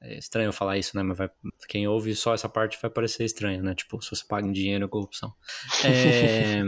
é 0.00 0.16
estranho 0.16 0.52
falar 0.52 0.78
isso, 0.78 0.96
né? 0.96 1.02
Mas 1.02 1.18
vai- 1.18 1.28
quem 1.68 1.88
ouve 1.88 2.14
só 2.14 2.34
essa 2.34 2.48
parte 2.48 2.78
vai 2.80 2.88
parecer 2.88 3.24
estranho, 3.24 3.64
né? 3.64 3.74
Tipo, 3.74 4.00
se 4.00 4.10
você 4.10 4.24
paga 4.24 4.46
em 4.46 4.52
dinheiro 4.52 4.84
ou 4.84 4.88
corrupção. 4.88 5.34
É, 5.84 6.62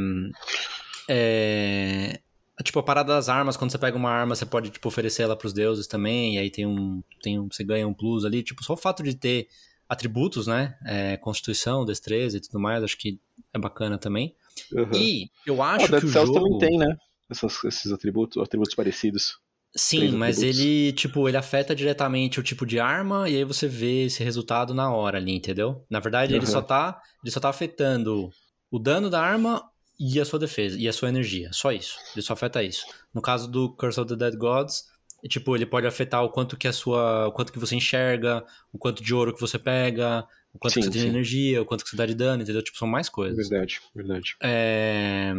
é, 1.09 2.21
Tipo, 2.65 2.81
a 2.81 2.83
parada 2.83 3.13
das 3.13 3.29
armas, 3.29 3.57
quando 3.57 3.71
você 3.71 3.79
pega 3.79 3.97
uma 3.97 4.11
arma, 4.11 4.35
você 4.35 4.47
pode, 4.47 4.71
tipo, 4.71 4.89
oferecer 4.89 5.23
ela 5.23 5.37
pros 5.37 5.53
deuses 5.53 5.87
também, 5.87 6.35
e 6.35 6.39
aí 6.39 6.51
tem 6.51 6.67
um, 6.67 7.03
tem 7.23 7.39
um, 7.39 7.49
você 7.53 7.63
ganha 7.63 7.87
um 7.87 7.95
plus 7.95 8.25
ali. 8.25 8.43
Tipo, 8.43 8.65
só 8.65 8.73
o 8.73 8.77
fato 8.77 9.03
de 9.05 9.15
ter 9.15 9.47
atributos, 9.89 10.47
né? 10.47 10.77
É, 10.85 11.17
constituição, 11.17 11.85
destreza 11.85 12.37
e 12.37 12.41
tudo 12.41 12.59
mais, 12.61 12.83
acho 12.83 12.97
que 12.99 13.21
é 13.53 13.59
bacana 13.59 13.99
também. 13.99 14.35
Uhum. 14.73 14.91
E 14.95 15.31
eu 15.47 15.63
Ah, 15.63 15.75
acho 15.75 15.89
que 15.89 15.95
o 15.97 16.09
Cells 16.09 16.33
jogo... 16.33 16.35
também 16.35 16.59
tem, 16.59 16.79
né? 16.79 16.97
Essas- 17.31 17.63
esses 17.65 17.93
atributos, 17.93 18.43
atributos 18.43 18.75
parecidos. 18.75 19.39
Sim, 19.77 19.99
três 19.99 20.15
mas 20.15 20.37
atributos. 20.39 20.61
ele, 20.61 20.93
tipo, 20.93 21.29
ele 21.29 21.37
afeta 21.37 21.75
diretamente 21.75 22.41
o 22.41 22.43
tipo 22.43 22.65
de 22.65 22.81
arma 22.81 23.29
e 23.29 23.37
aí 23.37 23.45
você 23.45 23.69
vê 23.69 24.05
esse 24.05 24.25
resultado 24.25 24.73
na 24.73 24.91
hora 24.91 25.19
ali, 25.19 25.33
entendeu? 25.37 25.85
Na 25.91 26.01
verdade, 26.01 26.33
ele 26.35 26.47
Uhum. 26.47 26.51
só 26.53 26.63
tá, 26.63 26.99
ele 27.23 27.31
só 27.31 27.41
tá 27.41 27.51
afetando 27.51 28.31
o 28.71 28.79
dano 28.79 29.11
da 29.11 29.21
arma 29.21 29.63
e 30.01 30.19
a 30.21 30.25
sua 30.25 30.39
defesa 30.39 30.79
e 30.79 30.89
a 30.89 30.93
sua 30.93 31.09
energia, 31.11 31.51
só 31.53 31.73
isso. 31.73 31.97
Ele 32.15 32.23
só 32.23 32.33
afeta 32.33 32.63
isso. 32.63 32.87
No 33.13 33.21
caso 33.21 33.49
do 33.51 33.75
Curse 33.77 34.01
of 34.01 34.09
the 34.09 34.17
Dead 34.17 34.37
Gods, 34.39 34.85
tipo, 35.29 35.55
ele 35.57 35.67
pode 35.67 35.87
afetar 35.87 36.23
o 36.25 36.31
quanto 36.31 36.57
que 36.57 36.69
a 36.69 36.73
sua, 36.73 37.29
o 37.29 37.33
quanto 37.33 37.53
que 37.53 37.59
você 37.59 37.75
enxerga, 37.77 38.45
o 38.73 38.79
quanto 38.79 39.03
de 39.03 39.15
ouro 39.15 39.35
que 39.35 39.41
você 39.41 39.59
pega, 39.59 40.27
o 40.53 40.59
quanto 40.59 40.75
Sim, 40.75 40.81
que 40.81 40.87
você 40.87 40.91
tem 40.91 41.01
de 41.03 41.07
sim. 41.07 41.09
energia, 41.09 41.63
o 41.63 41.65
quanto 41.67 41.85
que 41.85 41.91
você 41.91 41.97
dá 41.97 42.07
de 42.07 42.15
dano, 42.15 42.43
entendeu? 42.43 42.63
Tipo, 42.63 42.79
são 42.79 42.89
mais 42.89 43.09
coisas. 43.09 43.49
Verdade, 43.49 43.81
verdade. 43.95 44.37
É, 44.43 45.33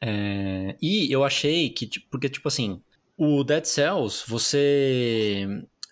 é, 0.00 0.76
e 0.80 1.10
eu 1.12 1.24
achei 1.24 1.70
que, 1.70 1.88
porque, 2.10 2.28
tipo 2.28 2.48
assim, 2.48 2.80
o 3.16 3.44
Dead 3.44 3.64
Cells, 3.64 4.24
você 4.26 5.46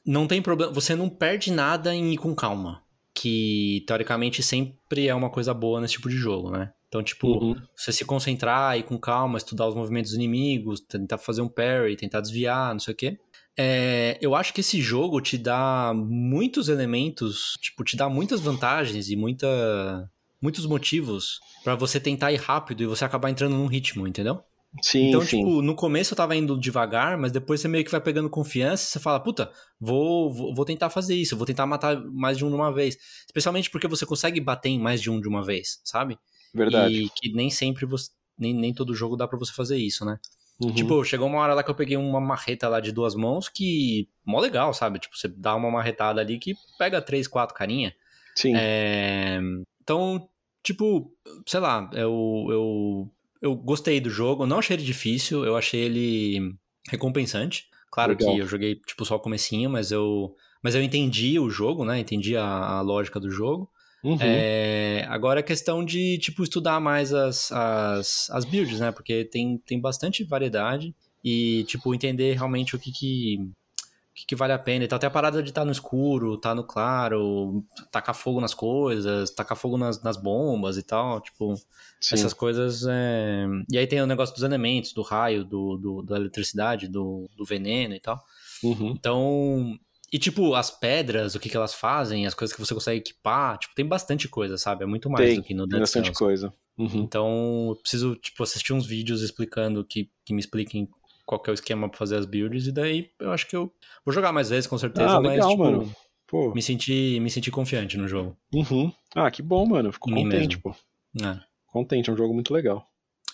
não 0.05 0.27
tem 0.27 0.41
problema, 0.43 0.73
você 0.73 0.95
não 0.95 1.09
perde 1.09 1.53
nada 1.53 1.95
em 1.95 2.13
ir 2.13 2.19
com 2.19 2.35
calma. 2.35 2.83
Que, 3.13 3.85
teoricamente, 3.87 4.43
sempre 4.43 5.09
é 5.09 5.15
uma 5.15 5.31
coisa 5.31 5.53
boa 5.53 5.81
nesse 5.81 5.95
tipo 5.95 6.09
de 6.09 6.17
jogo, 6.17 6.51
né? 6.51 6.73
Então, 6.89 7.03
tipo, 7.03 7.29
Uhum. 7.29 7.57
você 7.77 7.93
se 7.93 8.05
concentrar, 8.05 8.79
ir 8.79 8.83
com 8.85 8.99
calma, 8.99 9.37
estudar 9.37 9.69
os 9.69 9.75
movimentos 9.75 10.11
dos 10.13 10.17
inimigos, 10.19 10.81
tentar 10.81 11.19
fazer 11.19 11.43
um 11.43 11.49
parry, 11.49 11.97
tentar 11.97 12.21
desviar, 12.21 12.73
não 12.73 12.81
sei 12.81 12.95
o 12.95 12.97
quê. 12.97 13.19
É, 13.63 14.17
eu 14.23 14.35
acho 14.35 14.55
que 14.55 14.63
esse 14.63 14.81
jogo 14.81 15.21
te 15.21 15.37
dá 15.37 15.93
muitos 15.95 16.71
elementos, 16.71 17.59
tipo, 17.61 17.85
te 17.85 17.95
dá 17.95 18.09
muitas 18.09 18.41
vantagens 18.41 19.11
e 19.11 19.17
muita, 19.17 20.11
muitos 20.41 20.65
motivos 20.65 21.39
pra 21.63 21.75
você 21.75 22.01
tentar 22.01 22.33
ir 22.33 22.41
rápido 22.41 22.83
e 22.83 22.87
você 22.87 23.05
acabar 23.05 23.29
entrando 23.29 23.55
num 23.55 23.67
ritmo, 23.67 24.09
entendeu? 24.09 24.43
Sim, 24.81 25.09
então, 25.09 25.21
sim. 25.21 25.37
tipo, 25.37 25.61
no 25.61 25.75
começo 25.75 26.15
eu 26.15 26.17
tava 26.17 26.35
indo 26.35 26.59
devagar, 26.59 27.19
mas 27.19 27.33
depois 27.33 27.61
você 27.61 27.69
meio 27.69 27.85
que 27.85 27.91
vai 27.91 28.01
pegando 28.01 28.31
confiança 28.31 28.85
e 28.85 28.87
você 28.87 28.99
fala, 28.99 29.21
puta, 29.21 29.53
vou, 29.79 30.33
vou, 30.33 30.55
vou 30.55 30.65
tentar 30.65 30.89
fazer 30.89 31.15
isso, 31.15 31.37
vou 31.37 31.45
tentar 31.45 31.67
matar 31.67 32.03
mais 32.03 32.39
de 32.39 32.47
um 32.47 32.49
de 32.49 32.55
uma 32.55 32.73
vez. 32.73 32.97
Especialmente 33.27 33.69
porque 33.69 33.87
você 33.87 34.07
consegue 34.07 34.41
bater 34.41 34.71
em 34.71 34.79
mais 34.79 35.03
de 35.03 35.11
um 35.11 35.21
de 35.21 35.29
uma 35.29 35.45
vez, 35.45 35.83
sabe? 35.85 36.19
Verdade. 36.55 36.95
E 36.95 37.11
que 37.11 37.31
nem 37.35 37.51
sempre 37.51 37.85
você. 37.85 38.09
Nem, 38.39 38.55
nem 38.55 38.73
todo 38.73 38.95
jogo 38.95 39.17
dá 39.17 39.29
pra 39.29 39.39
você 39.39 39.53
fazer 39.53 39.77
isso, 39.77 40.03
né? 40.03 40.19
Uhum. 40.61 40.75
Tipo, 40.75 41.03
chegou 41.05 41.27
uma 41.27 41.39
hora 41.39 41.55
lá 41.55 41.63
que 41.63 41.71
eu 41.71 41.75
peguei 41.75 41.97
uma 41.97 42.21
marreta 42.21 42.69
lá 42.69 42.81
de 42.81 42.93
duas 42.93 43.15
mãos 43.15 43.49
que. 43.49 44.09
Mó 44.25 44.39
legal, 44.39 44.75
sabe? 44.75 44.99
Tipo, 44.99 45.17
você 45.17 45.27
dá 45.27 45.55
uma 45.57 45.71
marretada 45.71 46.21
ali 46.21 46.39
que 46.39 46.55
pega 46.79 47.01
três, 47.01 47.27
quatro 47.27 47.55
carinha. 47.55 47.95
sim. 48.37 48.53
É, 48.55 49.41
Então, 49.83 50.29
tipo, 50.63 51.13
sei 51.47 51.61
lá, 51.61 51.91
eu, 51.95 52.47
eu, 52.51 53.11
eu 53.41 53.55
gostei 53.55 54.01
do 54.01 54.11
jogo, 54.11 54.47
não 54.47 54.59
achei 54.59 54.77
ele 54.77 54.85
difícil, 54.85 55.45
eu 55.45 55.57
achei 55.57 55.81
ele 55.81 56.55
recompensante. 56.91 57.69
Claro 57.91 58.13
Legal. 58.13 58.35
que 58.35 58.41
eu 58.41 58.47
joguei, 58.47 58.77
tipo, 58.77 59.05
só 59.05 59.17
o 59.17 59.21
comecinho, 59.21 59.71
mas 59.71 59.91
eu, 59.91 60.37
mas 60.63 60.75
eu 60.75 60.83
entendi 60.83 61.39
o 61.41 61.49
jogo, 61.51 61.85
né? 61.85 61.99
Entendi 61.99 62.37
a, 62.37 62.45
a 62.45 62.81
lógica 62.83 63.19
do 63.19 63.31
jogo. 63.31 63.69
Uhum. 64.03 64.17
É, 64.21 65.05
agora 65.09 65.41
é 65.41 65.43
questão 65.43 65.85
de, 65.85 66.17
tipo, 66.19 66.43
estudar 66.43 66.81
mais 66.81 67.13
as, 67.13 67.53
as, 67.53 68.31
as 68.31 68.45
builds, 68.45 68.81
né? 68.81 68.91
Porque 68.91 69.25
tem, 69.25 69.59
tem 69.59 69.79
bastante 69.81 70.25
variedade 70.25 70.95
e, 71.23 71.65
tipo, 71.69 71.95
entender 71.95 72.33
realmente 72.35 72.75
o 72.75 72.79
que 72.79 72.91
que, 72.91 73.37
o 73.43 74.15
que, 74.15 74.27
que 74.29 74.35
vale 74.37 74.55
a 74.55 74.59
pena. 74.59 74.85
Então, 74.87 74.97
até 74.97 75.07
a 75.07 75.11
parada 75.11 75.43
de 75.43 75.51
estar 75.51 75.67
no 75.67 75.71
escuro, 75.73 76.35
estar 76.35 76.55
no 76.55 76.65
claro, 76.65 77.63
tacar 77.91 78.15
fogo 78.15 78.41
nas 78.41 78.55
coisas, 78.55 79.31
tacar 79.31 79.57
fogo 79.57 79.77
nas, 79.77 80.03
nas 80.03 80.17
bombas 80.17 80.79
e 80.79 80.83
tal, 80.83 81.21
tipo, 81.21 81.55
Sim. 82.01 82.15
essas 82.15 82.33
coisas. 82.33 82.87
é, 82.89 83.45
E 83.71 83.77
aí 83.77 83.87
tem 83.87 84.01
o 84.01 84.07
negócio 84.07 84.35
dos 84.35 84.45
elementos, 84.45 84.95
do 84.95 85.03
raio, 85.03 85.45
do, 85.45 85.77
do- 85.77 86.03
da 86.03 86.17
eletricidade, 86.17 86.89
do, 86.89 87.29
do 87.37 87.45
veneno 87.45 87.95
e 87.95 88.01
tal. 88.01 88.19
Uhum. 88.63 88.95
Então. 88.99 89.79
E, 90.13 90.19
tipo, 90.19 90.55
as 90.55 90.71
pedras, 90.71 91.35
o 91.35 91.41
que, 91.41 91.49
que 91.49 91.57
elas 91.57 91.75
fazem, 91.75 92.27
as 92.27 92.35
coisas 92.35 92.55
que 92.55 92.61
você 92.61 92.75
consegue 92.75 92.99
equipar, 92.99 93.59
tipo, 93.59 93.75
tem 93.75 93.87
bastante 93.87 94.29
coisa, 94.29 94.59
sabe? 94.59 94.83
É 94.83 94.87
muito 94.87 95.09
mais 95.09 95.29
Tem, 95.29 95.37
do 95.37 95.43
que 95.43 95.55
no 95.55 95.69
Tem 95.69 95.79
bastante 95.79 96.13
coisa. 96.13 96.53
Uhum. 96.77 97.03
Então, 97.03 97.67
eu 97.69 97.77
preciso, 97.77 98.17
tipo, 98.17 98.43
assistir 98.43 98.73
uns 98.73 98.87
vídeos 98.87 99.23
explicando, 99.23 99.85
que, 99.85 100.11
que 100.25 100.35
me 100.35 100.41
expliquem 100.41 100.89
qual 101.25 101.41
que 101.41 101.49
é 101.49 101.53
o 101.53 101.55
esquema 101.55 101.89
pra 101.89 101.99
fazer 101.99 102.17
as 102.17 102.27
builds, 102.27 102.67
e 102.67 102.73
daí 102.73 103.11
eu 103.21 103.31
acho 103.31 103.47
que 103.47 103.55
eu 103.55 103.73
vou 104.05 104.13
jogar 104.13 104.33
mais 104.33 104.51
vezes, 104.51 104.67
com 104.67 104.77
certeza, 104.77 105.11
Ah, 105.11 105.21
mas, 105.21 105.33
legal, 105.33 105.51
tipo, 105.51 105.63
mano. 105.63 105.97
Pô. 106.27 106.53
me 106.53 106.63
senti, 106.63 107.21
me 107.21 107.31
senti 107.31 107.51
confiante 107.51 107.97
no 107.97 108.09
jogo. 108.09 108.37
Uhum. 108.53 108.93
Ah, 109.15 109.31
que 109.31 109.43
bom, 109.43 109.65
mano. 109.67 109.93
Fico 109.93 110.11
Em 110.11 110.25
contente, 110.25 110.59
pô. 110.59 110.75
É. 111.23 111.39
Contente, 111.67 112.11
é 112.11 112.13
um 112.13 112.17
jogo 112.17 112.35
muito 112.35 112.53
legal. 112.53 112.85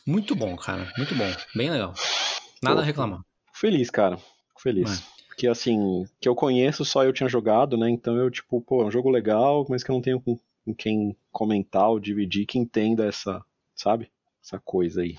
Muito 0.06 0.34
bom, 0.36 0.54
cara, 0.56 0.92
muito 0.98 1.14
bom, 1.14 1.30
bem 1.54 1.70
legal. 1.70 1.94
Nada 2.62 2.76
Pô, 2.76 2.82
a 2.82 2.84
reclamar. 2.84 3.20
Feliz, 3.52 3.90
cara. 3.90 4.18
Fico 4.18 4.62
feliz. 4.62 5.02
Porque, 5.36 5.48
assim, 5.48 6.06
que 6.18 6.26
eu 6.26 6.34
conheço 6.34 6.82
só 6.82 7.04
eu 7.04 7.12
tinha 7.12 7.28
jogado, 7.28 7.76
né? 7.76 7.90
Então 7.90 8.16
eu, 8.16 8.30
tipo, 8.30 8.58
pô, 8.62 8.80
é 8.80 8.86
um 8.86 8.90
jogo 8.90 9.10
legal, 9.10 9.66
mas 9.68 9.84
que 9.84 9.90
eu 9.90 9.94
não 9.94 10.00
tenho 10.00 10.18
com 10.18 10.38
quem 10.74 11.14
comentar 11.30 11.90
ou 11.90 12.00
dividir 12.00 12.46
que 12.46 12.58
entenda 12.58 13.04
essa, 13.04 13.44
sabe? 13.74 14.10
Essa 14.42 14.58
coisa 14.58 15.02
aí. 15.02 15.14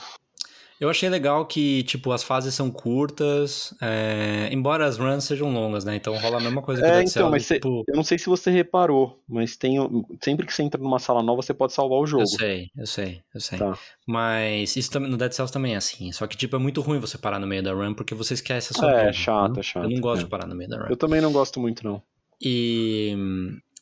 Eu 0.80 0.90
achei 0.90 1.10
legal 1.10 1.46
que, 1.46 1.82
tipo, 1.84 2.12
as 2.12 2.24
fases 2.24 2.54
são 2.54 2.70
curtas, 2.70 3.74
é, 3.82 4.48
embora 4.52 4.86
as 4.86 4.98
runs 4.98 5.24
sejam 5.24 5.52
longas, 5.52 5.84
né? 5.84 5.96
Então 5.96 6.16
rola 6.18 6.38
a 6.38 6.42
mesma 6.42 6.62
coisa 6.62 6.82
que 6.82 6.88
o 6.88 6.92
É, 6.92 6.98
Dead 6.98 7.02
então, 7.10 7.12
Cells, 7.12 7.32
mas 7.32 7.46
cê- 7.48 7.56
tipo... 7.56 7.84
eu 7.88 7.96
não 7.96 8.04
sei 8.04 8.18
se 8.20 8.28
você 8.28 8.52
reparou, 8.52 9.20
mas 9.28 9.58
tem. 9.58 9.78
Sempre 10.24 10.46
que 10.46 10.54
você 10.54 10.62
entra 10.62 10.80
numa 10.82 11.00
sala 11.00 11.24
nova, 11.24 11.42
você 11.42 11.54
pode 11.54 11.74
salvar 11.74 11.98
o 12.00 12.06
jogo. 12.06 12.24
Eu 12.24 12.28
sei, 12.28 12.70
eu 12.78 12.86
sei, 12.86 13.22
eu 13.34 13.42
sei. 13.42 13.58
Tá. 13.58 13.78
Mas 14.08 14.76
isso 14.76 14.92
também, 14.92 15.10
no 15.10 15.18
Dead 15.18 15.32
Cells 15.32 15.52
também 15.52 15.74
é 15.74 15.78
assim. 15.78 16.12
Só 16.12 16.28
que, 16.28 16.38
tipo, 16.38 16.56
é 16.56 16.60
muito 16.60 16.82
ruim 16.82 17.00
você 17.00 17.18
parar 17.18 17.40
no 17.40 17.48
meio 17.48 17.64
da 17.64 17.74
run 17.74 17.94
porque 17.96 18.14
você 18.14 18.36
esquece 18.36 18.74
a 18.74 18.80
sua 18.80 18.92
É, 18.92 19.12
chato, 19.14 19.46
entendeu? 19.46 19.60
é 19.60 19.64
chato, 19.64 19.84
Eu 19.86 19.90
não 19.90 20.00
gosto 20.02 20.22
é. 20.22 20.24
de 20.26 20.30
parar 20.30 20.46
no 20.48 20.56
meio 20.56 20.70
da 20.70 20.78
run. 20.78 20.86
Eu 20.90 20.98
também 20.98 21.22
não 21.22 21.32
gosto 21.32 21.60
muito, 21.60 21.84
não. 21.84 22.02
E, 22.40 23.16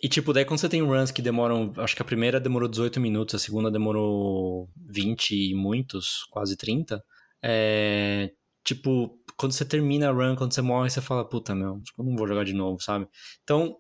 e, 0.02 0.10
tipo, 0.10 0.34
daí 0.34 0.46
quando 0.46 0.60
você 0.60 0.70
tem 0.70 0.82
runs 0.82 1.12
que 1.12 1.22
demoram. 1.22 1.72
Acho 1.78 1.96
que 1.96 2.02
a 2.02 2.06
primeira 2.06 2.40
demorou 2.40 2.68
18 2.68 3.00
minutos, 3.00 3.36
a 3.36 3.40
segunda 3.40 3.72
demorou 3.72 4.70
20 4.90 5.32
e 5.52 5.56
muitos, 5.56 6.26
quase 6.32 6.56
30. 6.58 7.04
É. 7.44 8.32
Tipo, 8.64 9.18
quando 9.38 9.52
você 9.52 9.64
termina 9.64 10.10
a 10.10 10.12
run, 10.12 10.36
quando 10.36 10.54
você 10.54 10.62
morre, 10.62 10.90
você 10.90 11.00
fala, 11.00 11.24
puta, 11.28 11.54
meu, 11.54 11.82
eu 11.98 12.04
não 12.04 12.16
vou 12.16 12.28
jogar 12.28 12.44
de 12.44 12.54
novo, 12.54 12.82
sabe? 12.82 13.08
Então, 13.44 13.78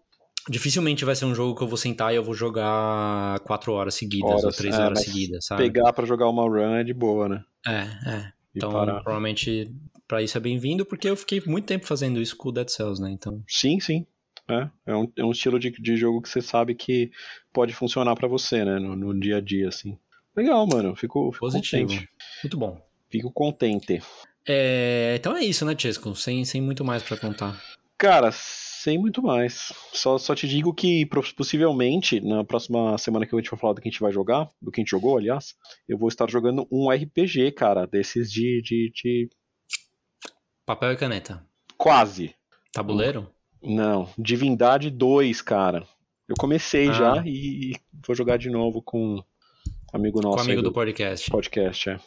dificilmente 0.49 1.03
vai 1.03 1.15
ser 1.15 1.25
um 1.25 1.33
jogo 1.33 1.55
que 1.57 1.63
eu 1.63 1.67
vou 1.67 1.77
sentar 1.77 2.13
e 2.13 2.17
eu 2.17 2.23
vou 2.23 2.35
jogar 2.35 3.39
4 3.39 3.73
horas 3.73 3.95
seguidas 3.95 4.29
ou 4.29 4.37
Horas, 4.37 4.55
3 4.55 4.75
é, 4.75 4.83
horas 4.83 5.01
seguidas, 5.01 5.45
sabe? 5.45 5.63
Pegar 5.63 5.91
pra 5.91 6.05
jogar 6.05 6.29
uma 6.29 6.43
run 6.43 6.75
é 6.75 6.83
de 6.83 6.93
boa, 6.93 7.27
né? 7.27 7.43
É, 7.65 7.71
é. 8.09 8.31
E 8.53 8.57
Então, 8.57 8.71
parar. 8.71 9.01
provavelmente, 9.01 9.71
pra 10.07 10.21
isso 10.21 10.37
é 10.37 10.41
bem-vindo, 10.41 10.85
porque 10.85 11.09
eu 11.09 11.17
fiquei 11.17 11.41
muito 11.47 11.65
tempo 11.65 11.87
fazendo 11.87 12.21
isso 12.21 12.37
com 12.37 12.49
o 12.49 12.51
Dead 12.51 12.69
Cells, 12.69 13.01
né? 13.01 13.09
Então, 13.11 13.43
Sim, 13.47 13.79
sim. 13.79 14.05
É, 14.47 14.69
é 14.85 14.95
um, 14.95 15.11
é 15.17 15.23
um 15.23 15.31
estilo 15.31 15.59
de, 15.59 15.71
de 15.71 15.97
jogo 15.97 16.21
que 16.21 16.29
você 16.29 16.41
sabe 16.41 16.75
que 16.75 17.11
pode 17.51 17.73
funcionar 17.73 18.15
para 18.15 18.27
você, 18.27 18.63
né? 18.63 18.79
No, 18.79 18.95
no, 18.95 19.19
dia 19.19 19.37
a 19.37 19.41
dia, 19.41 19.69
assim. 19.69 19.97
Legal, 20.35 20.67
mano. 20.67 20.95
Fico, 20.95 21.31
fico 21.31 21.45
Positivo. 21.45 21.87
contente. 21.87 22.09
Muito 22.43 22.57
bom. 22.57 22.81
Fico 23.09 23.31
contente. 23.31 24.01
É, 24.47 25.15
então 25.17 25.35
é 25.35 25.43
isso, 25.43 25.65
né, 25.65 25.75
Chesco? 25.77 26.15
Sem, 26.15 26.45
sem 26.45 26.61
muito 26.61 26.85
mais 26.85 27.01
para 27.01 27.17
contar. 27.17 27.59
Cara, 27.97 28.29
sem 28.31 28.97
muito 28.97 29.23
mais. 29.23 29.73
Só, 29.93 30.17
só 30.17 30.35
te 30.35 30.47
digo 30.47 30.73
que 30.73 31.05
possivelmente, 31.05 32.19
na 32.19 32.43
próxima 32.43 32.97
semana 32.97 33.25
que 33.25 33.33
a 33.33 33.39
gente 33.39 33.49
for 33.49 33.57
falar 33.57 33.73
do 33.73 33.81
que 33.81 33.87
a 33.87 33.91
gente 33.91 34.01
vai 34.01 34.11
jogar, 34.11 34.51
do 34.61 34.69
que 34.69 34.79
a 34.79 34.83
gente 34.83 34.91
jogou, 34.91 35.17
aliás, 35.17 35.55
eu 35.87 35.97
vou 35.97 36.09
estar 36.09 36.29
jogando 36.29 36.67
um 36.71 36.89
RPG, 36.91 37.51
cara, 37.53 37.87
desses 37.87 38.31
de. 38.31 38.61
de, 38.61 38.91
de... 38.93 39.29
Papel 40.65 40.91
e 40.91 40.97
caneta. 40.97 41.43
Quase. 41.77 42.35
Tabuleiro? 42.73 43.33
Não, 43.65 44.09
Divindade 44.17 44.89
2, 44.89 45.41
cara. 45.41 45.85
Eu 46.27 46.35
comecei 46.37 46.89
Ah. 46.89 46.93
já 46.93 47.23
e 47.25 47.73
vou 48.05 48.15
jogar 48.15 48.37
de 48.37 48.49
novo 48.49 48.81
com 48.81 49.15
um 49.17 49.23
amigo 49.93 50.21
nosso. 50.21 50.37
Com 50.37 50.41
amigo 50.43 50.59
aí 50.59 50.63
do 50.63 50.71
podcast. 50.71 51.29
podcast, 51.29 51.89
é. 51.89 51.99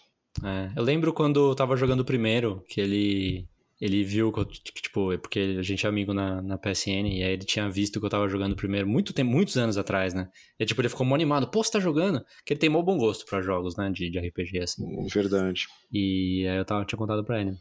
É, 0.44 0.70
eu 0.76 0.82
lembro 0.82 1.12
quando 1.12 1.50
eu 1.50 1.54
tava 1.54 1.76
jogando 1.76 2.00
o 2.00 2.04
primeiro, 2.04 2.62
que 2.68 2.80
ele 2.80 3.48
ele 3.80 4.02
viu 4.02 4.32
que, 4.32 4.40
eu, 4.40 4.44
que, 4.46 4.82
tipo, 4.82 5.12
é 5.12 5.16
porque 5.16 5.56
a 5.56 5.62
gente 5.62 5.86
é 5.86 5.88
amigo 5.88 6.12
na, 6.12 6.42
na 6.42 6.58
PSN, 6.58 7.06
e 7.06 7.22
aí 7.22 7.32
ele 7.32 7.44
tinha 7.44 7.70
visto 7.70 8.00
que 8.00 8.06
eu 8.06 8.10
tava 8.10 8.28
jogando 8.28 8.50
o 8.52 8.56
primeiro 8.56 8.88
muito 8.88 9.12
tempo, 9.12 9.30
muitos 9.30 9.56
anos 9.56 9.78
atrás, 9.78 10.12
né? 10.12 10.28
E 10.58 10.66
tipo, 10.66 10.80
ele 10.80 10.88
ficou 10.88 11.06
mó 11.06 11.14
animado, 11.14 11.48
pô, 11.48 11.62
você 11.62 11.70
tá 11.70 11.78
jogando? 11.80 12.20
Que 12.44 12.54
ele 12.54 12.58
tem 12.60 12.68
mó 12.68 12.82
bom 12.82 12.98
gosto 12.98 13.24
pra 13.24 13.40
jogos, 13.40 13.76
né, 13.76 13.88
de, 13.90 14.10
de 14.10 14.18
RPG, 14.18 14.58
assim. 14.58 15.06
Verdade. 15.06 15.68
E 15.92 16.44
aí 16.48 16.56
eu 16.58 16.64
tava, 16.64 16.84
tinha 16.84 16.98
contado 16.98 17.22
pra 17.24 17.40
ele. 17.40 17.52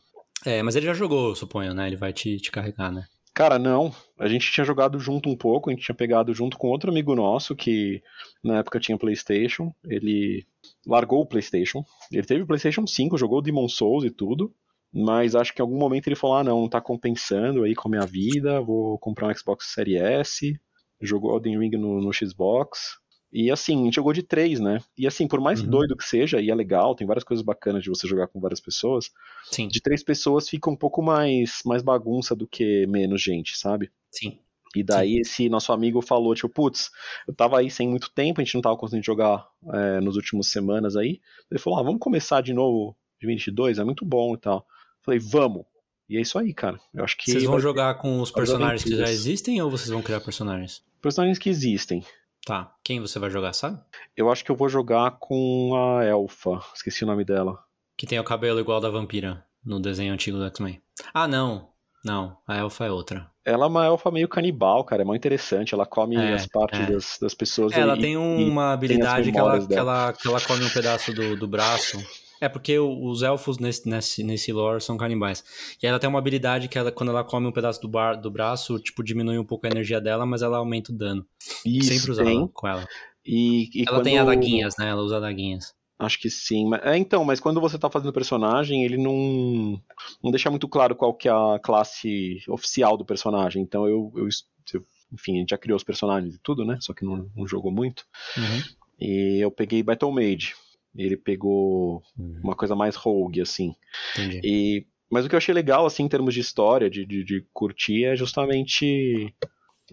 É, 0.44 0.64
mas 0.64 0.76
ele 0.76 0.88
já 0.88 0.94
jogou, 0.96 1.36
suponho, 1.36 1.76
né? 1.76 1.86
Ele 1.86 1.96
vai 1.96 2.12
te, 2.12 2.38
te 2.38 2.50
carregar, 2.50 2.92
né? 2.92 3.06
Cara, 3.38 3.60
não. 3.60 3.94
A 4.18 4.28
gente 4.28 4.52
tinha 4.52 4.66
jogado 4.66 5.00
junto 5.00 5.30
um 5.30 5.38
pouco, 5.38 5.70
a 5.70 5.74
gente 5.74 5.84
tinha 5.84 5.94
pegado 5.94 6.34
junto 6.34 6.58
com 6.58 6.70
outro 6.70 6.90
amigo 6.90 7.14
nosso 7.14 7.56
que 7.56 8.02
na 8.44 8.58
época 8.58 8.80
tinha 8.80 8.98
PlayStation. 8.98 9.72
Ele 9.86 10.44
largou 10.88 11.22
o 11.22 11.26
PlayStation. 11.26 11.86
Ele 12.12 12.26
teve 12.26 12.42
o 12.42 12.48
PlayStation 12.48 12.88
5, 12.88 13.16
jogou 13.16 13.40
Demon 13.40 13.70
Souls 13.70 14.04
e 14.04 14.10
tudo. 14.10 14.52
Mas 14.92 15.36
acho 15.36 15.54
que 15.54 15.62
em 15.62 15.64
algum 15.64 15.78
momento 15.78 16.08
ele 16.08 16.16
falou: 16.16 16.38
ah, 16.38 16.44
não, 16.44 16.62
não 16.62 16.68
tá 16.68 16.82
compensando 16.82 17.62
aí 17.62 17.76
com 17.76 17.88
a 17.88 17.92
minha 17.92 18.08
vida, 18.08 18.60
vou 18.60 18.98
comprar 18.98 19.28
um 19.28 19.36
Xbox 19.36 19.72
Series 19.72 20.02
S. 20.02 20.60
Jogou 21.00 21.36
Elden 21.36 21.60
Ring 21.60 21.78
no, 21.78 22.02
no 22.02 22.12
Xbox. 22.12 22.98
E 23.40 23.52
assim, 23.52 23.82
a 23.82 23.86
gente 23.86 23.94
jogou 23.94 24.14
de 24.14 24.24
três, 24.24 24.60
né? 24.60 24.80
E 24.98 25.06
assim, 25.06 25.28
por 25.28 25.40
mais 25.40 25.62
Uhum. 25.62 25.70
doido 25.70 25.96
que 25.96 26.04
seja, 26.04 26.42
e 26.42 26.50
é 26.50 26.56
legal, 26.56 26.96
tem 26.96 27.06
várias 27.06 27.24
coisas 27.24 27.46
bacanas 27.46 27.84
de 27.84 27.90
você 27.90 28.08
jogar 28.08 28.28
com 28.28 28.40
várias 28.40 28.60
pessoas, 28.60 29.12
Sim, 29.52 29.68
de 29.68 29.80
três 29.80 30.02
pessoas 30.04 30.50
fica 30.50 30.72
um 30.72 30.76
pouco 30.76 31.04
mais, 31.04 31.62
mais 31.64 31.84
bagunça 31.84 32.36
do 32.36 32.48
que 32.48 32.88
menos 32.88 33.22
gente, 33.22 33.56
sabe? 33.56 33.92
sim. 34.12 34.40
E 34.76 34.84
daí 34.84 35.20
esse 35.20 35.50
nosso 35.50 35.72
amigo 35.72 36.02
falou, 36.02 36.36
tipo, 36.36 36.50
putz, 36.50 36.92
eu 37.28 37.34
tava 37.34 37.58
aí 37.60 37.70
sem 37.72 37.88
muito 37.88 38.12
tempo, 38.12 38.42
a 38.42 38.44
gente 38.44 38.54
não 38.56 38.62
tava 38.62 38.76
conseguindo 38.76 39.06
jogar 39.06 39.48
é, 39.74 40.02
nos 40.02 40.16
últimos 40.16 40.52
semanas 40.52 40.96
aí. 40.96 41.20
Ele 41.50 41.60
falou, 41.60 41.80
ah, 41.80 41.84
vamos 41.84 42.00
começar 42.00 42.42
de 42.42 42.54
novo 42.54 42.96
de 43.20 43.26
22, 43.26 43.80
é 43.80 43.84
muito 43.84 44.04
bom 44.06 44.34
e 44.36 44.38
tal. 44.38 44.66
Falei, 45.04 45.20
vamos. 45.20 45.64
E 46.10 46.18
é 46.18 46.22
isso 46.22 46.38
aí, 46.38 46.54
cara. 46.54 46.80
Eu 46.94 47.04
acho 47.04 47.18
que 47.18 47.32
Vocês 47.32 47.44
vão 47.46 47.60
jogar 47.60 47.96
com 47.96 48.20
os 48.22 48.30
personagens 48.30 48.84
que 48.84 48.96
já 48.96 49.10
existem 49.10 49.62
ou 49.62 49.72
vocês 49.72 49.90
vão 49.90 50.02
criar 50.02 50.20
personagens? 50.22 50.84
personagens 51.02 51.40
que 51.40 51.50
existem. 51.50 52.04
Tá. 52.48 52.74
Quem 52.82 53.02
você 53.02 53.20
vai 53.20 53.30
jogar, 53.30 53.52
sabe? 53.52 53.78
Eu 54.16 54.32
acho 54.32 54.46
que 54.46 54.50
eu 54.50 54.56
vou 54.56 54.70
jogar 54.70 55.12
com 55.20 55.74
a 55.76 56.06
Elfa, 56.06 56.62
esqueci 56.74 57.04
o 57.04 57.08
nome 57.08 57.26
dela. 57.26 57.60
Que 57.98 58.08
tem 58.08 58.18
o 58.18 58.24
cabelo 58.24 58.58
igual 58.58 58.80
da 58.80 58.90
vampira 58.90 59.44
no 59.66 59.82
desenho 59.82 60.14
antigo 60.14 60.38
do 60.38 60.46
X-Men. 60.46 60.82
Ah, 61.14 61.28
não. 61.28 61.68
Não, 62.06 62.38
a 62.48 62.56
elfa 62.56 62.86
é 62.86 62.92
outra. 62.92 63.30
Ela 63.44 63.66
é 63.66 63.68
uma 63.68 63.86
elfa 63.86 64.10
meio 64.10 64.30
canibal, 64.30 64.82
cara, 64.86 65.02
é 65.02 65.06
muito 65.06 65.20
interessante. 65.20 65.74
Ela 65.74 65.86
come 65.86 66.16
É, 66.16 66.36
as 66.36 66.46
partes 66.48 66.80
é. 66.80 66.86
das, 66.86 67.18
das 67.20 67.34
pessoas. 67.34 67.74
ela 67.74 67.98
e- 67.98 68.02
tem 68.02 68.16
uma 68.16 68.72
habilidade 68.72 69.30
que 69.30 69.38
ela, 69.38 69.68
que, 69.68 69.74
ela, 69.74 70.14
que 70.14 70.26
ela 70.26 70.40
come 70.40 70.64
um 70.64 70.70
pedaço 70.70 71.12
do, 71.14 71.36
do 71.36 71.48
braço. 71.48 71.98
É 72.40 72.48
porque 72.48 72.78
os 72.78 73.24
elfos 73.24 73.58
nesse, 73.58 73.88
nesse, 73.90 74.24
nesse 74.24 74.52
lore 74.54 74.82
são 74.82 74.96
canibais. 74.98 75.44
E 75.82 75.88
ela 75.88 76.00
tem 76.00 76.10
uma 76.10 76.20
habilidade 76.20 76.68
que 76.68 76.78
ela, 76.78 76.92
quando 76.92 77.10
ela 77.10 77.24
come 77.24 77.48
um 77.48 77.52
pedaço 77.52 77.82
do, 77.82 77.88
bar, 77.88 78.16
do 78.16 78.30
braço, 78.30 78.80
tipo, 78.80 79.04
diminui 79.04 79.38
um 79.38 79.44
pouco 79.46 79.66
a 79.66 79.70
energia 79.70 80.00
dela, 80.00 80.26
mas 80.26 80.42
ela 80.42 80.58
aumenta 80.58 80.92
o 80.92 80.96
dano. 80.96 81.26
Isso, 81.66 81.94
Sempre 81.94 82.12
usava 82.12 82.30
tem. 82.30 82.48
com 82.48 82.68
ela. 82.68 82.88
E, 83.26 83.70
e 83.74 83.86
Ela 83.88 84.02
tem 84.02 84.16
quando- 84.18 84.30
adaguinhas, 84.30 84.76
né? 84.78 84.88
Ela 84.90 85.02
usa 85.02 85.18
adaguinhas. 85.18 85.74
Acho 86.00 86.20
que 86.20 86.30
sim. 86.30 86.70
É, 86.84 86.96
então, 86.96 87.26
mas 87.26 87.40
quando 87.40 87.60
você 87.60 87.78
tá 87.80 87.90
fazendo 87.90 88.14
personagem, 88.14 88.84
ele 88.86 88.98
não, 88.98 89.82
não 90.24 90.30
deixa 90.30 90.50
muito 90.52 90.68
claro 90.68 90.96
qual 90.96 91.12
que 91.14 91.28
é 91.28 91.32
a 91.32 91.60
classe 91.62 92.38
oficial 92.48 92.96
do 92.96 93.04
personagem. 93.04 93.64
Então 93.64 93.88
eu, 93.88 94.14
eu, 94.16 94.28
eu- 94.74 94.86
enfim, 95.12 95.38
a 95.38 95.40
gente 95.40 95.50
já 95.50 95.58
criou 95.58 95.76
os 95.76 95.84
personagens 95.84 96.36
e 96.36 96.40
tudo, 96.40 96.64
né? 96.64 96.78
Só 96.82 96.94
que 96.94 97.04
não, 97.04 97.28
não 97.36 97.48
jogou 97.48 97.72
muito. 97.72 98.06
Uhum. 98.38 98.62
E 99.00 99.40
eu 99.44 99.50
peguei 99.50 99.82
Battle 99.82 100.12
Mage. 100.12 100.54
Ele 100.98 101.16
pegou 101.18 102.02
uma 102.44 102.56
coisa 102.56 102.76
mais 102.76 102.96
rogue, 102.96 103.42
assim. 103.42 103.74
Entendi. 104.14 104.42
E, 104.44 104.86
mas 105.10 105.26
o 105.26 105.30
que 105.30 105.36
eu 105.36 105.38
achei 105.38 105.54
legal, 105.54 105.86
assim, 105.86 106.04
em 106.04 106.10
termos 106.10 106.34
de 106.34 106.40
história, 106.40 106.90
de, 106.90 107.06
de, 107.06 107.24
de 107.24 107.46
curtir, 107.54 108.06
é 108.06 108.16
justamente 108.16 109.34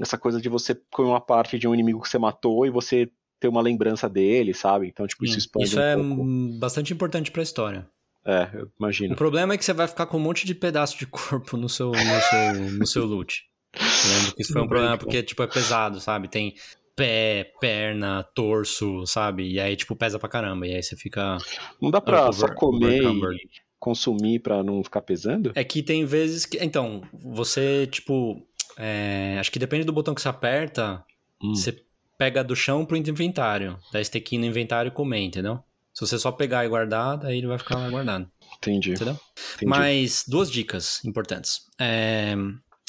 essa 0.01 0.19
coisa 0.19 0.41
de 0.41 0.49
você 0.49 0.75
comer 0.91 1.09
uma 1.11 1.21
parte 1.21 1.59
de 1.59 1.69
um 1.69 1.75
inimigo 1.75 2.01
que 2.01 2.09
você 2.09 2.19
matou 2.19 2.67
e 2.67 2.71
você 2.71 3.09
ter 3.39 3.49
uma 3.49 3.61
lembrança 3.61 4.09
dele, 4.09 4.55
sabe? 4.55 4.89
Então, 4.89 5.07
tipo, 5.07 5.25
isso 5.25 5.39
expande 5.39 5.69
Isso 5.69 5.79
um 5.79 5.83
é 5.83 5.95
pouco. 5.97 6.25
bastante 6.59 6.93
importante 6.93 7.31
pra 7.31 7.43
história. 7.43 7.87
É, 8.27 8.49
eu 8.55 8.65
O 8.65 8.71
imagino. 8.81 9.15
problema 9.15 9.53
é 9.55 9.59
que 9.59 9.65
você 9.65 9.73
vai 9.75 9.87
ficar 9.87 10.07
com 10.07 10.17
um 10.17 10.21
monte 10.21 10.47
de 10.47 10.55
pedaço 10.55 10.99
de 10.99 11.05
corpo 11.07 11.57
no 11.57 11.69
seu, 11.69 11.91
no 11.93 11.95
seu, 11.95 12.71
no 12.79 12.87
seu 12.87 13.05
loot. 13.05 13.45
Eu 13.75 14.17
lembro 14.17 14.35
que 14.35 14.43
isso 14.43 14.53
foi 14.53 14.63
um 14.63 14.69
problema 14.69 14.97
porque, 14.97 15.23
tipo, 15.23 15.43
é 15.43 15.47
pesado, 15.47 16.01
sabe? 16.01 16.27
Tem 16.29 16.55
pé, 16.97 17.53
perna, 17.61 18.23
torso, 18.35 19.07
sabe? 19.07 19.51
E 19.53 19.61
aí, 19.61 19.77
tipo, 19.77 19.95
pesa 19.97 20.19
pra 20.19 20.29
caramba. 20.29 20.67
E 20.67 20.75
aí 20.75 20.83
você 20.83 20.97
fica. 20.97 21.39
Não 21.81 21.91
dá 21.91 22.01
pra 22.01 22.31
só 22.33 22.49
comer 22.55 23.03
e 23.03 23.49
consumir 23.79 24.41
pra 24.41 24.63
não 24.63 24.83
ficar 24.83 25.03
pesando? 25.03 25.53
É 25.55 25.65
que 25.65 25.83
tem 25.83 26.05
vezes 26.05 26.47
que. 26.47 26.59
Então, 26.63 27.03
você, 27.13 27.87
tipo. 27.87 28.47
é, 28.77 29.37
Acho 29.39 29.51
que 29.53 29.59
depende 29.59 29.85
do 29.85 29.93
botão 29.93 30.15
que 30.15 30.21
você 30.23 30.29
aperta, 30.29 31.05
Hum. 31.43 31.55
você 31.55 31.83
pega 32.17 32.43
do 32.45 32.55
chão 32.57 32.85
pro 32.87 32.97
inventário. 32.97 33.79
Daí 33.93 34.05
você 34.05 34.11
tem 34.13 34.23
que 34.23 34.37
ir 34.37 34.39
no 34.39 34.47
inventário 34.47 34.89
e 34.89 34.93
comer, 34.93 35.21
entendeu? 35.21 35.59
Se 35.93 36.01
você 36.07 36.19
só 36.19 36.33
pegar 36.33 36.65
e 36.65 36.69
guardar, 36.69 37.17
daí 37.19 37.39
ele 37.39 37.47
vai 37.47 37.59
ficar 37.59 37.77
lá 37.77 37.89
guardado. 37.91 38.29
Entendi. 38.57 38.93
Entendeu? 38.93 39.17
entendi. 39.57 39.67
Mas 39.67 40.25
duas 40.27 40.51
dicas 40.51 41.05
importantes. 41.05 41.61
É, 41.79 42.35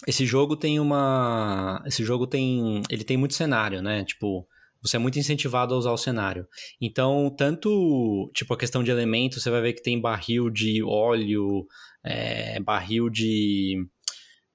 esse 0.08 0.26
jogo 0.26 0.56
tem 0.56 0.80
uma. 0.80 1.82
Esse 1.86 2.04
jogo 2.04 2.28
tem. 2.28 2.82
Ele 2.90 3.04
tem 3.04 3.18
muito 3.18 3.34
cenário, 3.34 3.82
né? 3.82 4.04
Tipo, 4.04 4.46
você 4.82 4.98
é 4.98 5.00
muito 5.00 5.18
incentivado 5.18 5.74
a 5.74 5.78
usar 5.78 5.92
o 5.92 5.98
cenário. 5.98 6.48
Então, 6.82 7.34
tanto. 7.36 8.30
Tipo, 8.34 8.54
a 8.54 8.58
questão 8.58 8.84
de 8.84 8.92
elementos, 8.92 9.42
você 9.42 9.50
vai 9.50 9.62
ver 9.62 9.74
que 9.74 9.82
tem 9.84 10.00
barril 10.00 10.50
de 10.50 10.84
óleo, 10.84 11.66
é, 12.04 12.60
barril 12.60 13.10
de. 13.10 13.86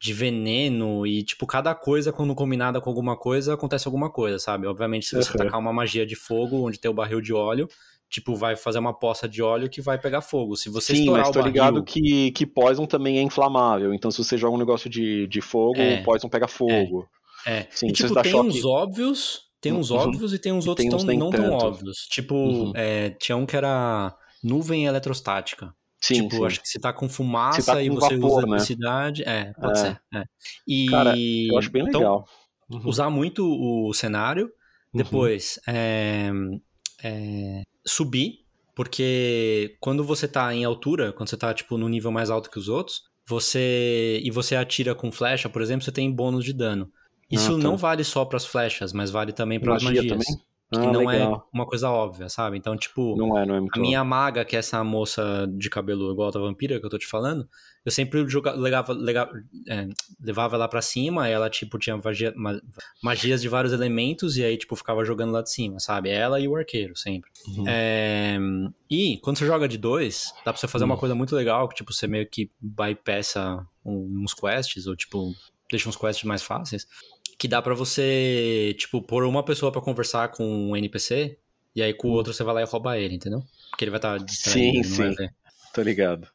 De 0.03 0.15
veneno 0.15 1.07
e, 1.07 1.23
tipo, 1.23 1.47
cada 1.47 1.75
coisa, 1.75 2.11
quando 2.11 2.35
combinada 2.35 2.81
com 2.81 2.89
alguma 2.89 3.19
coisa, 3.19 3.53
acontece 3.53 3.87
alguma 3.87 4.11
coisa, 4.11 4.39
sabe? 4.39 4.67
Obviamente, 4.67 5.05
se 5.05 5.15
você 5.15 5.31
Uhum. 5.33 5.37
tacar 5.45 5.61
uma 5.61 5.75
magia 5.75 6.07
de 6.07 6.17
fogo, 6.17 6.67
onde 6.67 6.81
tem 6.81 6.91
o 6.91 6.95
barril 6.95 7.21
de 7.21 7.35
óleo, 7.35 7.69
tipo, 8.11 8.35
vai 8.35 8.57
fazer 8.57 8.79
uma 8.81 8.93
poça 8.93 9.29
de 9.29 9.41
óleo 9.43 9.71
que 9.71 9.81
vai 9.81 9.99
pegar 9.99 10.21
fogo. 10.21 10.57
Se 10.57 10.69
você 10.69 10.95
Sim, 10.95 11.01
estourar 11.03 11.23
mas 11.25 11.33
tô 11.33 11.39
barril... 11.39 11.53
ligado 11.53 11.85
que, 11.85 12.33
que 12.33 12.45
Poison 12.45 12.85
também 12.87 13.19
é 13.19 13.23
inflamável. 13.23 13.95
Então, 13.95 14.11
se 14.11 14.23
você 14.23 14.37
joga 14.37 14.57
um 14.57 14.59
negócio 14.59 14.91
de, 14.91 15.27
de 15.29 15.41
fogo, 15.41 15.79
É. 15.81 16.01
o 16.01 16.03
Poison 16.03 16.29
pega 16.29 16.49
fogo. 16.49 17.09
É. 17.47 17.67
Sim, 17.71 17.89
e, 17.89 17.93
tipo, 17.93 18.13
tem 18.21 18.33
choque- 18.33 18.49
uns 18.49 18.65
óbvios, 18.65 19.41
tem 19.61 19.73
uns 19.73 19.91
Uhum. 19.91 19.97
óbvios 19.99 20.33
e 20.35 20.39
tem 20.39 20.53
uns 20.53 20.67
E 20.67 20.69
outros 20.69 20.87
tem 20.87 20.95
uns 20.95 21.05
tão, 21.05 21.15
não 21.17 21.31
tão 21.31 21.41
tanto. 21.51 21.65
óbvios. 21.65 21.97
Tipo, 22.11 22.35
Uhum. 22.35 22.73
é, 22.75 23.11
tinha 23.11 23.37
um 23.37 23.47
que 23.47 23.57
era 23.57 24.15
nuvem 24.43 24.85
eletrostática. 24.87 25.73
Sim, 26.03 26.23
tipo, 26.23 26.37
sim. 26.37 26.47
acho 26.47 26.61
que 26.63 26.69
você 26.69 26.81
tá 26.81 26.93
com 26.95 27.09
fumaça 27.09 27.61
Se 27.61 27.67
tá 27.67 27.83
e 27.83 27.89
com 27.91 27.95
você 27.97 28.17
vapor, 28.17 28.31
usa 28.31 28.41
né? 28.41 28.49
eletricidade. 28.49 29.23
É, 29.25 29.53
pode 29.53 29.73
É. 29.79 29.83
ser. 29.83 30.01
é. 30.15 30.25
E, 30.67 30.87
Cara, 30.91 31.15
Eu 31.17 31.59
acho 31.59 31.71
bem 31.71 31.83
então, 31.87 32.01
legal. 32.01 32.25
Uhum. 32.71 32.83
usar 32.87 33.11
muito 33.11 33.45
o 33.47 33.93
cenário. 33.93 34.51
Depois, 34.95 35.61
é, 35.69 36.31
é, 37.05 37.63
subir, 37.87 38.41
porque 38.75 39.77
quando 39.81 40.03
você 40.05 40.27
tá 40.29 40.55
em 40.55 40.65
altura, 40.65 41.13
quando 41.13 41.29
você 41.29 41.37
tá, 41.37 41.53
tipo, 41.53 41.77
no 41.77 41.89
nível 41.89 42.11
mais 42.11 42.31
alto 42.31 42.51
que 42.51 42.59
os 42.59 42.69
outros, 42.69 43.03
você 43.27 44.21
e 44.25 44.31
você 44.31 44.57
atira 44.57 44.95
com 44.95 45.13
flecha, 45.13 45.49
por 45.49 45.63
exemplo, 45.63 45.85
você 45.85 45.93
tem 45.93 46.11
bônus 46.11 46.45
de 46.45 46.53
dano. 46.53 46.91
Isso 47.31 47.53
Ah, 47.53 47.57
tá. 47.57 47.63
não 47.63 47.77
vale 47.77 48.03
só 48.03 48.25
pras 48.25 48.45
flechas, 48.45 48.93
mas 48.93 49.11
vale 49.11 49.33
também 49.33 49.61
pras 49.61 49.83
Magia 49.83 50.03
magias. 50.03 50.27
também? 50.27 50.45
Que 50.73 50.79
Ah, 50.79 50.93
não 50.93 51.11
é 51.11 51.19
legal. 51.19 51.49
uma 51.53 51.67
coisa 51.67 51.91
óbvia, 51.91 52.29
sabe? 52.29 52.57
Então, 52.57 52.77
tipo, 52.77 53.17
Não 53.17 53.37
é, 53.37 53.45
não 53.45 53.57
é 53.57 53.59
a 53.73 53.79
minha 53.79 54.05
maga, 54.05 54.45
que 54.45 54.55
é 54.55 54.59
essa 54.61 54.83
moça 54.85 55.47
de 55.57 55.69
cabelo 55.69 56.11
igual 56.13 56.29
a 56.29 56.31
da 56.33 56.41
vampira 56.41 56.79
que 56.79 56.87
eu 56.87 56.91
tô 56.91 56.99
te 56.99 57.07
falando, 57.09 57.49
eu 57.85 57.91
sempre 57.91 58.29
joga, 58.29 58.53
legava, 58.53 58.93
legava- 58.93 59.33
é, 59.69 59.89
levava 60.23 60.57
ela 60.57 60.69
pra 60.69 60.83
cima, 60.83 61.27
ela, 61.29 61.49
tipo, 61.49 61.79
tinha 61.79 61.97
magia- 61.97 62.33
ma- 62.37 62.61
magias 63.03 63.41
de 63.41 63.49
vários 63.49 63.73
elementos, 63.73 64.37
e 64.37 64.45
aí, 64.45 64.57
tipo, 64.57 64.77
ficava 64.77 65.05
jogando 65.05 65.33
lá 65.33 65.41
de 65.43 65.51
cima, 65.51 65.81
sabe? 65.81 66.11
Ela 66.11 66.39
e 66.41 66.47
o 66.47 66.55
arqueiro, 66.57 66.97
sempre. 66.97 67.31
Uhum. 67.49 67.65
É, 67.67 68.39
e 68.91 69.19
quando 69.23 69.39
você 69.39 69.47
joga 69.47 69.67
de 69.67 69.79
dois, 69.79 70.33
dá 70.45 70.53
pra 70.53 70.57
você 70.61 70.69
fazer 70.69 70.85
uma 70.85 70.95
Hum. 70.95 70.99
coisa 70.99 71.15
muito 71.15 71.35
legal, 71.35 71.69
que, 71.69 71.75
tipo, 71.77 71.93
você 71.93 72.07
meio 72.07 72.27
que 72.29 72.51
bypassa 72.61 73.67
uns 73.85 74.35
quests, 74.35 74.87
ou, 74.87 74.95
tipo, 74.95 75.33
deixa 75.71 75.89
uns 75.89 75.97
quests 75.97 76.25
mais 76.25 76.43
fáceis, 76.43 76.87
que 77.39 77.49
dá 77.49 77.63
pra 77.63 77.75
você, 77.75 78.75
tipo, 78.79 79.01
pôr 79.01 79.25
uma 79.25 79.43
pessoa 79.43 79.73
pra 79.73 79.81
conversar 79.81 80.29
com 80.29 80.45
um 80.71 80.77
NPC, 80.77 81.39
e 81.75 81.83
aí 81.83 81.95
com 81.95 82.09
o 82.09 82.13
outro 82.13 82.35
você 82.35 82.43
vai 82.45 82.55
lá 82.57 82.61
e 82.61 82.65
rouba 82.65 82.99
ele, 82.99 83.15
entendeu? 83.15 83.43
Porque 83.71 83.85
ele 83.85 83.91
vai 83.91 83.99
estar 83.99 84.19
tá 84.19 84.25
distraído, 84.25 84.85
Sim, 84.87 85.15
sim. 85.15 85.29
Tô 85.73 85.81
ligado. 85.83 86.29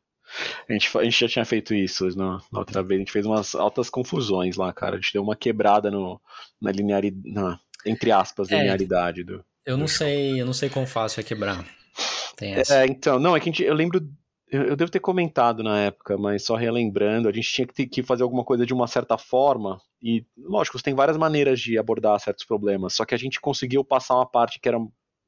A 0.69 0.73
gente, 0.73 0.97
a 0.97 1.03
gente 1.03 1.19
já 1.19 1.27
tinha 1.27 1.45
feito 1.45 1.73
isso 1.73 2.07
na, 2.17 2.41
na 2.51 2.59
outra 2.59 2.83
vez. 2.83 2.99
A 2.99 3.01
gente 3.01 3.11
fez 3.11 3.25
umas 3.25 3.55
altas 3.55 3.89
confusões 3.89 4.55
lá, 4.57 4.71
cara. 4.73 4.93
A 4.95 4.99
gente 4.99 5.13
deu 5.13 5.23
uma 5.23 5.35
quebrada 5.35 5.89
no, 5.89 6.19
na 6.61 6.71
linearidade. 6.71 7.33
Na, 7.33 7.59
entre 7.85 8.11
aspas, 8.11 8.51
É. 8.51 8.57
linearidade 8.57 9.23
do. 9.23 9.43
Eu 9.65 9.77
não 9.77 9.87
sei, 9.87 10.39
eu 10.39 10.45
não 10.45 10.53
sei 10.53 10.69
quão 10.69 10.85
fácil 10.85 11.19
é 11.19 11.23
quebrar. 11.23 11.65
Tem 12.35 12.53
essa. 12.53 12.83
É, 12.83 12.85
então, 12.85 13.19
não, 13.19 13.35
é 13.35 13.39
que 13.39 13.49
a 13.49 13.51
gente, 13.51 13.63
eu 13.63 13.73
lembro. 13.73 14.07
Eu, 14.51 14.63
eu 14.63 14.75
devo 14.75 14.91
ter 14.91 14.99
comentado 14.99 15.63
na 15.63 15.79
época, 15.79 16.17
mas 16.17 16.43
só 16.43 16.55
relembrando, 16.55 17.27
a 17.27 17.31
gente 17.31 17.51
tinha 17.51 17.65
que, 17.67 17.73
ter, 17.73 17.87
que 17.87 18.03
fazer 18.03 18.23
alguma 18.23 18.43
coisa 18.43 18.65
de 18.65 18.73
uma 18.73 18.87
certa 18.87 19.17
forma. 19.17 19.81
E, 20.01 20.23
lógico, 20.37 20.81
tem 20.81 20.93
várias 20.93 21.17
maneiras 21.17 21.59
de 21.59 21.79
abordar 21.79 22.19
certos 22.19 22.45
problemas. 22.45 22.93
Só 22.93 23.05
que 23.05 23.15
a 23.15 23.17
gente 23.17 23.41
conseguiu 23.41 23.83
passar 23.83 24.15
uma 24.15 24.25
parte 24.25 24.59
que 24.59 24.67
era 24.67 24.77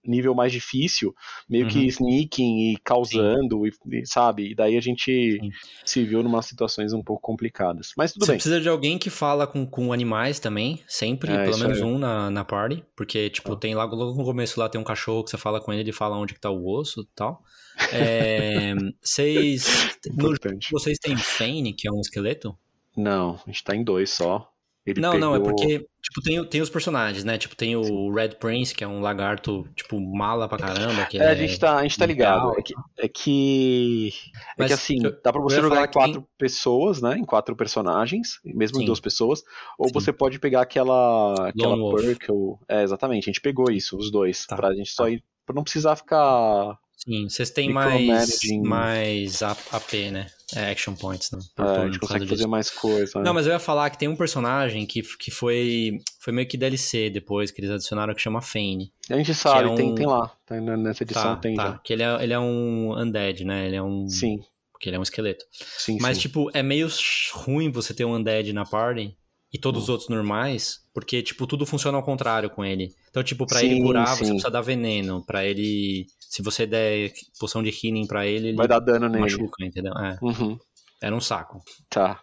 nível 0.08 0.34
mais 0.34 0.52
difícil, 0.52 1.14
meio 1.50 1.68
que 1.68 1.80
Uhum. 1.80 1.86
sneaking 1.86 2.72
e 2.74 2.78
causando, 2.84 3.66
e, 3.68 3.72
e, 3.92 4.06
sabe? 4.06 4.52
E 4.52 4.56
daí 4.56 4.78
a 4.78 4.82
gente 4.82 5.40
Sim. 5.42 5.52
se 5.86 6.04
viu 6.04 6.22
em 6.22 6.26
umas 6.26 6.46
situações 6.46 6.94
um 6.94 7.04
pouco 7.04 7.22
complicadas. 7.22 7.92
Mas 7.98 8.14
tudo 8.14 8.26
Você 8.26 8.32
bem. 8.32 8.38
precisa 8.38 8.62
de 8.62 8.70
alguém 8.70 8.98
que 8.98 9.10
fala 9.10 9.46
com, 9.46 9.66
com 9.66 9.92
animais 9.92 10.40
também, 10.40 10.80
sempre, 10.88 11.32
É, 11.32 11.44
pelo 11.44 11.58
menos 11.60 11.78
aí. 11.80 11.84
um 11.84 11.98
na, 11.98 12.30
na 12.30 12.44
party. 12.46 12.84
Porque, 12.96 13.30
tipo, 13.30 13.54
Tá. 13.54 13.60
tem 13.62 13.76
lá 13.76 13.84
logo 13.86 14.18
no 14.18 14.24
começo 14.26 14.60
lá 14.60 14.70
tem 14.70 14.80
um 14.80 14.84
cachorro 14.84 15.24
que 15.24 15.30
você 15.32 15.38
fala 15.38 15.60
com 15.62 15.72
ele, 15.74 15.82
ele 15.82 15.92
fala 15.92 16.18
onde 16.18 16.34
que 16.34 16.40
tá 16.40 16.50
o 16.50 16.66
osso 16.68 17.02
e 17.02 17.08
tal. 17.16 17.44
É, 17.92 18.74
Vocês. 19.02 19.98
No, 20.16 20.34
vocês 20.72 20.98
têm 21.00 21.16
Fane, 21.18 21.74
que 21.74 21.88
é 21.88 21.92
um 21.92 22.00
esqueleto? 22.02 22.58
Não, 22.96 23.40
a 23.46 23.50
gente 23.50 23.64
tá 23.64 23.76
em 23.76 23.84
dois 23.84 24.10
só. 24.10 24.52
Ele 24.88 25.02
não, 25.02 25.18
não, 25.20 25.36
é 25.36 25.40
pegou- 25.40 25.54
porque, 25.56 25.80
tipo, 26.02 26.22
tem, 26.24 26.44
tem 26.46 26.62
os 26.62 26.70
personagens, 26.70 27.24
né? 27.26 27.38
Tipo, 27.38 27.56
tem 27.58 27.76
o 27.76 28.10
Red 28.14 28.30
Prince, 28.40 28.74
que 28.74 28.84
é 28.84 28.88
um 28.88 29.02
lagarto, 29.02 29.68
tipo, 29.76 30.00
mala 30.00 30.48
pra 30.48 30.58
caramba. 30.58 31.06
Que 31.06 31.18
É, 31.20 31.28
a 31.28 31.32
ele 31.34 31.46
gente 31.48 31.60
tá, 31.60 31.78
a 31.78 31.84
gente 31.84 31.98
tá 31.98 32.06
ligado. 32.06 32.54
É 32.58 32.62
que, 32.62 32.74
é 33.00 33.08
que, 33.10 34.14
é 34.58 34.66
que 34.66 34.74
assim, 34.74 35.04
eu- 35.04 35.12
dá 35.22 35.34
pra 35.34 35.42
você 35.42 35.60
jogar 35.60 35.84
em 35.88 35.92
quatro 35.92 36.26
pessoas, 36.38 37.02
né? 37.02 37.18
Em 37.18 37.26
quatro 37.26 37.54
personagens, 37.56 38.40
mesmo 38.46 38.78
em 38.78 38.82
Sim. 38.82 38.86
duas 38.86 39.00
pessoas. 39.02 39.44
Ou 39.78 39.88
Sim. 39.90 39.94
você 39.94 40.14
pode 40.14 40.40
pegar 40.40 40.62
aquela, 40.62 41.50
aquela 41.50 41.76
Lone 41.76 42.04
perk. 42.06 42.32
Ou, 42.32 42.58
é, 42.70 42.82
exatamente, 42.84 43.24
a 43.26 43.34
gente 43.34 43.42
pegou 43.42 43.70
isso, 43.70 43.98
os 43.98 44.10
dois. 44.10 44.46
Tá, 44.46 44.56
Pra 44.56 44.74
gente 44.74 44.90
só 44.92 45.04
tá. 45.04 45.10
ir. 45.10 45.22
Pra 45.46 45.54
não 45.54 45.64
precisar 45.64 45.96
ficar. 45.98 46.78
Sim, 46.98 47.30
vocês 47.30 47.50
têm 47.52 47.72
mais, 47.72 48.40
mais 48.64 49.42
A- 49.44 49.52
AP, 49.72 50.12
né? 50.12 50.28
É, 50.56 50.72
action 50.72 50.94
points, 50.96 51.30
né? 51.32 51.40
Por 51.56 51.66
é, 51.66 51.70
a 51.78 51.86
gente 51.88 52.00
consegue 52.00 52.24
fazer 52.26 52.36
disso. 52.38 52.48
mais 52.48 52.70
coisa. 52.70 53.20
né? 53.20 53.26
Não, 53.26 53.34
mas 53.34 53.46
eu 53.48 53.52
ia 53.54 53.60
falar 53.60 53.90
que 53.90 53.98
tem 53.98 54.08
um 54.08 54.16
personagem 54.16 54.86
que, 54.86 55.02
que 55.18 55.30
foi, 55.30 56.00
foi 56.20 56.32
meio 56.32 56.48
que 56.48 56.56
DLC 56.58 57.10
depois, 57.10 57.52
que 57.52 57.60
eles 57.60 57.70
adicionaram, 57.72 58.14
que 58.16 58.22
chama 58.22 58.42
Fane. 58.42 58.92
A 59.10 59.18
gente 59.18 59.34
sabe, 59.34 59.70
é 59.72 59.76
tem, 59.76 59.92
um- 59.92 59.96
tem 59.96 60.06
lá. 60.06 60.32
Tem, 60.46 60.62
nessa 60.62 61.04
edição 61.04 61.36
Tá, 61.36 61.42
tem 61.42 61.56
tá. 61.56 61.72
já. 61.72 61.78
Que 61.80 61.94
ele 61.94 62.04
é, 62.04 62.24
ele 62.24 62.34
é 62.34 62.40
um 62.40 62.98
undead, 62.98 63.44
né? 63.44 63.68
Ele 63.68 63.76
é 63.76 63.84
um... 63.84 64.08
Sim, 64.08 64.40
Porque 64.72 64.88
ele 64.90 64.96
é 64.96 65.00
um 65.00 65.04
esqueleto. 65.04 65.44
sim, 65.52 65.98
Mas, 66.00 66.16
sim. 66.18 66.22
tipo, 66.22 66.50
é 66.54 66.64
meio 66.64 66.88
ruim 67.34 67.70
você 67.70 67.94
ter 67.94 68.06
um 68.06 68.14
undead 68.16 68.54
na 68.54 68.66
party 68.66 69.18
e 69.54 69.58
todos 69.58 69.84
os 69.84 69.90
outros 69.90 70.10
normais, 70.10 70.80
porque, 70.94 71.22
tipo, 71.24 71.48
tudo 71.48 71.66
funciona 71.66 71.98
ao 71.98 72.04
contrário 72.04 72.50
com 72.50 72.64
ele. 72.66 72.94
Então, 73.10 73.24
tipo, 73.24 73.46
pra 73.48 73.64
ele 73.64 73.82
curar, 73.82 74.08
sim. 74.10 74.26
você 74.26 74.32
precisa 74.32 74.52
dar 74.52 74.62
veneno. 74.62 75.24
Pra 75.26 75.46
ele... 75.46 76.06
Se 76.20 76.42
você 76.44 76.66
der 76.68 77.12
poção 77.40 77.64
de 77.64 77.70
healing 77.70 78.06
pra 78.06 78.26
ele, 78.28 78.50
ele 78.50 78.58
Vai 78.58 78.68
dar 78.68 78.80
dano 78.80 79.08
nele. 79.08 79.22
machuca, 79.22 79.64
entendeu? 79.66 79.94
É, 79.94 80.18
Uhum. 80.22 80.58
era 81.02 81.16
um 81.16 81.22
saco. 81.22 81.62
Tá. 81.90 82.20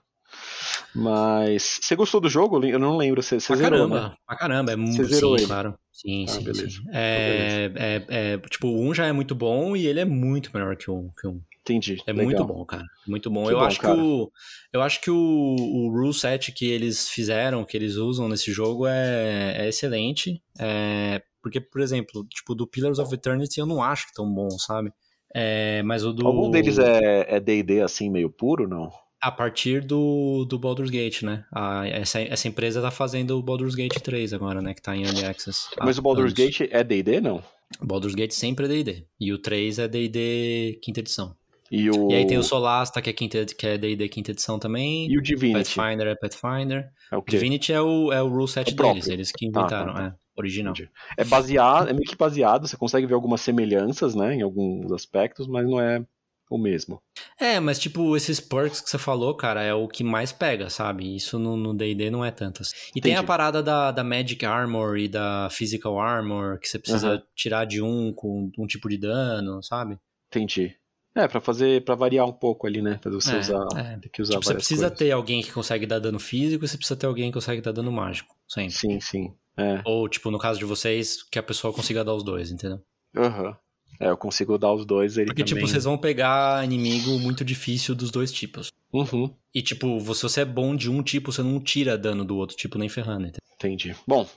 Mas. 0.95 1.79
Você 1.83 1.97
gostou 1.97 2.21
do 2.21 2.29
jogo? 2.29 2.65
Eu 2.65 2.79
não 2.79 2.97
lembro. 2.97 3.23
Você, 3.23 3.41
você 3.41 3.47
Pra 3.49 3.57
zerou, 3.57 3.79
caramba, 3.89 4.09
né? 4.11 4.15
pra 4.27 4.37
caramba, 4.37 4.73
é 4.73 4.77
muito 4.77 5.05
sim, 5.07 5.35
ele? 5.35 5.47
claro. 5.47 5.75
Sim, 5.93 6.25
Ah, 6.29 6.33
sim, 6.33 6.43
beleza. 6.45 6.69
sim. 6.71 6.83
É, 6.93 7.71
é, 7.77 8.05
é, 8.09 8.39
tipo, 8.51 8.69
o 8.69 8.81
1 8.89 8.95
já 8.95 9.07
é 9.07 9.13
muito 9.13 9.35
bom 9.35 9.77
e 9.77 9.87
ele 9.87 10.01
é 10.01 10.05
muito 10.05 10.51
melhor 10.53 10.77
que 10.77 10.91
o, 10.91 11.11
que 11.19 11.27
o 11.27 11.31
1. 11.33 11.41
Entendi. 11.65 12.03
É 12.07 12.13
Legal. 12.13 12.27
muito 12.27 12.45
bom, 12.45 12.65
cara. 12.67 12.85
Muito 13.09 13.31
bom. 13.31 13.51
Eu, 13.51 13.59
bom, 13.59 13.65
acho 13.65 13.81
cara. 13.81 13.95
que 13.95 14.01
o, 14.01 14.31
eu 14.71 14.83
acho 14.83 15.01
que 15.01 15.11
o, 15.11 15.15
o 15.17 15.89
rule 15.89 16.13
set 16.13 16.53
que 16.53 16.67
eles 16.67 17.09
fizeram, 17.09 17.65
que 17.65 17.75
eles 17.75 17.97
usam 17.97 18.29
nesse 18.29 18.53
jogo 18.53 18.87
é, 18.87 19.65
é 19.65 19.69
excelente. 19.69 20.43
É, 20.59 21.23
porque, 21.43 21.63
por 21.63 21.81
exemplo, 21.81 22.23
tipo, 22.29 22.55
do 22.55 22.67
Pillars 22.67 22.99
of 22.99 23.13
Eternity 23.15 23.61
eu 23.61 23.67
não 23.67 23.83
acho 23.83 24.09
que 24.09 24.15
tão 24.15 24.31
bom, 24.31 24.51
sabe? 24.51 24.93
É, 25.35 25.83
mas 25.83 26.05
o 26.05 26.13
do. 26.13 26.27
Algum 26.27 26.51
deles 26.51 26.79
é 26.79 27.35
é 27.37 27.41
D&D 27.41 27.81
assim, 27.81 28.11
meio 28.11 28.29
puro, 28.29 28.69
não? 28.69 28.93
A 29.21 29.33
partir 29.33 29.81
do, 29.81 30.45
do 30.45 30.59
Baldur's 30.59 30.91
Gate, 30.91 31.23
né? 31.23 31.47
A, 31.51 31.89
essa, 31.89 32.21
essa 32.21 32.47
empresa 32.47 32.83
tá 32.83 32.91
fazendo 32.91 33.39
o 33.39 33.43
Baldur's 33.43 33.75
Gate 33.75 33.99
3 34.01 34.35
agora, 34.35 34.61
né? 34.61 34.75
Que 34.75 34.83
tá 34.83 34.95
em 34.95 35.03
Early 35.03 35.25
Access. 35.25 35.71
Mas 35.81 35.97
o 35.97 36.03
Baldur's 36.03 36.33
anos. 36.33 36.35
Gate 36.35 36.69
é 36.71 36.85
D&D, 36.85 37.23
não? 37.23 37.43
O 37.81 37.87
Baldur's 37.87 38.15
Gate 38.15 38.33
sempre 38.33 38.67
é 38.67 38.69
D&D. 38.69 39.07
E 39.19 39.33
o 39.33 39.39
3 39.39 39.79
é 39.79 39.89
D&D 39.89 40.79
quinta 40.83 41.01
edição. 41.01 41.35
E 41.71 41.91
o, 41.91 42.11
E 42.11 42.15
aí 42.15 42.27
tem 42.27 42.37
o 42.39 42.43
Solasta, 42.43 43.01
que 43.01 43.11
é 43.11 43.13
quinta, 43.13 43.45
que 43.47 43.67
é 43.67 43.79
D&D 43.79 44.09
quinta 44.09 44.31
edição 44.33 44.59
também. 44.59 45.11
e 45.11 45.19
o 45.19 45.23
Divinity. 45.23 45.75
Pathfinder 45.77 46.07
é 46.09 46.15
Pathfinder. 46.15 46.89
É 47.11 47.17
o 47.17 47.23
quê? 47.23 47.31
Divinity 47.33 47.73
é 47.73 47.81
o, 47.81 48.13
é 48.13 48.23
o 48.23 48.29
rule 48.29 48.47
set 48.49 48.71
É 48.71 48.73
o 48.73 48.77
deles, 48.77 49.09
eles 49.09 49.33
que 49.33 49.51
Tá, 49.51 49.61
inventaram, 49.61 49.93
tá, 49.95 50.01
tá. 50.01 50.07
é, 50.09 50.15
original. 50.37 50.73
Entendi. 50.73 50.91
É 51.17 51.25
baseado, 51.25 51.89
é 51.89 51.93
meio 51.93 52.05
que 52.05 52.17
baseado, 52.17 52.67
você 52.69 52.77
consegue 52.77 53.07
ver 53.07 53.15
algumas 53.15 53.41
semelhanças, 53.41 54.15
né, 54.15 54.35
em 54.35 54.43
alguns 54.43 54.93
aspectos, 54.93 55.47
mas 55.47 55.67
não 55.67 55.81
é 55.81 56.05
o 56.51 56.59
mesmo. 56.59 57.01
É, 57.41 57.59
mas 57.59 57.79
tipo, 57.79 58.15
esses 58.15 58.39
perks 58.39 58.81
que 58.83 58.91
você 58.91 58.99
falou, 58.99 59.35
cara, 59.35 59.63
é 59.63 59.73
o 59.73 59.89
que 59.89 60.05
mais 60.05 60.31
pega, 60.31 60.69
sabe? 60.69 61.17
Isso 61.17 61.39
no 61.39 61.75
D&D 61.75 62.11
não 62.11 62.23
é 62.25 62.31
tanto. 62.31 62.61
assim. 62.63 62.75
E 62.95 63.01
tem 63.01 63.13
a 63.13 63.17
Entendi. 63.17 63.27
parada 63.27 63.63
da, 63.63 63.91
da 63.91 64.05
Magic 64.05 64.45
Armor 64.45 64.99
e 64.99 65.09
da 65.09 65.49
Physical 65.51 65.99
Armor, 65.99 66.59
que 66.61 66.69
você 66.69 66.79
precisa 66.79 67.09
Aham. 67.15 67.23
tirar 67.35 67.65
de 67.65 67.81
um 67.81 68.13
com 68.13 68.51
um 68.59 68.67
tipo 68.67 68.89
de 68.91 68.99
dano, 68.99 69.63
sabe? 69.63 69.99
Entendi. 70.31 70.77
É, 71.17 71.29
pra 71.29 71.41
fazer, 71.41 71.85
para 71.85 71.95
variar 71.95 72.27
um 72.27 72.33
pouco 72.33 72.67
ali, 72.67 72.83
né, 72.83 72.99
pra 73.01 73.11
você 73.11 73.37
É, 73.37 73.39
usar, 73.39 73.67
é. 73.77 73.97
ter 73.99 74.09
que 74.09 74.21
usar 74.21 74.33
Tipo, 74.35 74.45
você 74.47 74.55
precisa 74.55 74.81
coisas. 74.83 74.99
ter 74.99 75.11
alguém 75.13 75.43
que 75.43 75.53
consegue 75.53 75.87
dar 75.87 76.01
dano 76.01 76.19
físico 76.19 76.65
e 76.65 76.69
você 76.69 76.77
precisa 76.77 76.97
ter 76.97 77.07
alguém 77.07 77.31
que 77.31 77.35
consegue 77.35 77.61
dar 77.61 77.71
dano 77.73 77.93
mágico, 77.93 78.35
sempre. 78.49 78.73
Sim, 78.75 79.01
sim. 79.01 79.35
É. 79.57 79.81
Ou, 79.85 80.09
tipo, 80.09 80.31
no 80.33 80.39
caso 80.39 80.59
de 80.59 80.65
vocês, 80.65 81.23
que 81.23 81.39
a 81.39 81.43
pessoa 81.43 81.73
consiga 81.73 82.03
dar 82.05 82.15
os 82.15 82.25
dois, 82.25 82.51
entendeu? 82.51 82.81
Aham. 83.17 83.57
É, 84.01 84.09
eu 84.11 84.17
consigo 84.17 84.59
dar 84.59 84.73
os 84.73 84.85
dois, 84.85 85.17
ele 85.17 85.27
Porque, 85.27 85.45
também. 85.45 85.55
tipo, 85.63 85.69
vocês 85.71 85.85
vão 85.85 85.97
pegar 85.97 86.65
inimigo 86.65 87.17
muito 87.21 87.45
difícil 87.45 87.95
dos 87.95 88.11
dois 88.11 88.33
tipos. 88.33 88.73
Uhum, 88.95 89.35
E, 89.55 89.61
tipo, 89.61 89.99
se 90.15 90.23
você 90.23 90.43
é 90.43 90.45
bom 90.45 90.75
de 90.77 90.89
um 90.91 91.03
tipo, 91.03 91.33
você 91.33 91.43
não 91.43 91.61
tira 91.61 91.99
dano 91.99 92.25
do 92.25 92.37
outro 92.37 92.57
tipo 92.57 92.79
nem 92.79 92.89
ferrando, 92.89 93.23
entendeu? 93.27 93.41
entendi. 93.57 93.97
Bom, 94.07 94.29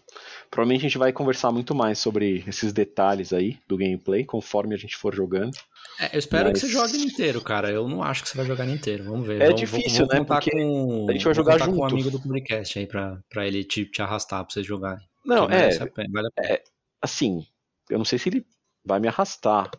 provavelmente 0.49 0.79
a 0.85 0.87
gente 0.89 0.97
vai 0.97 1.11
conversar 1.11 1.51
muito 1.51 1.75
mais 1.75 1.99
sobre 1.99 2.43
esses 2.47 2.71
detalhes 2.71 3.33
aí 3.33 3.57
do 3.67 3.75
gameplay, 3.77 4.23
conforme 4.23 4.73
a 4.73 4.77
gente 4.77 4.95
for 4.95 5.13
jogando. 5.13 5.51
É, 5.99 6.15
eu 6.15 6.19
espero 6.19 6.49
Mas- 6.49 6.61
que 6.61 6.67
você 6.67 6.71
jogue 6.71 6.97
inteiro, 6.97 7.41
cara. 7.41 7.69
Eu 7.69 7.89
não 7.89 8.01
acho 8.03 8.23
que 8.23 8.29
você 8.29 8.37
vai 8.37 8.45
jogar 8.45 8.65
inteiro. 8.69 9.03
Vamos 9.03 9.27
ver. 9.27 9.41
É 9.41 9.45
Vamos- 9.47 9.59
difícil, 9.59 10.05
vou, 10.05 10.07
vou 10.07 10.19
né? 10.19 10.23
Porque 10.25 10.51
com, 10.51 11.07
a 11.09 11.11
gente 11.13 11.23
vai 11.25 11.33
vou 11.33 11.43
jogar 11.43 11.53
contar 11.53 11.65
com 11.65 11.71
um 11.71 11.75
junto. 11.75 11.93
amigo 11.93 12.11
do 12.11 12.21
podcast 12.21 12.79
aí 12.79 12.85
pra, 12.87 13.19
pra 13.29 13.45
ele 13.47 13.63
te, 13.65 13.85
te 13.85 14.01
arrastar 14.01 14.45
pra 14.45 14.53
vocês 14.53 14.65
jogarem. 14.65 15.05
Não, 15.25 15.45
é, 15.45 15.47
merece 15.49 15.83
a 15.83 15.87
pena, 15.87 16.09
vale 16.13 16.27
a 16.27 16.31
pena. 16.41 16.59
assim, 17.01 17.45
eu 17.89 17.97
não 17.97 18.05
sei 18.05 18.17
se 18.19 18.29
ele 18.29 18.45
vai 18.85 18.99
me 18.99 19.07
arrastar, 19.09 19.69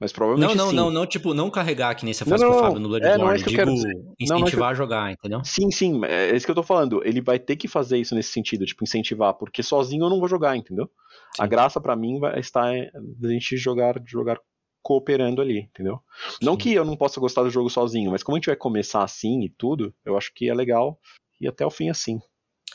mas 0.00 0.12
provavelmente 0.12 0.56
Não, 0.56 0.64
não, 0.64 0.70
sim. 0.70 0.76
não, 0.76 0.90
não, 0.90 1.06
tipo, 1.06 1.32
não 1.34 1.50
carregar 1.50 1.94
que 1.94 2.04
nem 2.04 2.12
você 2.12 2.24
Não, 2.24 2.30
faz 2.30 2.42
não, 2.42 2.48
com 2.50 2.54
o 2.54 2.60
não. 2.60 2.64
Fábio 2.68 2.80
no 2.80 2.86
É, 2.96 3.00
Bloodborne. 3.00 3.18
não 3.24 3.30
é 3.32 3.36
que 3.42 3.48
eu 3.48 3.54
quero 3.54 3.74
Digo. 3.74 3.86
Não, 3.88 3.92
não 3.94 4.00
é 4.10 4.14
incentivar 4.40 4.68
eu- 4.68 4.72
a 4.72 4.74
jogar, 4.74 5.12
entendeu? 5.12 5.44
Sim, 5.44 5.70
sim, 5.70 6.04
é 6.04 6.34
isso 6.34 6.44
que 6.46 6.50
eu 6.50 6.54
tô 6.56 6.62
falando. 6.62 7.00
Ele 7.04 7.20
vai 7.20 7.38
ter 7.38 7.56
que 7.56 7.68
fazer 7.68 7.98
isso 7.98 8.14
nesse 8.14 8.32
sentido, 8.32 8.64
tipo, 8.66 8.82
incentivar, 8.84 9.34
porque 9.34 9.62
sozinho 9.62 10.04
eu 10.04 10.10
não 10.10 10.18
vou 10.20 10.28
jogar, 10.28 10.56
entendeu? 10.56 10.90
A 11.38 11.44
Sim. 11.44 11.48
graça 11.50 11.80
pra 11.80 11.96
mim 11.96 12.18
vai 12.18 12.38
estar 12.40 12.72
da 13.18 13.28
gente 13.28 13.56
jogar, 13.56 14.00
jogar 14.06 14.38
cooperando 14.82 15.40
ali, 15.40 15.60
entendeu? 15.60 15.98
Não 16.42 16.52
Sim. 16.52 16.58
que 16.58 16.74
eu 16.74 16.84
não 16.84 16.96
possa 16.96 17.18
gostar 17.18 17.42
do 17.42 17.50
jogo 17.50 17.70
sozinho, 17.70 18.10
mas 18.10 18.22
como 18.22 18.36
a 18.36 18.38
gente 18.38 18.46
vai 18.46 18.56
começar 18.56 19.02
assim 19.02 19.42
e 19.42 19.48
tudo, 19.48 19.94
eu 20.04 20.16
acho 20.16 20.30
que 20.34 20.48
é 20.50 20.54
legal 20.54 20.98
ir 21.40 21.48
até 21.48 21.64
o 21.64 21.70
fim 21.70 21.88
assim. 21.88 22.18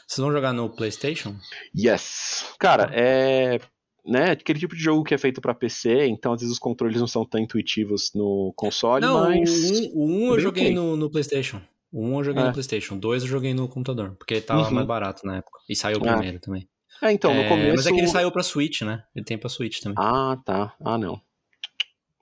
Vocês 0.07 0.23
vão 0.23 0.31
jogar 0.31 0.51
no 0.51 0.69
PlayStation? 0.69 1.35
Yes. 1.77 2.55
Cara, 2.59 2.89
é. 2.93 3.59
Né, 4.05 4.31
aquele 4.31 4.57
tipo 4.59 4.75
de 4.75 4.81
jogo 4.81 5.03
que 5.03 5.13
é 5.13 5.17
feito 5.17 5.41
pra 5.41 5.53
PC, 5.53 6.07
então 6.07 6.33
às 6.33 6.39
vezes 6.41 6.53
os 6.53 6.59
controles 6.59 6.99
não 6.99 7.07
são 7.07 7.25
tão 7.25 7.39
intuitivos 7.39 8.11
no 8.15 8.53
console, 8.55 9.05
não, 9.05 9.29
mas. 9.29 9.69
o 9.93 10.05
1 10.05 10.11
um, 10.29 10.33
eu 10.33 10.39
joguei 10.39 10.73
no, 10.73 10.95
no 10.95 11.09
PlayStation. 11.11 11.61
O 11.91 12.01
1 12.03 12.13
um 12.13 12.17
eu 12.19 12.23
joguei 12.23 12.43
É. 12.43 12.45
no 12.47 12.53
PlayStation. 12.53 12.95
O 12.95 12.99
2 12.99 13.23
eu 13.23 13.27
joguei 13.29 13.53
no 13.53 13.67
computador. 13.67 14.15
Porque 14.17 14.39
tava 14.41 14.63
Uhum. 14.67 14.71
mais 14.71 14.87
barato 14.87 15.25
na 15.25 15.37
época. 15.37 15.59
E 15.69 15.75
saiu 15.75 15.97
Ah. 16.05 16.13
primeiro 16.13 16.39
também. 16.39 16.67
É, 17.01 17.11
então, 17.11 17.33
no 17.33 17.41
É, 17.41 17.47
começo. 17.49 17.75
Mas 17.77 17.87
é 17.87 17.91
que 17.91 17.97
ele 17.97 18.07
saiu 18.07 18.31
pra 18.31 18.43
Switch, 18.43 18.81
né? 18.81 19.03
Ele 19.15 19.25
tem 19.25 19.37
pra 19.37 19.49
Switch 19.49 19.79
também. 19.79 19.95
Ah, 19.97 20.37
tá. 20.45 20.73
Ah, 20.83 20.97
não. 20.97 21.19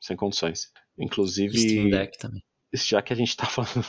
Sem 0.02 0.16
condições. 0.16 0.72
Inclusive, 0.98 1.58
Steam 1.58 1.90
Deck 1.90 2.18
também. 2.18 2.44
já 2.74 3.02
que 3.02 3.12
a 3.14 3.16
gente 3.16 3.36
tá 3.36 3.46
falando. 3.84 3.86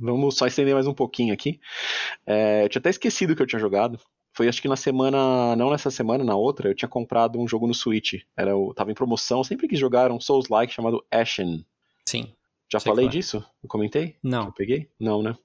Vamos 0.00 0.36
só 0.36 0.46
estender 0.46 0.74
mais 0.74 0.86
um 0.86 0.94
pouquinho 0.94 1.32
aqui. 1.34 1.58
É, 2.26 2.64
eu 2.64 2.68
tinha 2.68 2.80
até 2.80 2.90
esquecido 2.90 3.34
que 3.36 3.42
eu 3.42 3.46
tinha 3.46 3.58
jogado. 3.60 3.98
Foi 4.34 4.48
acho 4.48 4.60
que 4.60 4.68
na 4.68 4.76
semana. 4.76 5.54
Não 5.56 5.70
nessa 5.70 5.90
semana, 5.90 6.24
na 6.24 6.34
outra, 6.34 6.68
eu 6.68 6.74
tinha 6.74 6.88
comprado 6.88 7.38
um 7.38 7.46
jogo 7.46 7.66
no 7.68 7.74
Switch. 7.74 8.14
Era 8.36 8.56
o, 8.56 8.74
tava 8.74 8.90
em 8.90 8.94
promoção, 8.94 9.44
sempre 9.44 9.68
quis 9.68 9.78
jogar 9.78 10.10
um 10.10 10.20
Souls-like 10.20 10.72
chamado 10.72 11.04
Ashen. 11.10 11.64
Sim. 12.06 12.32
Já 12.70 12.80
falei 12.80 13.06
é. 13.06 13.08
disso? 13.08 13.44
Eu 13.62 13.68
comentei? 13.68 14.16
Não. 14.22 14.46
Eu 14.46 14.52
peguei? 14.52 14.90
Não, 14.98 15.22
né? 15.22 15.36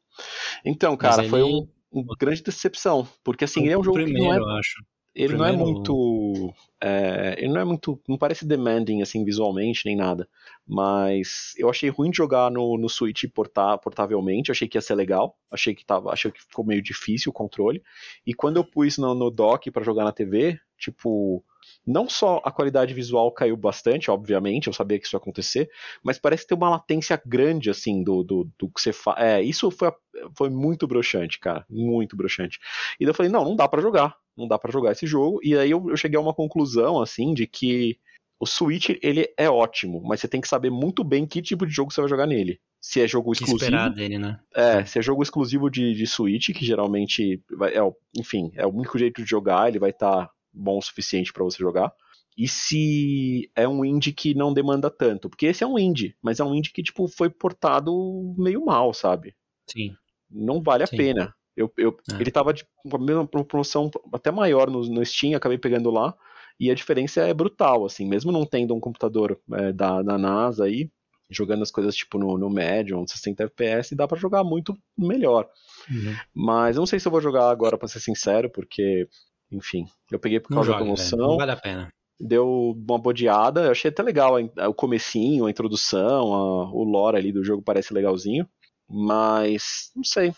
Então, 0.65 0.97
cara, 0.97 1.23
foi 1.23 1.41
ele- 1.41 1.53
um. 1.53 1.67
uma 1.91 2.15
grande 2.19 2.41
decepção, 2.41 3.07
porque 3.23 3.45
assim, 3.45 3.61
ele 3.61 3.73
é 3.73 3.77
um 3.77 3.83
jogo 3.83 3.95
primeiro, 3.95 4.19
que 4.19 4.25
não 4.27 4.33
é 4.33 4.39
eu 4.39 4.57
acho. 4.57 4.83
Ele 5.15 5.35
não 5.35 5.45
é 5.45 5.51
muito. 5.51 6.53
é, 6.79 7.35
ele 7.37 7.51
não 7.51 7.61
é 7.61 7.65
muito. 7.65 7.99
Não 8.07 8.17
parece 8.17 8.45
demanding 8.45 9.01
assim 9.01 9.23
visualmente 9.25 9.81
nem 9.85 9.95
nada. 9.95 10.27
Mas 10.67 11.53
eu 11.57 11.69
achei 11.69 11.89
ruim 11.89 12.11
de 12.11 12.17
jogar 12.17 12.51
no, 12.51 12.77
no 12.77 12.87
Switch 12.87 13.25
portar, 13.33 13.77
portavelmente. 13.79 14.51
Achei 14.51 14.67
que 14.67 14.77
ia 14.77 14.81
ser 14.81 14.95
legal. 14.95 15.35
Achei 15.51 15.73
que 15.73 15.85
tava. 15.85 16.11
Achei 16.11 16.31
que 16.31 16.41
ficou 16.41 16.63
meio 16.63 16.81
difícil 16.81 17.31
o 17.31 17.33
controle. 17.33 17.81
E 18.25 18.33
quando 18.33 18.57
eu 18.57 18.63
pus 18.63 18.97
no, 18.97 19.15
no 19.15 19.31
dock 19.31 19.69
pra 19.71 19.83
jogar 19.83 20.03
na 20.03 20.11
TV, 20.11 20.59
tipo. 20.77 21.43
Não 21.85 22.07
só 22.07 22.41
a 22.43 22.51
qualidade 22.51 22.93
visual 22.93 23.31
caiu 23.31 23.55
bastante, 23.55 24.09
obviamente, 24.09 24.67
eu 24.67 24.73
sabia 24.73 24.97
que 24.97 25.05
isso 25.05 25.15
ia 25.15 25.19
acontecer, 25.19 25.69
mas 26.01 26.17
parece 26.17 26.47
ter 26.47 26.55
uma 26.55 26.69
latência 26.69 27.21
grande, 27.25 27.69
assim, 27.69 28.03
do, 28.03 28.23
do, 28.23 28.49
do 28.57 28.69
que 28.69 28.81
você 28.81 28.93
faz. 28.93 29.17
É, 29.19 29.41
isso 29.41 29.69
foi, 29.69 29.91
foi 30.35 30.49
muito 30.49 30.87
broxante, 30.87 31.39
cara. 31.39 31.65
Muito 31.69 32.15
broxante. 32.15 32.59
E 32.99 33.05
daí 33.05 33.11
eu 33.11 33.15
falei, 33.15 33.31
não, 33.31 33.43
não 33.43 33.55
dá 33.55 33.67
pra 33.67 33.81
jogar. 33.81 34.15
Não 34.39 34.47
dá 34.47 34.57
pra 34.57 34.71
jogar 34.71 34.93
esse 34.93 35.05
jogo. 35.05 35.39
E 35.43 35.55
aí 35.57 35.69
eu, 35.69 35.89
eu 35.89 35.97
cheguei 35.97 36.17
a 36.17 36.21
uma 36.21 36.33
conclusão, 36.33 37.01
assim, 37.01 37.33
de 37.33 37.45
que 37.45 37.97
o 38.39 38.45
Switch, 38.45 38.89
ele 39.03 39.27
é 39.37 39.49
ótimo, 39.49 40.01
mas 40.01 40.21
você 40.21 40.27
tem 40.27 40.39
que 40.39 40.47
saber 40.47 40.69
muito 40.69 41.03
bem 41.03 41.27
que 41.27 41.41
tipo 41.41 41.65
de 41.65 41.73
jogo 41.73 41.91
você 41.91 41.99
vai 41.99 42.09
jogar 42.09 42.25
nele. 42.25 42.59
Se 42.81 43.01
é 43.01 43.07
jogo 43.07 43.31
que 43.33 43.43
exclusivo. 43.43 43.65
esperar 43.65 43.89
dele, 43.89 44.17
né? 44.17 44.39
É, 44.55 44.85
se 44.85 44.97
é 44.97 45.01
jogo 45.01 45.21
exclusivo 45.21 45.69
de, 45.69 45.93
de 45.93 46.07
Switch, 46.07 46.51
que 46.53 46.65
geralmente, 46.65 47.43
vai, 47.57 47.73
é, 47.75 47.83
o- 47.83 47.93
enfim, 48.17 48.49
é 48.55 48.65
o 48.65 48.69
único 48.73 48.97
jeito 48.97 49.21
de 49.21 49.29
jogar, 49.29 49.67
ele 49.67 49.77
vai 49.79 49.89
estar 49.89 50.29
bom 50.53 50.77
o 50.77 50.81
suficiente 50.81 51.33
pra 51.33 51.43
você 51.43 51.57
jogar. 51.57 51.91
E 52.37 52.47
se 52.47 53.51
é 53.53 53.67
um 53.67 53.83
indie 53.83 54.13
que 54.13 54.33
não 54.33 54.53
demanda 54.53 54.89
tanto, 54.89 55.29
porque 55.29 55.47
esse 55.47 55.61
é 55.61 55.67
um 55.67 55.77
indie, 55.77 56.15
mas 56.21 56.39
é 56.39 56.43
um 56.45 56.55
indie 56.55 56.71
que 56.71 56.81
tipo 56.81 57.05
foi 57.09 57.29
portado 57.29 58.33
meio 58.37 58.63
mal, 58.63 58.93
sabe? 58.93 59.35
Sim. 59.69 59.93
Não 60.31 60.61
vale 60.61 60.83
a 60.83 60.87
Sim. 60.87 60.95
pena. 60.95 61.35
Eu, 61.59 61.71
eu, 61.77 61.97
É. 62.11 62.21
Ele 62.21 62.31
tava 62.31 62.53
de, 62.53 62.65
com 62.77 62.95
a 62.95 62.99
mesma 62.99 63.27
promoção 63.27 63.91
até 64.13 64.31
maior 64.31 64.69
no, 64.69 64.81
no 64.81 65.05
Steam, 65.05 65.35
acabei 65.35 65.57
pegando 65.57 65.91
lá, 65.91 66.15
e 66.59 66.71
a 66.71 66.75
diferença 66.75 67.21
é 67.21 67.33
brutal, 67.33 67.85
assim, 67.85 68.07
mesmo 68.07 68.31
não 68.31 68.45
tendo 68.45 68.73
um 68.75 68.79
computador 68.79 69.39
é, 69.53 69.71
da, 69.73 70.01
da 70.01 70.17
NASA 70.17 70.65
aí, 70.65 70.89
jogando 71.29 71.61
as 71.63 71.69
coisas 71.71 71.95
tipo 71.95 72.17
no, 72.17 72.37
no 72.37 72.49
Medium, 72.49 73.05
60 73.07 73.43
FPS, 73.43 73.95
dá 73.95 74.07
pra 74.07 74.17
jogar 74.17 74.43
muito 74.43 74.73
melhor. 74.97 75.47
Uhum. 75.89 76.15
Mas 76.33 76.75
eu 76.75 76.79
não 76.81 76.87
sei 76.87 76.99
se 76.99 77.07
eu 77.07 77.11
vou 77.11 77.21
jogar 77.21 77.49
agora, 77.49 77.77
pra 77.77 77.87
ser 77.87 77.99
sincero, 77.99 78.49
porque, 78.49 79.07
enfim, 79.51 79.85
eu 80.11 80.17
peguei 80.19 80.39
por 80.39 80.49
causa 80.49 80.67
joga, 80.71 80.79
da 80.79 80.85
velho. 80.85 80.95
promoção, 80.95 81.29
Não 81.31 81.37
vale 81.37 81.51
a 81.51 81.57
pena. 81.57 81.89
deu 82.19 82.75
uma 82.87 82.97
bodeada, 82.97 83.65
eu 83.65 83.71
achei 83.71 83.89
até 83.91 84.01
legal 84.01 84.35
o 84.67 84.73
comecinho, 84.73 85.45
a 85.45 85.51
introdução, 85.51 86.33
a- 86.33 86.71
o 86.71 86.83
lore 86.83 87.17
ali 87.17 87.31
do 87.31 87.43
jogo 87.43 87.61
parece 87.63 87.93
legalzinho, 87.93 88.47
mas 88.89 89.91
não 89.95 90.03
sei, 90.03 90.33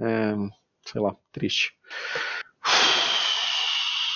é, 0.00 0.34
sei 0.86 1.00
lá, 1.00 1.14
triste. 1.32 1.72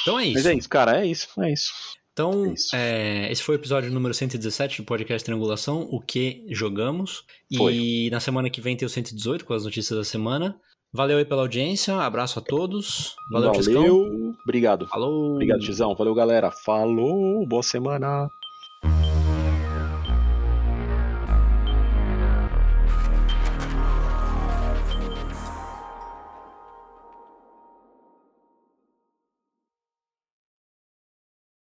Então 0.03 0.19
é 0.19 0.25
isso. 0.27 0.35
Mas 0.35 0.47
é 0.47 0.55
isso, 0.55 0.69
cara, 0.69 1.01
é 1.01 1.07
isso, 1.07 1.29
é 1.41 1.53
isso. 1.53 1.73
Então, 2.13 2.45
É 2.45 2.53
isso. 2.53 2.77
é, 2.77 3.33
esse 3.33 3.43
foi 3.43 3.55
o 3.55 3.59
episódio 3.59 3.91
número 3.91 4.13
117 4.13 4.83
do 4.83 4.87
podcast 4.87 5.25
Triangulação, 5.25 5.89
o 5.91 5.99
que 5.99 6.45
jogamos. 6.51 7.25
Foi. 7.57 7.75
E 7.75 8.11
na 8.11 8.21
semana 8.21 8.51
que 8.51 8.61
vem 8.61 8.77
tem 8.77 8.85
o 8.85 8.91
118 8.91 9.45
com 9.47 9.55
as 9.55 9.65
notícias 9.65 9.99
da 9.99 10.05
semana. 10.05 10.55
Valeu 10.93 11.17
aí 11.17 11.25
pela 11.25 11.41
audiência, 11.41 11.95
abraço 11.97 12.39
a 12.39 12.43
todos. 12.43 13.15
Valeu, 13.31 13.53
Tiscão. 13.53 13.75
Valeu, 13.83 14.35
obrigado. 14.45 14.87
Falou. 14.87 15.33
Obrigado, 15.33 15.61
Tizão. 15.61 15.95
Valeu, 15.95 16.15
galera. 16.15 16.51
Falou, 16.51 17.47
boa 17.47 17.63
semana. 17.63 18.29